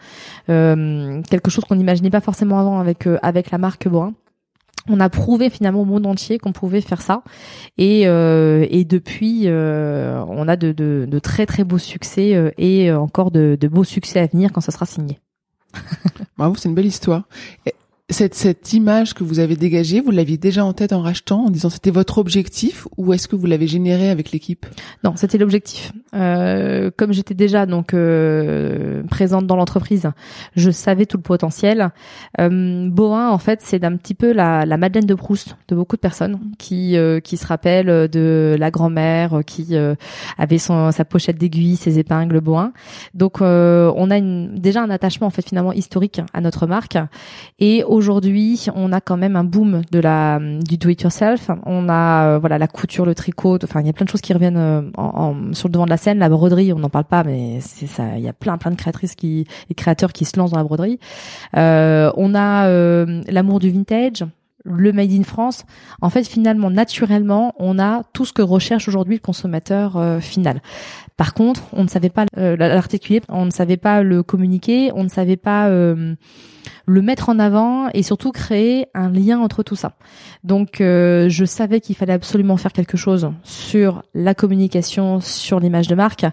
euh, 0.48 1.22
quelque 1.28 1.50
chose 1.50 1.64
qu'on 1.64 1.76
n'imaginait 1.76 2.10
pas 2.10 2.20
forcément 2.20 2.58
avant 2.58 2.78
avec 2.80 3.06
euh, 3.06 3.18
avec 3.22 3.50
la 3.50 3.58
marque 3.58 3.88
Boin 3.88 4.12
on 4.88 5.00
a 5.00 5.08
prouvé 5.08 5.50
finalement 5.50 5.82
au 5.82 5.84
monde 5.84 6.06
entier 6.06 6.38
qu'on 6.38 6.52
pouvait 6.52 6.80
faire 6.80 7.02
ça 7.02 7.22
et, 7.78 8.06
euh, 8.06 8.66
et 8.70 8.84
depuis 8.84 9.42
euh, 9.46 10.22
on 10.28 10.48
a 10.48 10.56
de, 10.56 10.72
de, 10.72 11.06
de, 11.08 11.18
très 11.18 11.46
très 11.46 11.64
beaux 11.64 11.78
succès 11.78 12.34
euh, 12.34 12.50
et 12.58 12.92
encore 12.92 13.30
de, 13.30 13.56
de 13.60 13.68
beaux 13.68 13.84
succès 13.84 14.20
à 14.20 14.26
venir 14.26 14.52
quand 14.52 14.60
ça 14.60 14.72
sera 14.72 14.86
signé. 14.86 15.18
Bravo, 16.36 16.54
c'est 16.56 16.68
une 16.68 16.74
belle 16.74 16.86
histoire. 16.86 17.22
Cette, 18.08 18.34
cette 18.34 18.72
image 18.72 19.14
que 19.14 19.24
vous 19.24 19.40
avez 19.40 19.56
dégagée, 19.56 20.00
vous 20.00 20.12
l'aviez 20.12 20.36
déjà 20.36 20.64
en 20.64 20.72
tête 20.72 20.92
en 20.92 21.02
rachetant, 21.02 21.46
en 21.46 21.50
disant 21.50 21.70
c'était 21.70 21.90
votre 21.90 22.18
objectif, 22.18 22.86
ou 22.96 23.12
est-ce 23.12 23.26
que 23.26 23.34
vous 23.34 23.46
l'avez 23.46 23.66
généré 23.66 24.10
avec 24.10 24.30
l'équipe? 24.30 24.64
Non, 25.02 25.14
c'était 25.16 25.38
l'objectif. 25.38 25.92
Euh, 26.14 26.92
comme 26.96 27.12
j'étais 27.12 27.34
déjà 27.34 27.66
donc 27.66 27.94
euh, 27.94 29.02
présente 29.10 29.48
dans 29.48 29.56
l'entreprise, 29.56 30.08
je 30.54 30.70
savais 30.70 31.06
tout 31.06 31.16
le 31.16 31.22
potentiel. 31.24 31.90
Euh, 32.40 32.88
Boin, 32.88 33.30
en 33.30 33.38
fait, 33.38 33.60
c'est 33.62 33.80
d'un 33.80 33.96
petit 33.96 34.14
peu 34.14 34.32
la, 34.32 34.64
la 34.66 34.76
Madeleine 34.76 35.06
de 35.06 35.14
Proust 35.14 35.56
de 35.66 35.74
beaucoup 35.74 35.96
de 35.96 36.00
personnes 36.00 36.38
qui 36.58 36.96
euh, 36.96 37.18
qui 37.18 37.36
se 37.36 37.46
rappellent 37.46 38.08
de 38.08 38.54
la 38.56 38.70
grand-mère 38.70 39.40
qui 39.44 39.74
euh, 39.76 39.96
avait 40.38 40.58
son 40.58 40.92
sa 40.92 41.04
pochette 41.04 41.38
d'aiguilles, 41.38 41.76
ses 41.76 41.98
épingles 41.98 42.40
Boin. 42.40 42.72
Donc, 43.14 43.42
euh, 43.42 43.92
on 43.96 44.12
a 44.12 44.16
une, 44.18 44.54
déjà 44.54 44.82
un 44.82 44.90
attachement 44.90 45.26
en 45.26 45.30
fait 45.30 45.46
finalement 45.46 45.72
historique 45.72 46.20
à 46.32 46.40
notre 46.40 46.68
marque 46.68 46.98
et 47.58 47.82
aujourd'hui, 47.96 48.66
on 48.74 48.92
a 48.92 49.00
quand 49.00 49.16
même 49.16 49.36
un 49.36 49.44
boom 49.44 49.82
de 49.90 49.98
la 49.98 50.38
du 50.40 50.76
do 50.76 50.88
it 50.88 51.02
yourself. 51.02 51.50
On 51.64 51.88
a 51.88 52.26
euh, 52.26 52.38
voilà 52.38 52.58
la 52.58 52.68
couture, 52.68 53.04
le 53.04 53.14
tricot. 53.14 53.58
Enfin, 53.64 53.80
il 53.80 53.86
y 53.86 53.90
a 53.90 53.92
plein 53.92 54.04
de 54.04 54.10
choses 54.10 54.20
qui 54.20 54.32
reviennent 54.32 54.56
euh, 54.56 54.82
en, 54.96 55.02
en, 55.02 55.54
sur 55.54 55.68
le 55.68 55.72
devant 55.72 55.84
de 55.84 55.90
la 55.90 55.96
scène. 55.96 56.18
La 56.18 56.28
broderie, 56.28 56.72
on 56.72 56.78
n'en 56.78 56.90
parle 56.90 57.06
pas, 57.06 57.24
mais 57.24 57.58
c'est 57.60 57.86
ça. 57.86 58.16
Il 58.16 58.22
y 58.22 58.28
a 58.28 58.32
plein 58.32 58.58
plein 58.58 58.70
de 58.70 58.76
créatrices 58.76 59.14
qui 59.14 59.46
et 59.70 59.74
créateurs 59.74 60.12
qui 60.12 60.24
se 60.24 60.38
lancent 60.38 60.52
dans 60.52 60.58
la 60.58 60.64
broderie. 60.64 61.00
Euh, 61.56 62.12
on 62.16 62.34
a 62.34 62.66
euh, 62.68 63.22
l'amour 63.28 63.58
du 63.58 63.70
vintage 63.70 64.24
le 64.66 64.92
made 64.92 65.12
in 65.12 65.22
France, 65.22 65.64
en 66.00 66.10
fait 66.10 66.26
finalement 66.26 66.70
naturellement, 66.70 67.54
on 67.58 67.78
a 67.78 68.02
tout 68.12 68.24
ce 68.24 68.32
que 68.32 68.42
recherche 68.42 68.88
aujourd'hui 68.88 69.14
le 69.14 69.20
consommateur 69.20 69.96
euh, 69.96 70.20
final. 70.20 70.60
Par 71.16 71.32
contre, 71.32 71.62
on 71.72 71.82
ne 71.82 71.88
savait 71.88 72.10
pas 72.10 72.26
euh, 72.36 72.56
l'articuler, 72.56 73.22
on 73.30 73.46
ne 73.46 73.50
savait 73.50 73.78
pas 73.78 74.02
le 74.02 74.22
communiquer, 74.22 74.90
on 74.94 75.02
ne 75.02 75.08
savait 75.08 75.38
pas 75.38 75.68
euh, 75.68 76.14
le 76.84 77.02
mettre 77.02 77.30
en 77.30 77.38
avant 77.38 77.88
et 77.94 78.02
surtout 78.02 78.32
créer 78.32 78.88
un 78.92 79.08
lien 79.08 79.38
entre 79.38 79.62
tout 79.62 79.76
ça. 79.76 79.96
Donc 80.44 80.82
euh, 80.82 81.30
je 81.30 81.46
savais 81.46 81.80
qu'il 81.80 81.96
fallait 81.96 82.12
absolument 82.12 82.58
faire 82.58 82.72
quelque 82.72 82.98
chose 82.98 83.32
sur 83.44 84.02
la 84.12 84.34
communication, 84.34 85.20
sur 85.20 85.58
l'image 85.58 85.88
de 85.88 85.94
marque. 85.94 86.26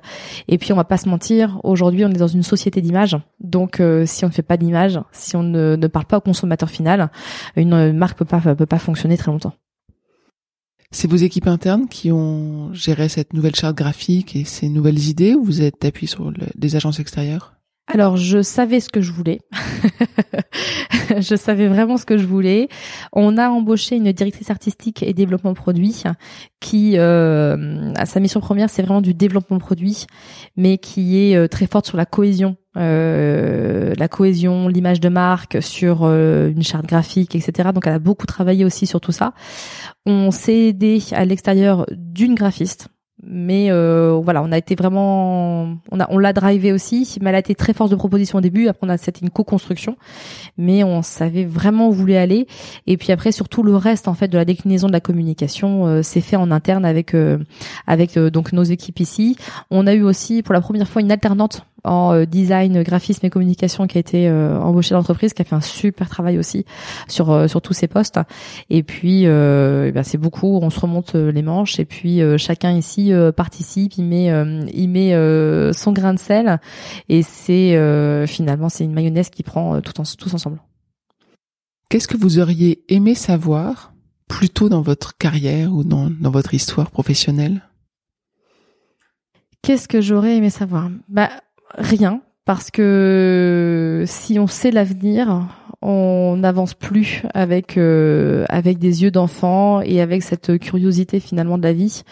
Et 0.50 0.58
puis 0.58 0.74
on 0.74 0.76
va 0.76 0.84
pas 0.84 0.98
se 0.98 1.08
mentir, 1.08 1.62
aujourd'hui 1.64 2.04
on 2.04 2.10
est 2.10 2.20
dans 2.20 2.28
une 2.28 2.44
société 2.44 2.82
d'image. 2.82 3.18
Donc 3.40 3.82
si 4.06 4.26
on 4.26 4.28
ne 4.28 4.34
fait 4.34 4.42
pas 4.42 4.58
d'image, 4.58 5.00
si 5.14 5.38
on 5.38 5.44
ne, 5.44 5.78
ne, 5.78 5.88
parle 5.88 6.06
pas 6.06 6.18
au 6.18 6.22
consommateur 6.22 6.70
final, 6.70 7.10
une 7.56 7.94
marque 7.94 8.18
peut 8.18 8.26
peut 8.26 8.66
pas 8.66 8.80
fonctionner 8.80 9.16
très 9.16 9.32
longtemps. 9.32 9.54
C'est 10.96 11.10
vos 11.10 11.16
équipes 11.18 11.48
internes 11.48 11.88
qui 11.88 12.12
ont 12.12 12.72
géré 12.72 13.10
cette 13.10 13.34
nouvelle 13.34 13.56
charte 13.56 13.76
graphique 13.76 14.36
et 14.36 14.46
ces 14.46 14.70
nouvelles 14.70 15.10
idées 15.10 15.34
ou 15.34 15.44
vous 15.44 15.64
êtes 15.64 15.84
appuyé 15.84 16.08
sur 16.08 16.30
le, 16.30 16.46
des 16.54 16.76
agences 16.76 17.00
extérieures? 17.00 17.53
Alors, 17.88 18.16
je 18.16 18.42
savais 18.42 18.80
ce 18.80 18.88
que 18.88 19.02
je 19.02 19.12
voulais. 19.12 19.42
je 21.20 21.36
savais 21.36 21.68
vraiment 21.68 21.98
ce 21.98 22.06
que 22.06 22.18
je 22.18 22.26
voulais. 22.26 22.70
On 23.12 23.38
a 23.38 23.50
embauché 23.50 23.98
une 23.98 24.12
directrice 24.14 24.50
artistique 24.50 25.04
et 25.04 25.14
développement 25.14 25.54
produit 25.54 26.04
qui, 26.62 26.94
euh, 26.98 27.92
à 27.96 28.06
sa 28.06 28.22
mission 28.22 28.40
première, 28.40 28.70
c'est 28.70 28.84
vraiment 28.84 29.02
du 29.02 29.14
développement 29.14 29.60
produit, 29.60 30.06
mais 30.56 30.78
qui 30.78 31.20
est 31.20 31.36
euh, 31.36 31.48
très 31.48 31.68
forte 31.68 31.86
sur 31.86 31.98
la 31.98 32.06
cohésion. 32.06 32.56
Euh, 32.78 33.94
la 33.98 34.08
cohésion, 34.08 34.70
l'image 34.70 35.02
de 35.02 35.10
marque, 35.10 35.62
sur 35.62 36.06
une 36.06 36.64
charte 36.64 36.86
graphique, 36.86 37.36
etc. 37.36 37.70
Donc, 37.74 37.86
elle 37.86 37.94
a 37.94 38.00
beaucoup 38.00 38.26
travaillé 38.26 38.64
aussi 38.64 38.88
sur 38.88 39.02
tout 39.02 39.12
ça. 39.12 39.34
On 40.06 40.32
s'est 40.32 40.70
aidé 40.70 41.04
à 41.12 41.26
l'extérieur 41.26 41.86
d'une 41.92 42.34
graphiste 42.34 42.88
mais 43.26 43.72
euh, 43.72 44.20
voilà, 44.24 44.42
on 44.44 44.52
a 44.52 44.58
été 44.58 44.76
vraiment, 44.76 45.76
on 45.92 46.00
a, 46.00 46.08
on 46.10 46.18
l'a 46.18 46.34
drivé 46.34 46.72
aussi, 46.74 47.18
mais 47.22 47.30
elle 47.30 47.36
a 47.36 47.40
été 47.40 47.56
très 47.56 47.74
force 47.74 47.90
de 47.90 47.96
proposition 47.96 48.38
au 48.40 48.42
début. 48.42 48.68
Après, 48.68 48.86
on 48.86 48.90
a 48.90 48.98
c'était 48.98 49.22
une 49.22 49.30
co-construction, 49.30 49.98
mais 50.58 50.84
on 50.84 51.02
savait 51.02 51.46
vraiment 51.46 51.86
où 51.86 51.90
on 51.90 51.92
voulait 51.92 52.18
aller. 52.18 52.48
Et 52.88 52.98
puis 52.98 53.12
après, 53.12 53.32
surtout 53.32 53.64
le 53.64 53.76
reste 53.76 54.08
en 54.08 54.14
fait 54.14 54.28
de 54.28 54.38
la 54.38 54.46
déclinaison 54.46 54.88
de 54.88 54.94
la 54.94 55.00
communication, 55.00 55.88
euh, 55.88 56.02
s'est 56.02 56.22
fait 56.22 56.36
en 56.36 56.52
interne 56.52 56.86
avec 56.86 57.14
euh, 57.14 57.38
avec 57.88 58.18
euh, 58.18 58.30
donc 58.30 58.54
nos 58.54 58.64
équipes 58.64 59.00
ici. 59.00 59.38
On 59.72 59.88
a 59.88 59.94
eu 59.94 60.04
aussi 60.04 60.44
pour 60.44 60.54
la 60.54 60.62
première 60.62 60.88
fois 60.88 61.02
une 61.02 61.12
alternante 61.12 61.66
en 61.84 62.14
euh, 62.14 62.26
design, 62.26 62.82
graphisme 62.84 63.26
et 63.26 63.30
communication 63.30 63.88
qui 63.88 63.98
a 63.98 64.00
été 64.00 64.28
euh, 64.28 64.58
embauché 64.60 64.92
dans 64.92 64.98
l'entreprise, 64.98 65.34
qui 65.34 65.42
a 65.42 65.46
fait 65.46 65.56
un 65.56 65.62
super 65.62 66.10
travail 66.10 66.38
aussi 66.38 66.66
sur 67.08 67.32
euh, 67.32 67.48
sur 67.48 67.62
tous 67.62 67.74
ces 67.74 67.88
postes. 67.88 68.20
Et 68.70 68.84
puis, 68.84 69.24
euh, 69.26 69.92
ben 69.92 70.04
c'est 70.04 70.18
beaucoup. 70.18 70.60
On 70.62 70.70
se 70.70 70.80
remonte 70.80 71.16
les 71.16 71.42
manches 71.42 71.80
et 71.80 71.86
puis 71.86 72.22
chacun 72.38 72.72
ici 72.72 73.12
participe, 73.36 73.94
il 73.98 74.06
met 74.06 74.32
il 74.74 74.88
met 74.88 75.14
son 75.74 75.92
grain 75.92 76.14
de 76.14 76.20
sel 76.20 76.60
et 77.10 77.22
c'est 77.22 77.78
finalement 78.28 78.70
c'est 78.70 78.84
une 78.84 78.94
mayonnaise 78.94 79.30
qui 79.30 79.44
prend 79.44 79.82
tout 79.82 80.00
en, 80.00 80.04
tous 80.04 80.34
ensemble. 80.34 80.60
Qu'est-ce 81.90 82.08
que 82.08 82.18
vous 82.18 82.40
auriez 82.40 82.84
aimé 82.90 83.16
savoir 83.16 83.94
plus 84.28 84.50
tôt 84.50 84.70
dans 84.70 84.82
votre 84.82 85.18
carrière 85.18 85.72
ou 85.74 85.84
dans, 85.84 86.10
dans 86.10 86.32
votre 86.32 86.54
histoire 86.54 86.90
professionnelle? 86.90 87.62
Qu'est-ce 89.62 89.88
que 89.88 90.02
j'aurais 90.02 90.38
aimé 90.38 90.50
savoir? 90.50 90.90
Bah 91.08 91.30
rien 91.78 92.22
parce 92.46 92.72
que 92.72 94.04
si 94.06 94.38
on 94.38 94.48
sait 94.48 94.72
l'avenir, 94.72 95.48
on 95.82 96.38
n'avance 96.38 96.74
plus 96.74 97.24
avec 97.34 97.78
euh, 97.78 98.46
avec 98.50 98.80
des 98.80 99.04
yeux 99.04 99.12
d'enfant 99.12 99.82
et 99.82 100.02
avec 100.02 100.24
cette 100.24 100.58
curiosité 100.60 101.20
finalement 101.20 101.58
de 101.58 101.64
la 101.64 101.74
vie. 101.74 102.04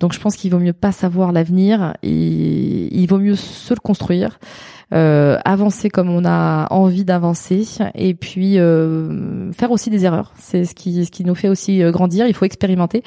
Donc 0.00 0.12
je 0.12 0.20
pense 0.20 0.36
qu'il 0.36 0.50
vaut 0.50 0.58
mieux 0.58 0.72
pas 0.72 0.92
savoir 0.92 1.32
l'avenir 1.32 1.94
et 2.02 2.10
il 2.10 3.06
vaut 3.06 3.18
mieux 3.18 3.36
se 3.36 3.74
le 3.74 3.80
construire. 3.80 4.38
Euh, 4.92 5.38
avancer 5.44 5.88
comme 5.88 6.10
on 6.10 6.24
a 6.24 6.68
envie 6.70 7.04
d'avancer 7.04 7.66
et 7.94 8.14
puis 8.14 8.58
euh, 8.58 9.50
faire 9.52 9.70
aussi 9.70 9.90
des 9.90 10.04
erreurs. 10.04 10.32
C'est 10.38 10.64
ce 10.64 10.74
qui 10.74 11.04
ce 11.04 11.10
qui 11.10 11.24
nous 11.24 11.34
fait 11.34 11.48
aussi 11.48 11.82
euh, 11.82 11.90
grandir. 11.90 12.26
Il 12.26 12.34
faut 12.34 12.44
expérimenter. 12.44 13.02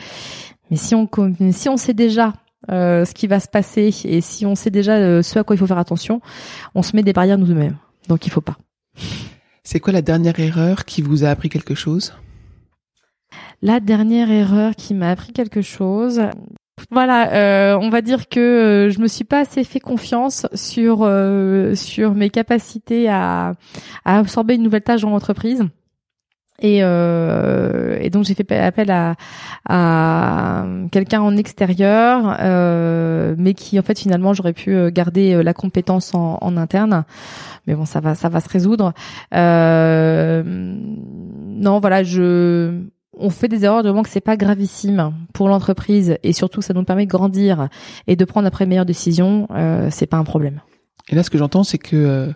Mais 0.69 0.77
si 0.77 0.95
on 0.95 1.07
si 1.51 1.69
on 1.69 1.77
sait 1.77 1.93
déjà 1.93 2.33
euh, 2.69 3.05
ce 3.05 3.13
qui 3.13 3.27
va 3.27 3.39
se 3.39 3.47
passer 3.47 3.93
et 4.05 4.21
si 4.21 4.45
on 4.45 4.55
sait 4.55 4.69
déjà 4.69 4.93
euh, 4.93 5.21
ce 5.21 5.39
à 5.39 5.43
quoi 5.43 5.55
il 5.55 5.59
faut 5.59 5.67
faire 5.67 5.77
attention, 5.77 6.21
on 6.75 6.81
se 6.81 6.95
met 6.95 7.03
des 7.03 7.13
barrières 7.13 7.37
nous-mêmes. 7.37 7.77
Donc 8.07 8.25
il 8.25 8.29
faut 8.29 8.41
pas. 8.41 8.57
C'est 9.63 9.79
quoi 9.79 9.93
la 9.93 10.01
dernière 10.01 10.39
erreur 10.39 10.85
qui 10.85 11.01
vous 11.01 11.23
a 11.25 11.29
appris 11.29 11.49
quelque 11.49 11.75
chose? 11.75 12.13
La 13.61 13.79
dernière 13.79 14.31
erreur 14.31 14.75
qui 14.75 14.93
m'a 14.93 15.09
appris 15.09 15.33
quelque 15.33 15.61
chose. 15.61 16.21
Voilà, 16.91 17.33
euh, 17.33 17.77
on 17.81 17.89
va 17.89 18.01
dire 18.01 18.29
que 18.29 18.39
euh, 18.39 18.89
je 18.91 18.99
me 18.99 19.07
suis 19.07 19.23
pas 19.23 19.39
assez 19.39 19.63
fait 19.63 19.79
confiance 19.79 20.45
sur 20.53 20.99
euh, 21.01 21.73
sur 21.73 22.13
mes 22.13 22.29
capacités 22.29 23.09
à, 23.09 23.55
à 24.05 24.19
absorber 24.19 24.55
une 24.55 24.63
nouvelle 24.63 24.83
tâche 24.83 25.01
dans 25.01 25.09
l'entreprise. 25.09 25.63
Et, 26.59 26.79
euh, 26.81 27.97
et, 28.01 28.09
donc 28.09 28.23
j'ai 28.23 28.33
fait 28.33 28.51
appel 28.51 28.89
à, 28.89 29.15
à 29.69 30.65
quelqu'un 30.91 31.21
en 31.21 31.37
extérieur, 31.37 32.35
euh, 32.39 33.35
mais 33.37 33.53
qui 33.53 33.77
en 33.77 33.83
fait 33.83 33.99
finalement 33.99 34.33
j'aurais 34.33 34.53
pu 34.53 34.73
euh, 34.73 34.89
garder 34.89 35.43
la 35.43 35.53
compétence 35.53 36.15
en, 36.15 36.57
interne. 36.57 37.05
Mais 37.67 37.75
bon, 37.75 37.85
ça 37.85 37.99
va, 37.99 38.15
ça 38.15 38.29
va 38.29 38.39
se 38.39 38.49
résoudre. 38.49 38.93
Euh, 39.35 40.41
non, 40.45 41.79
voilà, 41.79 42.03
je, 42.03 42.81
on 43.19 43.29
fait 43.29 43.47
des 43.47 43.65
erreurs 43.65 43.83
du 43.83 43.89
moment 43.89 44.03
que 44.03 44.09
c'est 44.09 44.21
pas 44.21 44.37
gravissime 44.37 45.13
pour 45.33 45.49
l'entreprise 45.49 46.17
et 46.23 46.33
surtout 46.33 46.61
ça 46.61 46.73
nous 46.73 46.83
permet 46.83 47.05
de 47.05 47.11
grandir 47.11 47.67
et 48.07 48.15
de 48.15 48.25
prendre 48.25 48.47
après 48.47 48.65
meilleure 48.65 48.85
décision. 48.85 49.47
Euh, 49.51 49.89
c'est 49.91 50.07
pas 50.07 50.17
un 50.17 50.23
problème. 50.23 50.61
Et 51.09 51.15
là, 51.15 51.23
ce 51.23 51.29
que 51.29 51.37
j'entends, 51.37 51.63
c'est 51.63 51.77
que 51.77 51.95
euh, 51.95 52.27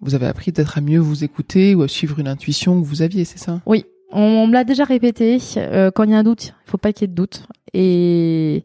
vous 0.00 0.14
avez 0.14 0.26
appris 0.26 0.52
peut-être 0.52 0.78
à 0.78 0.80
mieux 0.80 0.98
vous 0.98 1.24
écouter 1.24 1.74
ou 1.74 1.82
à 1.82 1.88
suivre 1.88 2.18
une 2.18 2.28
intuition 2.28 2.80
que 2.80 2.86
vous 2.86 3.02
aviez, 3.02 3.24
c'est 3.24 3.38
ça? 3.38 3.60
Oui, 3.66 3.84
on, 4.12 4.22
on 4.22 4.46
me 4.46 4.52
l'a 4.52 4.64
déjà 4.64 4.84
répété. 4.84 5.38
Euh, 5.56 5.90
quand 5.90 6.04
il 6.04 6.10
y 6.10 6.14
a 6.14 6.18
un 6.18 6.22
doute, 6.22 6.54
il 6.66 6.70
faut 6.70 6.78
pas 6.78 6.92
qu'il 6.92 7.02
y 7.02 7.04
ait 7.06 7.08
de 7.08 7.14
doute. 7.14 7.42
Et 7.74 8.62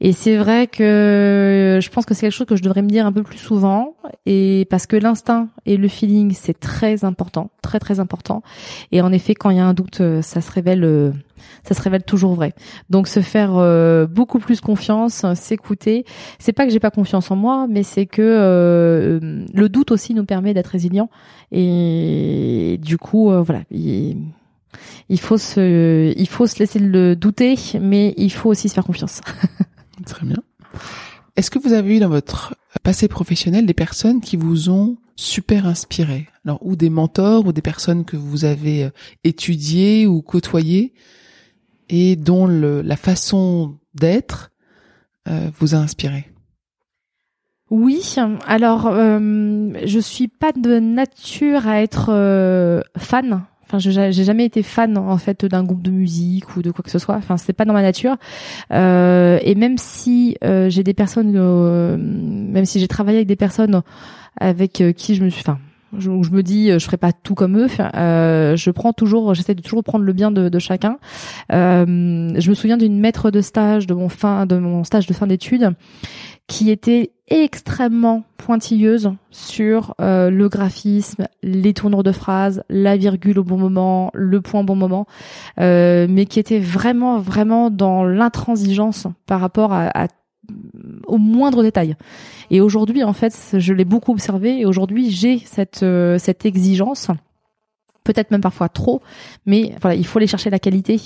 et 0.00 0.12
c'est 0.12 0.36
vrai 0.36 0.66
que 0.66 1.78
je 1.82 1.88
pense 1.90 2.04
que 2.04 2.14
c'est 2.14 2.22
quelque 2.22 2.32
chose 2.32 2.46
que 2.46 2.56
je 2.56 2.62
devrais 2.62 2.82
me 2.82 2.88
dire 2.88 3.06
un 3.06 3.12
peu 3.12 3.22
plus 3.22 3.38
souvent, 3.38 3.94
et 4.26 4.66
parce 4.70 4.86
que 4.86 4.96
l'instinct 4.96 5.48
et 5.64 5.76
le 5.76 5.88
feeling 5.88 6.32
c'est 6.34 6.58
très 6.58 7.04
important, 7.04 7.50
très 7.62 7.78
très 7.78 8.00
important. 8.00 8.42
Et 8.92 9.00
en 9.00 9.12
effet, 9.12 9.34
quand 9.34 9.50
il 9.50 9.56
y 9.56 9.60
a 9.60 9.66
un 9.66 9.74
doute, 9.74 10.02
ça 10.20 10.40
se 10.40 10.50
révèle, 10.50 11.12
ça 11.64 11.74
se 11.74 11.82
révèle 11.82 12.02
toujours 12.02 12.34
vrai. 12.34 12.54
Donc 12.90 13.08
se 13.08 13.20
faire 13.20 13.56
euh, 13.56 14.06
beaucoup 14.06 14.38
plus 14.38 14.60
confiance, 14.60 15.24
s'écouter. 15.34 16.04
C'est 16.38 16.52
pas 16.52 16.64
que 16.66 16.72
j'ai 16.72 16.80
pas 16.80 16.90
confiance 16.90 17.30
en 17.30 17.36
moi, 17.36 17.66
mais 17.68 17.82
c'est 17.82 18.06
que 18.06 18.22
euh, 18.22 19.44
le 19.52 19.68
doute 19.68 19.90
aussi 19.90 20.14
nous 20.14 20.24
permet 20.24 20.54
d'être 20.54 20.68
résilient. 20.68 21.10
Et 21.52 22.78
du 22.82 22.98
coup, 22.98 23.30
euh, 23.30 23.42
voilà. 23.42 23.62
Il, 23.70 24.18
il 25.08 25.20
faut 25.20 25.38
se, 25.38 26.12
il 26.16 26.28
faut 26.28 26.46
se 26.46 26.58
laisser 26.58 26.78
le 26.78 27.16
douter, 27.16 27.56
mais 27.80 28.14
il 28.16 28.32
faut 28.32 28.50
aussi 28.50 28.68
se 28.68 28.74
faire 28.74 28.84
confiance. 28.84 29.20
Très 30.04 30.26
bien. 30.26 30.42
Est-ce 31.36 31.50
que 31.50 31.58
vous 31.58 31.72
avez 31.72 31.96
eu 31.96 32.00
dans 32.00 32.08
votre 32.08 32.56
passé 32.82 33.08
professionnel 33.08 33.66
des 33.66 33.74
personnes 33.74 34.20
qui 34.20 34.36
vous 34.36 34.70
ont 34.70 34.96
super 35.16 35.66
inspiré? 35.66 36.28
Alors, 36.44 36.58
ou 36.64 36.76
des 36.76 36.90
mentors, 36.90 37.46
ou 37.46 37.52
des 37.52 37.62
personnes 37.62 38.04
que 38.04 38.16
vous 38.16 38.44
avez 38.44 38.90
étudiées 39.24 40.06
ou 40.06 40.22
côtoyées 40.22 40.94
et 41.88 42.16
dont 42.16 42.46
le, 42.46 42.82
la 42.82 42.96
façon 42.96 43.78
d'être 43.94 44.50
euh, 45.28 45.50
vous 45.58 45.74
a 45.74 45.78
inspiré? 45.78 46.32
Oui, 47.68 48.14
alors 48.46 48.86
euh, 48.86 49.72
je 49.84 49.98
suis 49.98 50.28
pas 50.28 50.52
de 50.52 50.78
nature 50.78 51.66
à 51.66 51.82
être 51.82 52.10
euh, 52.10 52.80
fan. 52.96 53.44
Enfin, 53.66 53.78
j'ai 53.78 54.12
jamais 54.12 54.44
été 54.44 54.62
fan 54.62 54.96
en 54.96 55.18
fait 55.18 55.44
d'un 55.44 55.64
groupe 55.64 55.82
de 55.82 55.90
musique 55.90 56.56
ou 56.56 56.62
de 56.62 56.70
quoi 56.70 56.84
que 56.84 56.90
ce 56.90 57.00
soit. 57.00 57.16
Enfin, 57.16 57.36
c'est 57.36 57.52
pas 57.52 57.64
dans 57.64 57.72
ma 57.72 57.82
nature. 57.82 58.16
Euh, 58.72 59.40
et 59.42 59.56
même 59.56 59.76
si 59.76 60.36
euh, 60.44 60.70
j'ai 60.70 60.84
des 60.84 60.94
personnes, 60.94 61.34
euh, 61.36 61.96
même 61.98 62.64
si 62.64 62.78
j'ai 62.78 62.86
travaillé 62.86 63.18
avec 63.18 63.28
des 63.28 63.36
personnes 63.36 63.82
avec 64.38 64.82
qui 64.96 65.14
je 65.14 65.24
me 65.24 65.30
suis, 65.30 65.40
enfin, 65.40 65.58
je, 65.96 66.10
je, 66.22 66.30
me 66.30 66.42
dis 66.42 66.70
je 66.70 66.78
ferai 66.78 66.96
pas 66.96 67.12
tout 67.12 67.34
comme 67.34 67.58
eux. 67.58 67.68
Euh, 67.94 68.56
je 68.56 68.70
prends 68.70 68.92
toujours 68.92 69.34
j'essaie 69.34 69.54
de 69.54 69.62
toujours 69.62 69.84
prendre 69.84 70.04
le 70.04 70.12
bien 70.12 70.30
de, 70.30 70.48
de 70.48 70.58
chacun. 70.58 70.98
Euh, 71.52 72.32
je 72.38 72.50
me 72.50 72.54
souviens 72.54 72.76
d'une 72.76 72.98
maître 72.98 73.30
de 73.30 73.40
stage 73.40 73.86
de 73.86 73.94
mon 73.94 74.08
fin 74.08 74.46
de 74.46 74.58
mon 74.58 74.84
stage 74.84 75.06
de 75.06 75.14
fin 75.14 75.26
d'études 75.26 75.74
qui 76.48 76.70
était 76.70 77.12
extrêmement 77.28 78.22
pointilleuse 78.36 79.12
sur 79.30 79.94
euh, 80.00 80.30
le 80.30 80.48
graphisme, 80.48 81.26
les 81.42 81.74
tournures 81.74 82.04
de 82.04 82.12
phrases, 82.12 82.62
la 82.68 82.96
virgule 82.96 83.40
au 83.40 83.44
bon 83.44 83.58
moment, 83.58 84.10
le 84.14 84.40
point 84.40 84.60
au 84.60 84.64
bon 84.64 84.76
moment, 84.76 85.06
euh, 85.58 86.06
mais 86.08 86.26
qui 86.26 86.38
était 86.38 86.60
vraiment 86.60 87.18
vraiment 87.18 87.70
dans 87.70 88.04
l'intransigeance 88.04 89.08
par 89.26 89.40
rapport 89.40 89.72
à, 89.72 90.04
à 90.04 90.06
au 91.06 91.18
moindre 91.18 91.62
détail. 91.62 91.96
Et 92.50 92.60
aujourd'hui, 92.60 93.04
en 93.04 93.12
fait, 93.12 93.56
je 93.58 93.72
l'ai 93.72 93.84
beaucoup 93.84 94.12
observé 94.12 94.60
et 94.60 94.66
aujourd'hui, 94.66 95.10
j'ai 95.10 95.38
cette 95.38 95.82
euh, 95.82 96.18
cette 96.18 96.44
exigence 96.46 97.10
peut-être 98.04 98.30
même 98.30 98.40
parfois 98.40 98.68
trop, 98.68 99.02
mais 99.46 99.74
voilà, 99.80 99.96
il 99.96 100.06
faut 100.06 100.18
aller 100.18 100.28
chercher 100.28 100.48
la 100.48 100.60
qualité 100.60 101.00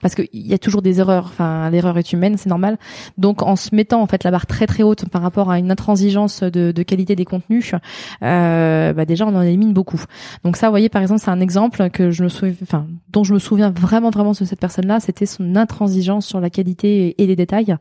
parce 0.00 0.14
qu'il 0.14 0.28
y 0.32 0.54
a 0.54 0.58
toujours 0.58 0.82
des 0.82 1.00
erreurs. 1.00 1.26
Enfin, 1.26 1.70
l'erreur 1.70 1.98
est 1.98 2.12
humaine, 2.12 2.36
c'est 2.36 2.48
normal. 2.48 2.78
Donc, 3.16 3.42
en 3.42 3.56
se 3.56 3.74
mettant 3.74 4.02
en 4.02 4.06
fait 4.06 4.24
la 4.24 4.30
barre 4.30 4.46
très 4.46 4.66
très 4.66 4.82
haute 4.82 5.08
par 5.08 5.22
rapport 5.22 5.50
à 5.50 5.58
une 5.58 5.70
intransigeance 5.70 6.42
de, 6.42 6.72
de 6.72 6.82
qualité 6.82 7.16
des 7.16 7.24
contenus, 7.24 7.74
euh, 8.22 8.92
bah 8.92 9.04
déjà 9.04 9.26
on 9.26 9.34
en 9.34 9.42
élimine 9.42 9.72
beaucoup. 9.72 10.02
Donc 10.44 10.56
ça, 10.56 10.68
vous 10.68 10.72
voyez, 10.72 10.88
par 10.88 11.02
exemple, 11.02 11.20
c'est 11.20 11.30
un 11.30 11.40
exemple 11.40 11.90
que 11.90 12.10
je 12.10 12.22
me 12.22 12.28
souviens, 12.28 12.54
enfin, 12.62 12.86
dont 13.10 13.24
je 13.24 13.34
me 13.34 13.38
souviens 13.38 13.70
vraiment 13.70 14.10
vraiment 14.10 14.32
de 14.32 14.36
cette 14.36 14.60
personne-là, 14.60 15.00
c'était 15.00 15.26
son 15.26 15.56
intransigeance 15.56 16.26
sur 16.26 16.40
la 16.40 16.50
qualité 16.50 17.14
et, 17.18 17.26
les 17.26 17.36
détails. 17.36 17.76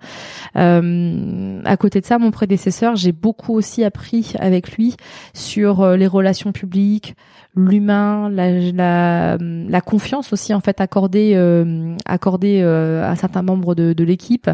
Euh, 0.55 1.61
à 1.65 1.78
côté 1.78 2.01
de 2.01 2.05
ça, 2.05 2.18
mon 2.18 2.32
prédécesseur, 2.32 2.95
j'ai 2.95 3.11
beaucoup 3.11 3.53
aussi 3.53 3.84
appris 3.84 4.34
avec 4.39 4.74
lui 4.74 4.95
sur 5.34 5.82
euh, 5.82 5.97
les 5.97 6.07
relations 6.07 6.51
publiques, 6.51 7.15
l'humain, 7.58 8.30
la, 8.30 8.51
la, 8.72 9.38
la, 9.39 9.82
confiance 9.82 10.32
aussi 10.32 10.53
en 10.53 10.60
fait 10.60 10.80
accordée 10.80 11.34
euh, 11.36 11.95
accordée 12.05 12.62
euh, 12.62 13.10
à 13.10 13.16
certains 13.16 13.41
membres 13.41 13.76
de, 13.76 13.93
de 13.93 14.03
l'équipe. 14.03 14.49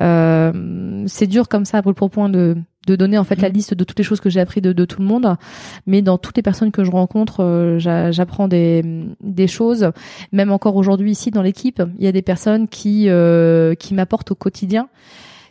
Euh, 0.00 1.04
c'est 1.06 1.26
dur 1.26 1.48
comme 1.48 1.64
ça 1.64 1.82
pour 1.82 1.90
le 1.90 2.08
point 2.08 2.28
de 2.28 2.56
de 2.88 2.96
donner 2.96 3.18
en 3.18 3.24
fait 3.24 3.40
la 3.40 3.50
mm. 3.50 3.52
liste 3.52 3.74
de 3.74 3.84
toutes 3.84 3.98
les 3.98 4.04
choses 4.04 4.20
que 4.20 4.30
j'ai 4.30 4.40
appris 4.40 4.60
de, 4.60 4.72
de, 4.72 4.84
tout 4.84 5.00
le 5.00 5.06
monde, 5.06 5.36
mais 5.86 6.02
dans 6.02 6.18
toutes 6.18 6.36
les 6.36 6.42
personnes 6.42 6.72
que 6.72 6.84
je 6.84 6.90
rencontre, 6.90 7.44
euh, 7.44 7.78
j'apprends 7.78 8.48
des, 8.48 8.82
des 9.20 9.46
choses. 9.46 9.90
Même 10.32 10.50
encore 10.50 10.76
aujourd'hui 10.76 11.12
ici 11.12 11.30
dans 11.30 11.42
l'équipe, 11.42 11.82
il 11.98 12.04
y 12.04 12.08
a 12.08 12.12
des 12.12 12.22
personnes 12.22 12.66
qui 12.66 13.08
euh, 13.08 13.74
qui 13.74 13.94
m'apportent 13.94 14.30
au 14.30 14.34
quotidien 14.34 14.88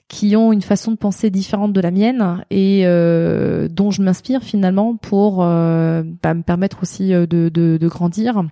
qui 0.07 0.35
ont 0.35 0.53
une 0.53 0.61
façon 0.61 0.91
de 0.91 0.97
penser 0.97 1.29
différente 1.29 1.73
de 1.73 1.81
la 1.81 1.91
mienne 1.91 2.43
et 2.49 2.83
euh, 2.85 3.67
dont 3.69 3.91
je 3.91 4.01
m'inspire 4.01 4.41
finalement 4.41 4.95
pour 4.95 5.39
euh, 5.41 6.03
bah, 6.23 6.33
me 6.33 6.43
permettre 6.43 6.79
aussi 6.81 7.13
euh, 7.13 7.25
de, 7.25 7.49
de, 7.49 7.77
de 7.77 7.87
grandir. 7.87 8.43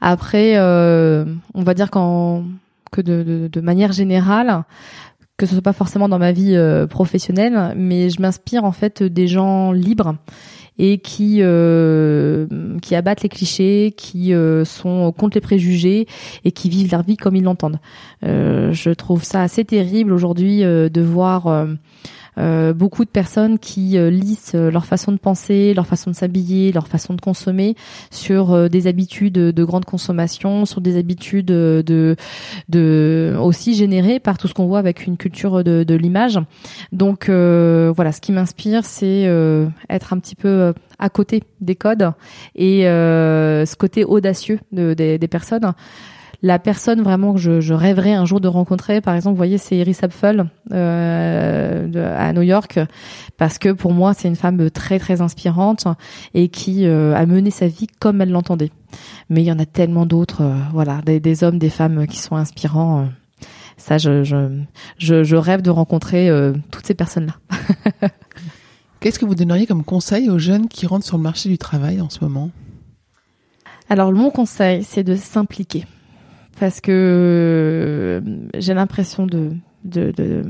Après, 0.00 0.54
euh, 0.56 1.24
on 1.54 1.62
va 1.62 1.74
dire 1.74 1.90
que 1.90 3.00
de, 3.00 3.22
de, 3.22 3.48
de, 3.52 3.60
manière 3.60 3.92
générale, 3.92 4.64
que 5.36 5.46
ce 5.46 5.52
soit 5.52 5.62
pas 5.62 5.72
forcément 5.72 6.08
dans 6.08 6.18
ma 6.18 6.32
vie 6.32 6.54
euh, 6.54 6.86
professionnelle, 6.86 7.74
mais 7.76 8.08
je 8.08 8.20
m'inspire 8.22 8.64
en 8.64 8.72
fait 8.72 9.02
des 9.02 9.26
gens 9.26 9.72
libres 9.72 10.16
et 10.78 10.98
qui 10.98 11.38
euh, 11.40 12.46
qui 12.82 12.94
abattent 12.94 13.22
les 13.22 13.28
clichés, 13.28 13.94
qui 13.96 14.34
euh, 14.34 14.64
sont 14.64 15.12
contre 15.12 15.36
les 15.36 15.40
préjugés 15.40 16.06
et 16.44 16.52
qui 16.52 16.68
vivent 16.68 16.90
leur 16.90 17.02
vie 17.02 17.16
comme 17.16 17.36
ils 17.36 17.44
l'entendent. 17.44 17.78
Euh, 18.24 18.72
je 18.72 18.90
trouve 18.90 19.24
ça 19.24 19.42
assez 19.42 19.64
terrible 19.64 20.12
aujourd'hui 20.12 20.60
de 20.60 21.00
voir 21.00 21.66
euh, 22.38 22.72
beaucoup 22.74 23.04
de 23.04 23.10
personnes 23.10 23.58
qui 23.58 23.96
euh, 23.96 24.10
lissent 24.10 24.52
euh, 24.54 24.70
leur 24.70 24.84
façon 24.84 25.10
de 25.12 25.16
penser, 25.16 25.72
leur 25.74 25.86
façon 25.86 26.10
de 26.10 26.16
s'habiller, 26.16 26.70
leur 26.72 26.86
façon 26.86 27.14
de 27.14 27.20
consommer 27.20 27.76
sur 28.10 28.68
des 28.68 28.86
habitudes 28.86 29.34
de 29.34 29.64
grande 29.64 29.84
consommation, 29.84 30.64
sur 30.64 30.80
des 30.80 30.96
habitudes 30.98 31.46
de, 31.46 32.16
de 32.68 33.36
aussi 33.40 33.74
générées 33.74 34.20
par 34.20 34.38
tout 34.38 34.48
ce 34.48 34.54
qu'on 34.54 34.66
voit 34.66 34.78
avec 34.78 35.06
une 35.06 35.16
culture 35.16 35.64
de, 35.64 35.84
de 35.84 35.94
l'image. 35.94 36.38
Donc 36.92 37.28
voilà, 37.28 38.12
ce 38.12 38.20
qui 38.20 38.32
m'inspire, 38.32 38.84
c'est 38.84 39.22
être 39.88 40.12
un 40.12 40.18
petit 40.18 40.34
peu 40.34 40.72
à 40.98 41.08
côté 41.08 41.42
des 41.60 41.74
codes 41.74 42.12
et 42.54 42.82
ce 42.82 43.76
côté 43.76 44.04
audacieux 44.04 44.58
de, 44.72 44.94
des 44.94 45.28
personnes 45.28 45.72
la 46.46 46.60
personne 46.60 47.02
vraiment 47.02 47.34
que 47.34 47.40
je, 47.40 47.60
je, 47.60 47.74
rêverais 47.74 48.14
un 48.14 48.24
jour 48.24 48.40
de 48.40 48.46
rencontrer, 48.46 49.00
par 49.00 49.14
exemple, 49.14 49.34
vous 49.34 49.38
voyez, 49.38 49.58
c'est 49.58 49.76
Iris 49.76 50.02
Apfel 50.04 50.46
euh, 50.72 52.16
à 52.16 52.32
New 52.32 52.42
York, 52.42 52.78
parce 53.36 53.58
que 53.58 53.70
pour 53.72 53.92
moi, 53.92 54.14
c'est 54.14 54.28
une 54.28 54.36
femme 54.36 54.70
très 54.70 55.00
très 55.00 55.20
inspirante 55.20 55.86
et 56.34 56.48
qui 56.48 56.86
euh, 56.86 57.16
a 57.16 57.26
mené 57.26 57.50
sa 57.50 57.66
vie 57.66 57.88
comme 57.98 58.20
elle 58.20 58.30
l'entendait. 58.30 58.70
Mais 59.28 59.42
il 59.42 59.46
y 59.46 59.52
en 59.52 59.58
a 59.58 59.66
tellement 59.66 60.06
d'autres, 60.06 60.42
euh, 60.42 60.54
voilà, 60.72 61.02
des, 61.04 61.18
des, 61.18 61.42
hommes, 61.42 61.58
des 61.58 61.68
femmes 61.68 62.06
qui 62.06 62.18
sont 62.18 62.36
inspirants. 62.36 63.00
Euh. 63.00 63.06
ça, 63.76 63.98
je, 63.98 64.22
je, 64.22 64.60
je, 64.98 65.24
je, 65.24 65.36
rêve 65.36 65.62
de 65.62 65.70
rencontrer 65.70 66.30
toutes 66.70 66.86
ces 66.86 66.94
personnes-là. 66.94 68.08
Qu'est-ce 69.00 69.18
que 69.18 69.26
vous 69.26 69.34
donneriez 69.34 69.66
comme 69.66 69.82
conseil 69.82 70.30
aux 70.30 70.38
jeunes 70.38 70.68
qui 70.68 70.86
rentrent 70.86 71.06
sur 71.06 71.16
le 71.16 71.24
marché 71.24 71.48
du 71.48 71.58
travail 71.58 72.00
en 72.00 72.08
ce 72.08 72.22
moment? 72.22 72.50
Alors 73.88 74.12
mon 74.12 74.30
conseil, 74.30 74.84
c'est 74.84 75.04
de 75.04 75.16
s'impliquer 75.16 75.86
parce 76.58 76.80
que 76.80 76.90
euh, 76.92 78.20
j'ai 78.58 78.74
l'impression 78.74 79.26
de, 79.26 79.52
de, 79.84 80.10
de 80.12 80.42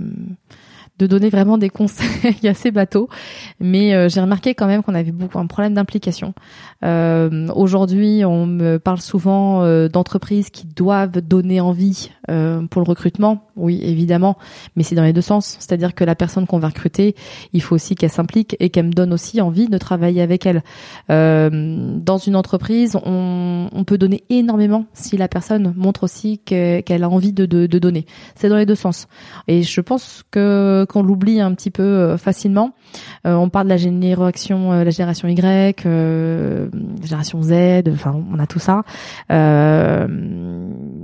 de 0.98 1.06
donner 1.06 1.28
vraiment 1.30 1.58
des 1.58 1.68
conseils 1.68 2.36
assez 2.48 2.70
bateaux, 2.70 3.08
mais 3.60 3.94
euh, 3.94 4.08
j'ai 4.08 4.20
remarqué 4.20 4.54
quand 4.54 4.66
même 4.66 4.82
qu'on 4.82 4.94
avait 4.94 5.12
beaucoup 5.12 5.38
un 5.38 5.46
problème 5.46 5.74
d'implication. 5.74 6.34
Euh, 6.84 7.48
Aujourd'hui, 7.54 8.24
on 8.24 8.46
me 8.46 8.78
parle 8.78 9.00
souvent 9.00 9.62
euh, 9.62 9.88
d'entreprises 9.88 10.50
qui 10.50 10.66
doivent 10.66 11.20
donner 11.20 11.60
envie 11.60 12.10
euh, 12.30 12.62
pour 12.66 12.82
le 12.82 12.88
recrutement. 12.88 13.42
Oui, 13.56 13.80
évidemment, 13.82 14.36
mais 14.74 14.82
c'est 14.82 14.94
dans 14.94 15.02
les 15.02 15.12
deux 15.12 15.20
sens. 15.20 15.56
C'est-à-dire 15.58 15.94
que 15.94 16.04
la 16.04 16.14
personne 16.14 16.46
qu'on 16.46 16.58
va 16.58 16.68
recruter, 16.68 17.14
il 17.52 17.62
faut 17.62 17.74
aussi 17.74 17.94
qu'elle 17.94 18.10
s'implique 18.10 18.56
et 18.60 18.70
qu'elle 18.70 18.86
me 18.86 18.92
donne 18.92 19.12
aussi 19.12 19.40
envie 19.40 19.68
de 19.68 19.78
travailler 19.78 20.22
avec 20.22 20.46
elle. 20.46 20.62
dans 21.08 22.18
une 22.18 22.36
entreprise, 22.36 22.96
on, 23.04 23.68
on, 23.72 23.84
peut 23.84 23.98
donner 23.98 24.24
énormément 24.30 24.86
si 24.92 25.16
la 25.16 25.28
personne 25.28 25.72
montre 25.76 26.04
aussi 26.04 26.38
qu'elle 26.38 27.04
a 27.04 27.08
envie 27.08 27.32
de, 27.32 27.46
de, 27.46 27.66
de 27.66 27.78
donner. 27.78 28.06
C'est 28.34 28.48
dans 28.48 28.56
les 28.56 28.66
deux 28.66 28.74
sens. 28.74 29.08
Et 29.48 29.62
je 29.62 29.80
pense 29.80 30.22
que 30.30 30.85
qu'on 30.86 31.02
l'oublie 31.02 31.40
un 31.40 31.52
petit 31.54 31.70
peu 31.70 31.82
euh, 31.82 32.16
facilement. 32.16 32.72
Euh, 33.26 33.34
on 33.34 33.48
parle 33.48 33.66
de 33.66 33.70
la 33.70 33.76
génération, 33.76 34.72
euh, 34.72 34.84
la 34.84 34.90
génération 34.90 35.28
Y, 35.28 35.82
génération 37.02 37.42
Z, 37.42 37.82
enfin 37.90 38.14
on 38.32 38.38
a 38.38 38.46
tout 38.46 38.58
ça. 38.58 38.82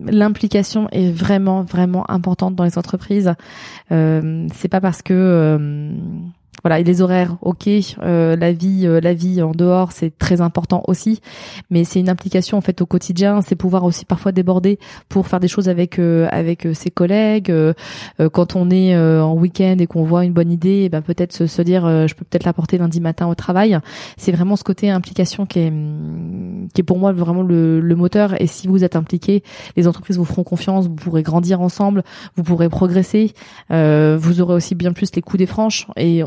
L'implication 0.05 0.89
est 0.91 1.11
vraiment 1.11 1.63
vraiment 1.63 2.11
importante 2.11 2.55
dans 2.55 2.65
les 2.65 2.79
entreprises. 2.79 3.35
c'est 3.91 4.69
pas 4.71 4.81
parce 4.81 5.03
que 5.03 5.93
voilà, 6.63 6.79
et 6.79 6.85
les 6.85 7.01
horaires, 7.03 7.39
ok, 7.41 7.67
euh, 7.67 8.37
la 8.37 8.53
vie, 8.53 8.87
euh, 8.87 9.01
la 9.01 9.15
vie 9.15 9.43
en 9.43 9.51
dehors, 9.51 9.91
c'est 9.91 10.17
très 10.17 10.41
important 10.41 10.85
aussi, 10.87 11.21
mais 11.71 11.83
c'est 11.83 11.99
une 11.99 12.09
implication 12.09 12.57
en 12.57 12.61
fait 12.61 12.81
au 12.83 12.87
quotidien. 12.87 13.41
C'est 13.41 13.57
pouvoir 13.57 13.85
aussi 13.85 14.05
parfois 14.05 14.31
déborder 14.31 14.79
pour 15.09 15.27
faire 15.27 15.41
des 15.41 15.49
choses 15.49 15.69
avec 15.69 15.99
euh, 15.99 16.29
avec 16.31 16.69
ses 16.75 16.91
collègues. 16.91 17.53
quand 18.33 18.55
on 18.55 18.71
est 18.71 18.97
en 18.97 19.35
week-end 19.35 19.77
et 19.81 19.87
qu'on 19.87 20.05
voit 20.05 20.25
une 20.25 20.33
bonne 20.33 20.53
idée, 20.53 20.83
eh 20.85 20.89
ben 20.89 21.03
peut-être 21.03 21.33
se, 21.33 21.47
se, 21.47 21.63
dire, 21.63 21.83
je 22.07 22.15
peux 22.15 22.25
peut-être 22.25 22.45
l'apporter 22.45 22.79
lundi 22.79 23.01
matin 23.01 23.27
au 23.27 23.35
travail. 23.35 23.79
C'est 24.17 24.33
vraiment 24.33 24.57
ce 24.57 24.65
côté 24.65 24.91
implication 24.91 25.47
qui 25.47 25.59
est 25.59 25.73
qui 26.75 26.81
est 26.81 26.85
pour 26.85 26.99
moi 26.99 27.13
vraiment 27.13 27.43
le, 27.43 27.81
le 27.81 27.97
moteur. 27.97 28.41
Et 28.41 28.47
si 28.47 28.69
vous 28.69 28.85
êtes 28.85 28.95
impliqué, 28.95 29.43
les 29.77 29.89
entreprises 29.89 30.17
vous 30.19 30.25
feront 30.25 30.45
confiance, 30.45 30.87
vous 30.87 30.95
pourrez 30.95 31.23
grandir 31.23 31.61
ensemble, 31.61 32.05
vous 32.37 32.43
pourrez 32.43 32.69
progresser, 32.69 33.33
vous 33.71 34.41
aurez 34.41 34.55
aussi 34.55 34.75
bien 34.75 34.93
plus 34.93 35.15
les 35.17 35.23
coups 35.23 35.39
des 35.39 35.47
franches 35.47 35.87
et 35.97 36.23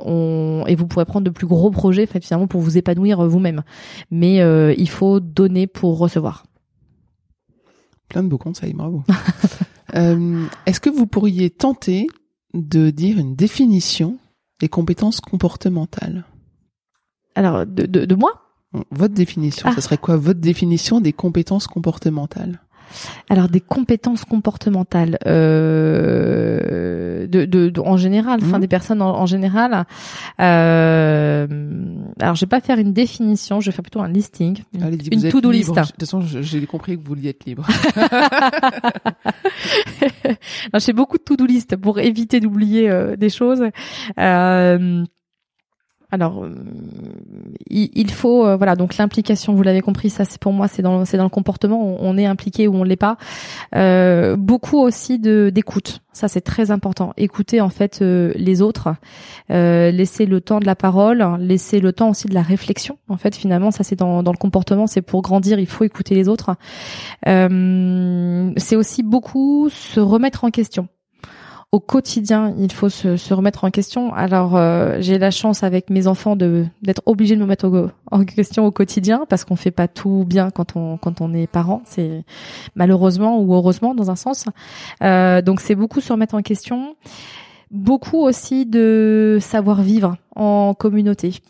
et 0.67 0.75
vous 0.75 0.87
pourrez 0.87 1.05
prendre 1.05 1.25
de 1.25 1.29
plus 1.29 1.47
gros 1.47 1.71
projets 1.71 2.05
finalement 2.05 2.47
pour 2.47 2.61
vous 2.61 2.77
épanouir 2.77 3.19
euh, 3.19 3.27
vous-même. 3.27 3.63
Mais 4.11 4.41
euh, 4.41 4.73
il 4.77 4.89
faut 4.89 5.19
donner 5.19 5.67
pour 5.67 5.97
recevoir. 5.97 6.45
Plein 8.09 8.23
de 8.23 8.27
beaux 8.27 8.37
conseils, 8.37 8.73
bravo. 8.73 9.03
Euh, 9.93 10.47
est-ce 10.65 10.81
que 10.81 10.89
vous 10.89 11.05
pourriez 11.05 11.51
tenter 11.51 12.07
de 12.53 12.89
dire 12.89 13.17
une 13.17 13.35
définition 13.35 14.17
des 14.59 14.67
compétences 14.67 15.21
comportementales? 15.21 16.25
Alors, 17.35 17.65
de, 17.65 17.85
de, 17.85 18.15
moi? 18.15 18.41
Votre 18.91 19.13
définition, 19.13 19.71
ce 19.71 19.77
ah. 19.77 19.81
serait 19.81 19.97
quoi? 19.97 20.17
Votre 20.17 20.41
définition 20.41 20.99
des 20.99 21.13
compétences 21.13 21.67
comportementales? 21.67 22.59
Alors 23.29 23.49
des 23.49 23.61
compétences 23.61 24.25
comportementales, 24.25 25.17
euh, 25.25 27.27
de, 27.27 27.45
de, 27.45 27.79
en 27.79 27.97
général, 27.97 28.39
enfin 28.41 28.55
Mhm. 28.57 28.61
des 28.61 28.67
personnes 28.67 29.01
en, 29.01 29.17
en 29.19 29.25
général. 29.25 29.85
Euh, 30.39 31.47
alors 32.19 32.35
je 32.35 32.41
vais 32.41 32.49
pas 32.49 32.61
faire 32.61 32.79
une 32.79 32.93
définition, 32.93 33.59
je 33.61 33.69
vais 33.69 33.75
faire 33.75 33.83
plutôt 33.83 34.01
un 34.01 34.07
listing, 34.07 34.59
une, 34.73 35.29
to-do 35.29 35.51
list. 35.51 35.73
De 35.73 35.81
toute 35.81 35.99
façon, 35.99 36.21
j'ai 36.21 36.65
compris 36.65 36.95
que 36.97 37.01
vous 37.01 37.07
vouliez 37.07 37.29
être 37.29 37.45
libre. 37.45 37.65
J'ai 40.77 40.93
beaucoup 40.93 41.17
de 41.17 41.23
to-do 41.23 41.45
list 41.45 41.75
pour 41.77 41.99
éviter 41.99 42.39
d'oublier 42.39 42.89
euh, 42.89 43.15
des 43.15 43.29
choses. 43.29 43.63
Euh, 44.19 45.03
alors, 46.15 46.45
euh, 46.45 46.55
il, 47.69 48.09
faut 48.09 48.45
euh, 48.45 48.55
voilà 48.55 48.77
donc 48.77 48.95
l'implication. 48.95 49.53
Vous 49.53 49.63
l'avez 49.63 49.81
compris, 49.81 50.09
ça 50.09 50.23
c'est 50.23 50.39
pour 50.39 50.53
moi 50.53 50.69
c'est 50.69 50.81
dans 50.81 51.03
c'est 51.03 51.17
dans 51.17 51.25
le 51.25 51.29
comportement. 51.29 51.97
On, 51.99 52.17
est 52.17 52.25
impliqué 52.25 52.69
ou 52.69 52.75
on 52.75 52.83
l'est 52.83 52.95
pas. 52.95 53.17
Euh, 53.75 54.37
beaucoup 54.37 54.77
aussi 54.77 55.19
de 55.19 55.51
d'écoute. 55.53 55.99
Ça 56.13 56.29
c'est 56.29 56.39
très 56.39 56.71
important. 56.71 57.11
Écouter 57.17 57.59
en 57.59 57.67
fait 57.67 57.99
les 57.99 58.61
autres, 58.61 58.95
laisser 59.49 60.25
le 60.25 60.39
temps 60.39 60.59
de 60.59 60.65
la 60.65 60.75
parole, 60.75 61.21
laisser 61.41 61.81
le 61.81 61.91
temps 61.91 62.11
aussi 62.11 62.27
de 62.29 62.33
la 62.33 62.43
réflexion. 62.43 62.97
En 63.09 63.17
fait, 63.17 63.35
finalement, 63.35 63.71
ça 63.71 63.83
c'est 63.83 63.97
dans 63.97 64.23
dans 64.23 64.31
le 64.31 64.37
comportement. 64.37 64.87
C'est 64.87 65.01
pour 65.01 65.21
grandir, 65.21 65.59
il 65.59 65.67
faut 65.67 65.83
écouter 65.83 66.15
les 66.15 66.29
autres. 66.29 66.55
C'est 67.25 68.75
aussi 68.77 69.03
beaucoup 69.03 69.67
se 69.69 69.99
remettre 69.99 70.45
en 70.45 70.49
question. 70.49 70.87
Au 71.75 71.81
quotidien, 71.81 72.55
il 72.57 72.71
faut 72.71 72.87
se, 72.87 73.33
remettre 73.33 73.65
en 73.65 73.69
question. 73.69 74.13
Alors, 74.13 74.55
euh, 74.55 74.95
j'ai 75.01 75.17
la 75.17 75.29
chance 75.29 75.61
avec 75.61 75.89
mes 75.89 76.07
enfants 76.07 76.37
de 76.37 76.65
d'être 76.81 77.01
obligée 77.05 77.35
de 77.35 77.41
me 77.41 77.45
mettre 77.45 77.91
en 78.11 78.23
question 78.23 78.65
au 78.65 78.71
quotidien 78.71 79.25
parce 79.27 79.43
qu'on 79.43 79.57
fait 79.57 79.71
pas 79.71 79.89
tout 79.89 80.23
bien 80.25 80.51
quand 80.51 80.77
on 80.77 80.95
quand 80.95 81.19
on 81.19 81.33
est 81.33 81.47
parent. 81.47 81.81
C'est 81.83 82.23
malheureusement 82.75 83.41
ou 83.41 83.53
heureusement 83.53 83.93
dans 83.93 84.09
un 84.09 84.15
sens. 84.15 84.45
Euh, 85.03 85.41
donc, 85.41 85.59
c'est 85.59 85.75
beaucoup 85.75 85.99
se 85.99 86.13
remettre 86.13 86.35
en 86.35 86.41
question. 86.41 86.95
Beaucoup 87.71 88.21
aussi 88.21 88.65
de 88.65 89.39
savoir 89.41 89.81
vivre 89.81 90.15
en 90.33 90.73
communauté 90.75 91.41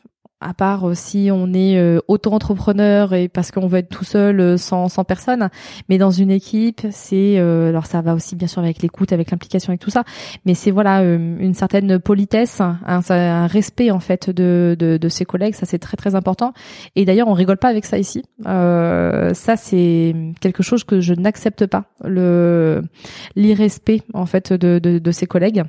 à 0.45 0.53
part 0.53 0.87
euh, 0.87 0.93
si 0.93 1.29
on 1.31 1.53
est 1.53 1.77
euh, 1.77 1.99
auto-entrepreneur 2.07 3.13
et 3.13 3.27
parce 3.27 3.51
qu'on 3.51 3.67
veut 3.67 3.79
être 3.79 3.89
tout 3.89 4.03
seul 4.03 4.39
euh, 4.39 4.57
sans, 4.57 4.89
sans 4.89 5.03
personne, 5.03 5.49
mais 5.89 5.97
dans 5.97 6.11
une 6.11 6.29
équipe, 6.31 6.81
c'est 6.91 7.37
alors 7.37 7.85
ça 7.85 8.01
va 8.01 8.13
aussi 8.13 8.35
bien 8.35 8.47
sûr 8.47 8.61
avec 8.61 8.81
l'écoute, 8.81 9.11
avec 9.11 9.31
l'implication, 9.31 9.71
avec 9.71 9.81
tout 9.81 9.89
ça, 9.89 10.03
mais 10.45 10.53
c'est 10.53 10.71
voilà 10.71 11.01
une 11.03 11.53
certaine 11.53 11.99
politesse, 11.99 12.61
un, 12.61 12.77
un 12.85 13.47
respect 13.47 13.91
en 13.91 13.99
fait 13.99 14.29
de, 14.29 14.75
de, 14.77 14.97
de 14.97 15.09
ses 15.09 15.25
collègues, 15.25 15.55
ça 15.55 15.65
c'est 15.65 15.79
très 15.79 15.97
très 15.97 16.15
important. 16.15 16.53
Et 16.95 17.05
d'ailleurs 17.05 17.27
on 17.27 17.33
rigole 17.33 17.57
pas 17.57 17.69
avec 17.69 17.85
ça 17.85 17.97
ici. 17.97 18.23
Euh, 18.45 19.33
ça 19.33 19.57
c'est 19.57 20.15
quelque 20.41 20.63
chose 20.63 20.83
que 20.83 20.99
je 21.01 21.13
n'accepte 21.13 21.65
pas, 21.65 21.85
le 22.03 22.83
l'irrespect 23.35 24.03
en 24.13 24.25
fait 24.25 24.53
de, 24.53 24.79
de, 24.79 24.99
de 24.99 25.11
ses 25.11 25.25
collègues. 25.25 25.63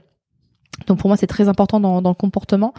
Donc 0.87 0.99
pour 0.99 1.09
moi 1.09 1.17
c'est 1.17 1.27
très 1.27 1.49
important 1.49 1.81
dans, 1.81 2.03
dans 2.03 2.11
le 2.11 2.14
comportement. 2.14 2.75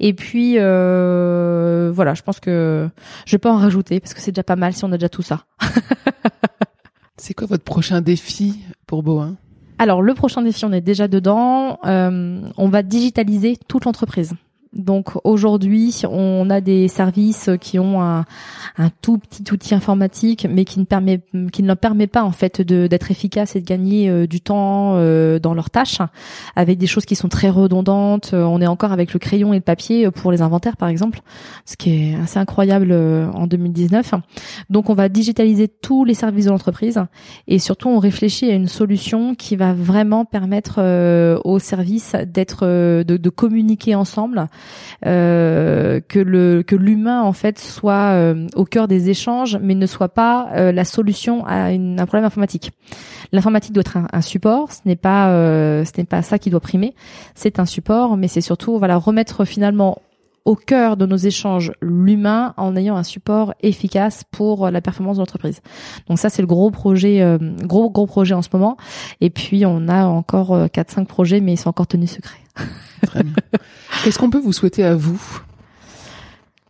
Et 0.00 0.12
puis 0.12 0.54
euh, 0.58 1.90
voilà, 1.94 2.14
je 2.14 2.22
pense 2.22 2.40
que 2.40 2.88
je 3.24 3.32
vais 3.32 3.38
pas 3.38 3.52
en 3.52 3.58
rajouter 3.58 4.00
parce 4.00 4.14
que 4.14 4.20
c'est 4.20 4.32
déjà 4.32 4.42
pas 4.42 4.56
mal 4.56 4.72
si 4.72 4.84
on 4.84 4.92
a 4.92 4.98
déjà 4.98 5.08
tout 5.08 5.22
ça. 5.22 5.44
C'est 7.18 7.32
quoi 7.32 7.46
votre 7.46 7.64
prochain 7.64 8.02
défi 8.02 8.60
pour 8.86 9.02
Boin 9.02 9.36
Alors 9.78 10.02
le 10.02 10.12
prochain 10.14 10.42
défi, 10.42 10.64
on 10.64 10.72
est 10.72 10.82
déjà 10.82 11.08
dedans. 11.08 11.78
Euh, 11.86 12.42
on 12.58 12.68
va 12.68 12.82
digitaliser 12.82 13.56
toute 13.68 13.86
l'entreprise. 13.86 14.34
Donc 14.72 15.12
aujourd'hui, 15.24 16.02
on 16.10 16.50
a 16.50 16.60
des 16.60 16.88
services 16.88 17.50
qui 17.60 17.78
ont 17.78 18.02
un, 18.02 18.24
tout 19.00 19.18
petit 19.18 19.44
outil 19.52 19.74
informatique, 19.74 20.46
mais 20.50 20.64
qui 20.64 20.80
ne 20.80 20.84
permet 20.84 21.20
qui 21.52 21.62
ne 21.62 21.68
leur 21.68 21.76
permet 21.76 22.06
pas 22.06 22.24
en 22.24 22.32
fait 22.32 22.60
d'être 22.60 23.10
efficace 23.10 23.56
et 23.56 23.60
de 23.60 23.64
gagner 23.64 24.10
euh, 24.10 24.26
du 24.26 24.40
temps 24.40 24.94
euh, 24.96 25.38
dans 25.38 25.54
leurs 25.54 25.70
tâches, 25.70 25.98
avec 26.56 26.78
des 26.78 26.86
choses 26.86 27.06
qui 27.06 27.16
sont 27.16 27.28
très 27.28 27.48
redondantes. 27.48 28.32
Euh, 28.34 28.42
on 28.42 28.60
est 28.60 28.66
encore 28.66 28.92
avec 28.92 29.12
le 29.12 29.18
crayon 29.18 29.52
et 29.54 29.56
le 29.56 29.62
papier 29.62 30.10
pour 30.10 30.30
les 30.30 30.42
inventaires, 30.42 30.76
par 30.76 30.88
exemple, 30.88 31.20
ce 31.64 31.76
qui 31.76 31.90
est 31.90 32.16
assez 32.16 32.38
incroyable 32.38 32.92
en 32.92 33.46
2019. 33.46 34.14
Donc 34.68 34.90
on 34.90 34.94
va 34.94 35.08
digitaliser 35.08 35.68
tous 35.68 36.04
les 36.04 36.14
services 36.14 36.46
de 36.46 36.50
l'entreprise 36.50 37.00
et 37.48 37.58
surtout 37.58 37.88
on 37.88 37.98
réfléchit 37.98 38.50
à 38.50 38.54
une 38.54 38.68
solution 38.68 39.34
qui 39.34 39.56
va 39.56 39.72
vraiment 39.72 40.24
permettre 40.24 40.80
aux 41.44 41.58
services 41.58 42.14
d'être 42.26 42.66
de 42.66 43.28
communiquer 43.30 43.94
ensemble 43.94 44.48
euh, 45.04 46.00
que 46.08 46.18
le 46.18 46.62
que 46.62 46.76
l'humain 46.76 47.22
en 47.22 47.32
fait 47.32 47.58
soit 47.58 48.12
euh, 48.12 48.46
au 48.54 48.64
cœur 48.64 48.88
des 48.88 49.10
échanges 49.10 49.58
mais 49.60 49.74
ne 49.74 49.86
soit 49.86 50.08
pas 50.08 50.48
euh, 50.54 50.72
la 50.72 50.84
solution 50.84 51.44
à 51.46 51.72
une, 51.72 52.00
un 52.00 52.06
problème 52.06 52.24
informatique. 52.24 52.72
L'informatique 53.32 53.72
doit 53.72 53.82
être 53.82 53.96
un, 53.96 54.06
un 54.12 54.20
support, 54.20 54.72
ce 54.72 54.80
n'est 54.84 54.96
pas 54.96 55.30
euh, 55.30 55.84
ce 55.84 55.92
n'est 55.98 56.04
pas 56.04 56.22
ça 56.22 56.38
qui 56.38 56.50
doit 56.50 56.60
primer, 56.60 56.94
c'est 57.34 57.58
un 57.58 57.66
support 57.66 58.16
mais 58.16 58.28
c'est 58.28 58.40
surtout 58.40 58.78
voilà 58.78 58.96
remettre 58.96 59.44
finalement 59.44 59.98
au 60.46 60.56
cœur 60.56 60.96
de 60.96 61.04
nos 61.04 61.16
échanges 61.16 61.72
l'humain 61.82 62.54
en 62.56 62.74
ayant 62.76 62.96
un 62.96 63.02
support 63.02 63.52
efficace 63.60 64.24
pour 64.30 64.70
la 64.70 64.80
performance 64.80 65.16
de 65.16 65.20
l'entreprise. 65.20 65.60
Donc 66.08 66.18
ça 66.18 66.30
c'est 66.30 66.40
le 66.40 66.48
gros 66.48 66.70
projet 66.70 67.20
euh, 67.20 67.36
gros 67.62 67.90
gros 67.90 68.06
projet 68.06 68.34
en 68.34 68.42
ce 68.42 68.48
moment 68.52 68.78
et 69.20 69.28
puis 69.28 69.66
on 69.66 69.88
a 69.88 70.06
encore 70.06 70.70
4 70.72 70.90
5 70.90 71.06
projets 71.06 71.40
mais 71.40 71.52
ils 71.52 71.58
sont 71.58 71.68
encore 71.68 71.86
tenus 71.86 72.12
secrets. 72.12 72.40
Très 73.02 73.22
bien. 73.22 73.34
Qu'est-ce 74.04 74.18
qu'on 74.18 74.30
peut 74.30 74.40
vous 74.40 74.54
souhaiter 74.54 74.84
à 74.84 74.94
vous? 74.94 75.20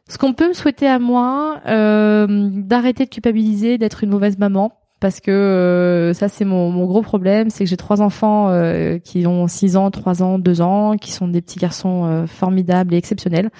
Ce 0.09 0.19
qu'on 0.19 0.35
peut 0.35 0.49
me 0.49 0.53
souhaiter 0.53 0.87
à 0.87 0.99
moi, 0.99 1.61
euh, 1.67 2.27
d'arrêter 2.53 3.07
de 3.07 3.11
culpabiliser, 3.11 3.77
d'être 3.77 4.05
une 4.05 4.11
mauvaise 4.11 4.39
maman. 4.39 4.73
Parce 4.99 5.21
que 5.21 5.31
euh, 5.31 6.15
ça 6.15 6.29
c'est 6.29 6.47
mon, 6.47 6.71
mon 6.71 6.87
gros 6.87 7.03
problème, 7.03 7.51
c'est 7.51 7.65
que 7.65 7.71
j'ai 7.71 7.77
trois 7.77 8.01
enfants 8.01 8.49
euh, 8.49 8.99
qui 8.99 9.27
ont 9.27 9.47
6 9.47 9.77
ans, 9.77 9.91
3 9.91 10.23
ans, 10.23 10.39
2 10.39 10.63
ans, 10.63 10.97
qui 10.97 11.13
sont 11.13 11.29
des 11.29 11.43
petits 11.43 11.59
garçons 11.59 12.07
euh, 12.07 12.27
formidables 12.27 12.95
et 12.95 12.97
exceptionnels, 12.97 13.51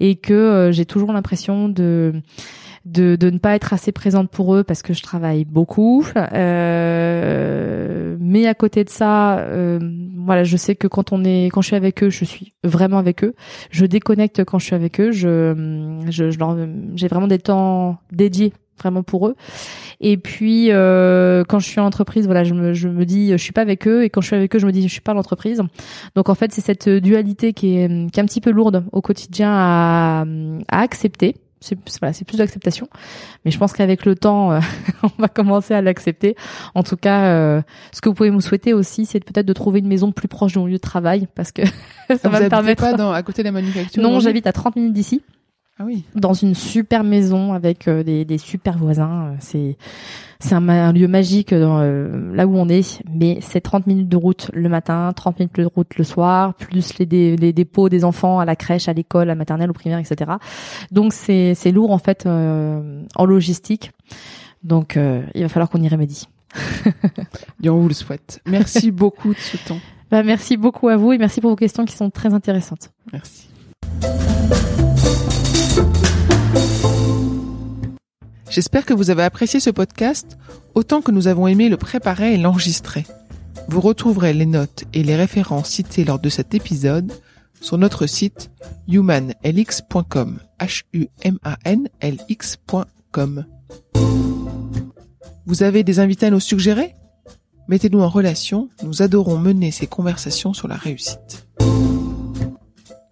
et 0.00 0.16
que 0.16 0.32
euh, 0.32 0.72
j'ai 0.72 0.86
toujours 0.86 1.12
l'impression 1.12 1.68
de, 1.68 2.14
de 2.86 3.16
de 3.16 3.30
ne 3.30 3.38
pas 3.38 3.54
être 3.54 3.74
assez 3.74 3.92
présente 3.92 4.30
pour 4.30 4.54
eux 4.54 4.64
parce 4.64 4.80
que 4.80 4.94
je 4.94 5.02
travaille 5.02 5.44
beaucoup. 5.44 6.06
Euh, 6.16 7.88
mais 8.20 8.46
à 8.46 8.54
côté 8.54 8.84
de 8.84 8.90
ça, 8.90 9.38
euh, 9.40 9.78
voilà, 10.16 10.44
je 10.44 10.56
sais 10.56 10.74
que 10.74 10.86
quand 10.86 11.12
on 11.12 11.24
est, 11.24 11.46
quand 11.46 11.60
je 11.60 11.68
suis 11.68 11.76
avec 11.76 12.02
eux, 12.02 12.10
je 12.10 12.24
suis 12.24 12.54
vraiment 12.64 12.98
avec 12.98 13.24
eux. 13.24 13.34
Je 13.70 13.86
déconnecte 13.86 14.44
quand 14.44 14.58
je 14.58 14.66
suis 14.66 14.74
avec 14.74 15.00
eux. 15.00 15.10
Je, 15.10 16.00
je, 16.08 16.30
j'ai 16.94 17.08
vraiment 17.08 17.26
des 17.26 17.38
temps 17.38 17.98
dédiés 18.12 18.52
vraiment 18.78 19.02
pour 19.02 19.28
eux. 19.28 19.36
Et 20.00 20.16
puis 20.16 20.68
euh, 20.70 21.44
quand 21.48 21.58
je 21.58 21.68
suis 21.68 21.80
en 21.80 21.86
entreprise, 21.86 22.26
voilà, 22.26 22.44
je 22.44 22.54
me, 22.54 22.72
je 22.72 22.88
me 22.88 23.04
dis 23.04 23.32
je 23.32 23.36
suis 23.36 23.52
pas 23.52 23.62
avec 23.62 23.86
eux 23.86 24.04
et 24.04 24.10
quand 24.10 24.20
je 24.20 24.28
suis 24.28 24.36
avec 24.36 24.54
eux, 24.54 24.58
je 24.58 24.66
me 24.66 24.72
dis 24.72 24.82
je 24.82 24.92
suis 24.92 25.00
pas 25.00 25.14
l'entreprise. 25.14 25.62
Donc 26.14 26.28
en 26.28 26.34
fait, 26.34 26.52
c'est 26.52 26.60
cette 26.60 26.88
dualité 26.88 27.52
qui 27.52 27.78
est, 27.78 28.10
qui 28.10 28.20
est 28.20 28.22
un 28.22 28.26
petit 28.26 28.40
peu 28.40 28.50
lourde 28.50 28.84
au 28.92 29.00
quotidien 29.00 29.50
à, 29.52 30.24
à 30.68 30.80
accepter. 30.80 31.34
C'est 31.60 31.76
voilà, 31.98 32.12
c'est 32.12 32.24
plus 32.24 32.36
d'acceptation, 32.36 32.88
mais 33.44 33.50
je 33.50 33.58
pense 33.58 33.72
qu'avec 33.72 34.04
le 34.04 34.14
temps, 34.14 34.52
euh, 34.52 34.60
on 35.02 35.10
va 35.18 35.26
commencer 35.26 35.74
à 35.74 35.82
l'accepter. 35.82 36.36
En 36.74 36.84
tout 36.84 36.96
cas, 36.96 37.24
euh, 37.24 37.62
ce 37.92 38.00
que 38.00 38.08
vous 38.08 38.14
pouvez 38.14 38.30
me 38.30 38.40
souhaiter 38.40 38.74
aussi, 38.74 39.06
c'est 39.06 39.18
peut-être 39.18 39.46
de 39.46 39.52
trouver 39.52 39.80
une 39.80 39.88
maison 39.88 40.12
plus 40.12 40.28
proche 40.28 40.52
de 40.52 40.60
mon 40.60 40.66
lieu 40.66 40.74
de 40.74 40.78
travail, 40.78 41.26
parce 41.34 41.50
que 41.50 41.62
ça 42.16 42.28
va 42.28 42.40
me 42.40 42.48
permettre. 42.48 42.82
pas 42.82 42.92
dans, 42.92 43.10
à 43.10 43.22
côté 43.24 43.42
de 43.42 43.48
la 43.48 43.52
manufacture 43.52 44.00
Non, 44.00 44.20
j'habite 44.20 44.46
à 44.46 44.52
30 44.52 44.76
minutes 44.76 44.92
d'ici 44.92 45.22
Ah 45.80 45.84
oui. 45.86 46.02
dans 46.16 46.32
une 46.32 46.54
super 46.54 47.04
maison 47.04 47.52
avec 47.52 47.86
euh, 47.86 48.02
des, 48.02 48.24
des 48.24 48.38
super 48.38 48.76
voisins. 48.78 49.26
Euh, 49.28 49.34
C'est 49.40 49.76
c'est 50.40 50.54
un, 50.54 50.68
un 50.68 50.92
lieu 50.92 51.08
magique 51.08 51.52
dans, 51.52 51.80
euh, 51.80 52.32
là 52.34 52.46
où 52.46 52.56
on 52.56 52.68
est, 52.68 53.02
mais 53.12 53.38
c'est 53.40 53.60
30 53.60 53.86
minutes 53.88 54.08
de 54.08 54.16
route 54.16 54.50
le 54.54 54.68
matin, 54.68 55.12
30 55.14 55.40
minutes 55.40 55.56
de 55.56 55.64
route 55.64 55.96
le 55.96 56.04
soir, 56.04 56.54
plus 56.54 56.96
les, 56.98 57.06
dé- 57.06 57.36
les 57.36 57.52
dépôts 57.52 57.88
des 57.88 58.04
enfants 58.04 58.38
à 58.38 58.44
la 58.44 58.54
crèche, 58.54 58.88
à 58.88 58.92
l'école, 58.92 59.22
à 59.22 59.24
la 59.26 59.34
maternelle, 59.34 59.68
au 59.70 59.72
primaire, 59.72 59.98
etc. 59.98 60.32
Donc 60.92 61.12
c'est 61.12 61.54
c'est 61.54 61.72
lourd 61.72 61.90
en 61.90 61.98
fait 61.98 62.24
euh, 62.26 63.02
en 63.16 63.24
logistique. 63.24 63.90
Donc 64.62 64.96
euh, 64.96 65.22
il 65.34 65.42
va 65.42 65.48
falloir 65.48 65.70
qu'on 65.70 65.80
y 65.82 65.88
remédie. 65.88 66.28
Et 67.62 67.68
on 67.68 67.78
vous 67.80 67.88
le 67.88 67.94
souhaite. 67.94 68.40
Merci 68.46 68.90
beaucoup 68.92 69.34
de 69.34 69.38
ce 69.38 69.56
temps. 69.56 69.78
Bah, 70.10 70.22
merci 70.22 70.56
beaucoup 70.56 70.88
à 70.88 70.96
vous 70.96 71.12
et 71.12 71.18
merci 71.18 71.40
pour 71.42 71.50
vos 71.50 71.56
questions 71.56 71.84
qui 71.84 71.94
sont 71.94 72.08
très 72.10 72.32
intéressantes. 72.32 72.90
Merci. 73.12 73.48
J'espère 78.50 78.86
que 78.86 78.94
vous 78.94 79.10
avez 79.10 79.24
apprécié 79.24 79.60
ce 79.60 79.68
podcast 79.70 80.38
autant 80.74 81.02
que 81.02 81.10
nous 81.10 81.28
avons 81.28 81.46
aimé 81.46 81.68
le 81.68 81.76
préparer 81.76 82.32
et 82.34 82.38
l'enregistrer. 82.38 83.04
Vous 83.68 83.80
retrouverez 83.82 84.32
les 84.32 84.46
notes 84.46 84.84
et 84.94 85.02
les 85.02 85.16
références 85.16 85.68
citées 85.68 86.04
lors 86.04 86.18
de 86.18 86.30
cet 86.30 86.54
épisode 86.54 87.12
sur 87.60 87.76
notre 87.76 88.06
site 88.06 88.50
humanlx.com. 88.88 90.38
H-U-M-A-N-L-X.com. 90.60 91.04
Vous 95.44 95.62
avez 95.62 95.82
des 95.84 96.00
invités 96.00 96.26
à 96.26 96.30
nous 96.30 96.40
suggérer? 96.40 96.94
Mettez-nous 97.68 98.00
en 98.00 98.08
relation, 98.08 98.70
nous 98.82 99.02
adorons 99.02 99.36
mener 99.38 99.70
ces 99.70 99.86
conversations 99.86 100.54
sur 100.54 100.68
la 100.68 100.76
réussite. 100.76 101.46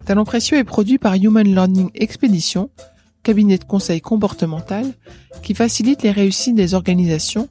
Talent 0.05 0.25
précieux 0.25 0.57
est 0.57 0.63
produit 0.63 0.97
par 0.97 1.13
Human 1.13 1.45
Learning 1.45 1.91
Expedition, 1.93 2.71
cabinet 3.27 3.57
de 3.57 3.65
conseil 3.65 3.99
comportemental 3.99 4.85
qui 5.43 5.53
facilite 5.53 6.01
les 6.01 6.11
réussites 6.11 6.55
des 6.55 6.73
organisations 6.75 7.49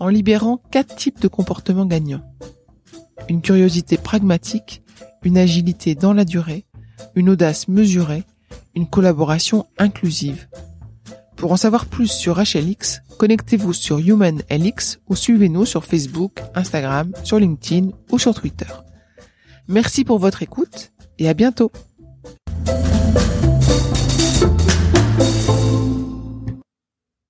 en 0.00 0.08
libérant 0.08 0.58
quatre 0.70 0.96
types 0.96 1.20
de 1.20 1.28
comportements 1.28 1.84
gagnants. 1.84 2.22
Une 3.28 3.42
curiosité 3.42 3.98
pragmatique, 3.98 4.82
une 5.22 5.36
agilité 5.36 5.94
dans 5.94 6.14
la 6.14 6.24
durée, 6.24 6.64
une 7.14 7.28
audace 7.28 7.68
mesurée, 7.68 8.24
une 8.74 8.88
collaboration 8.88 9.66
inclusive. 9.76 10.48
Pour 11.36 11.52
en 11.52 11.58
savoir 11.58 11.84
plus 11.84 12.10
sur 12.10 12.38
HLX, 12.38 13.02
connectez-vous 13.18 13.74
sur 13.74 13.98
HumanLX 13.98 14.98
ou 15.10 15.14
suivez-nous 15.14 15.66
sur 15.66 15.84
Facebook, 15.84 16.40
Instagram, 16.54 17.12
sur 17.22 17.38
LinkedIn 17.38 17.90
ou 18.10 18.18
sur 18.18 18.34
Twitter. 18.34 18.72
Merci 19.66 20.04
pour 20.04 20.20
votre 20.20 20.42
écoute 20.42 20.90
et 21.18 21.28
à 21.28 21.34
bientôt 21.34 21.70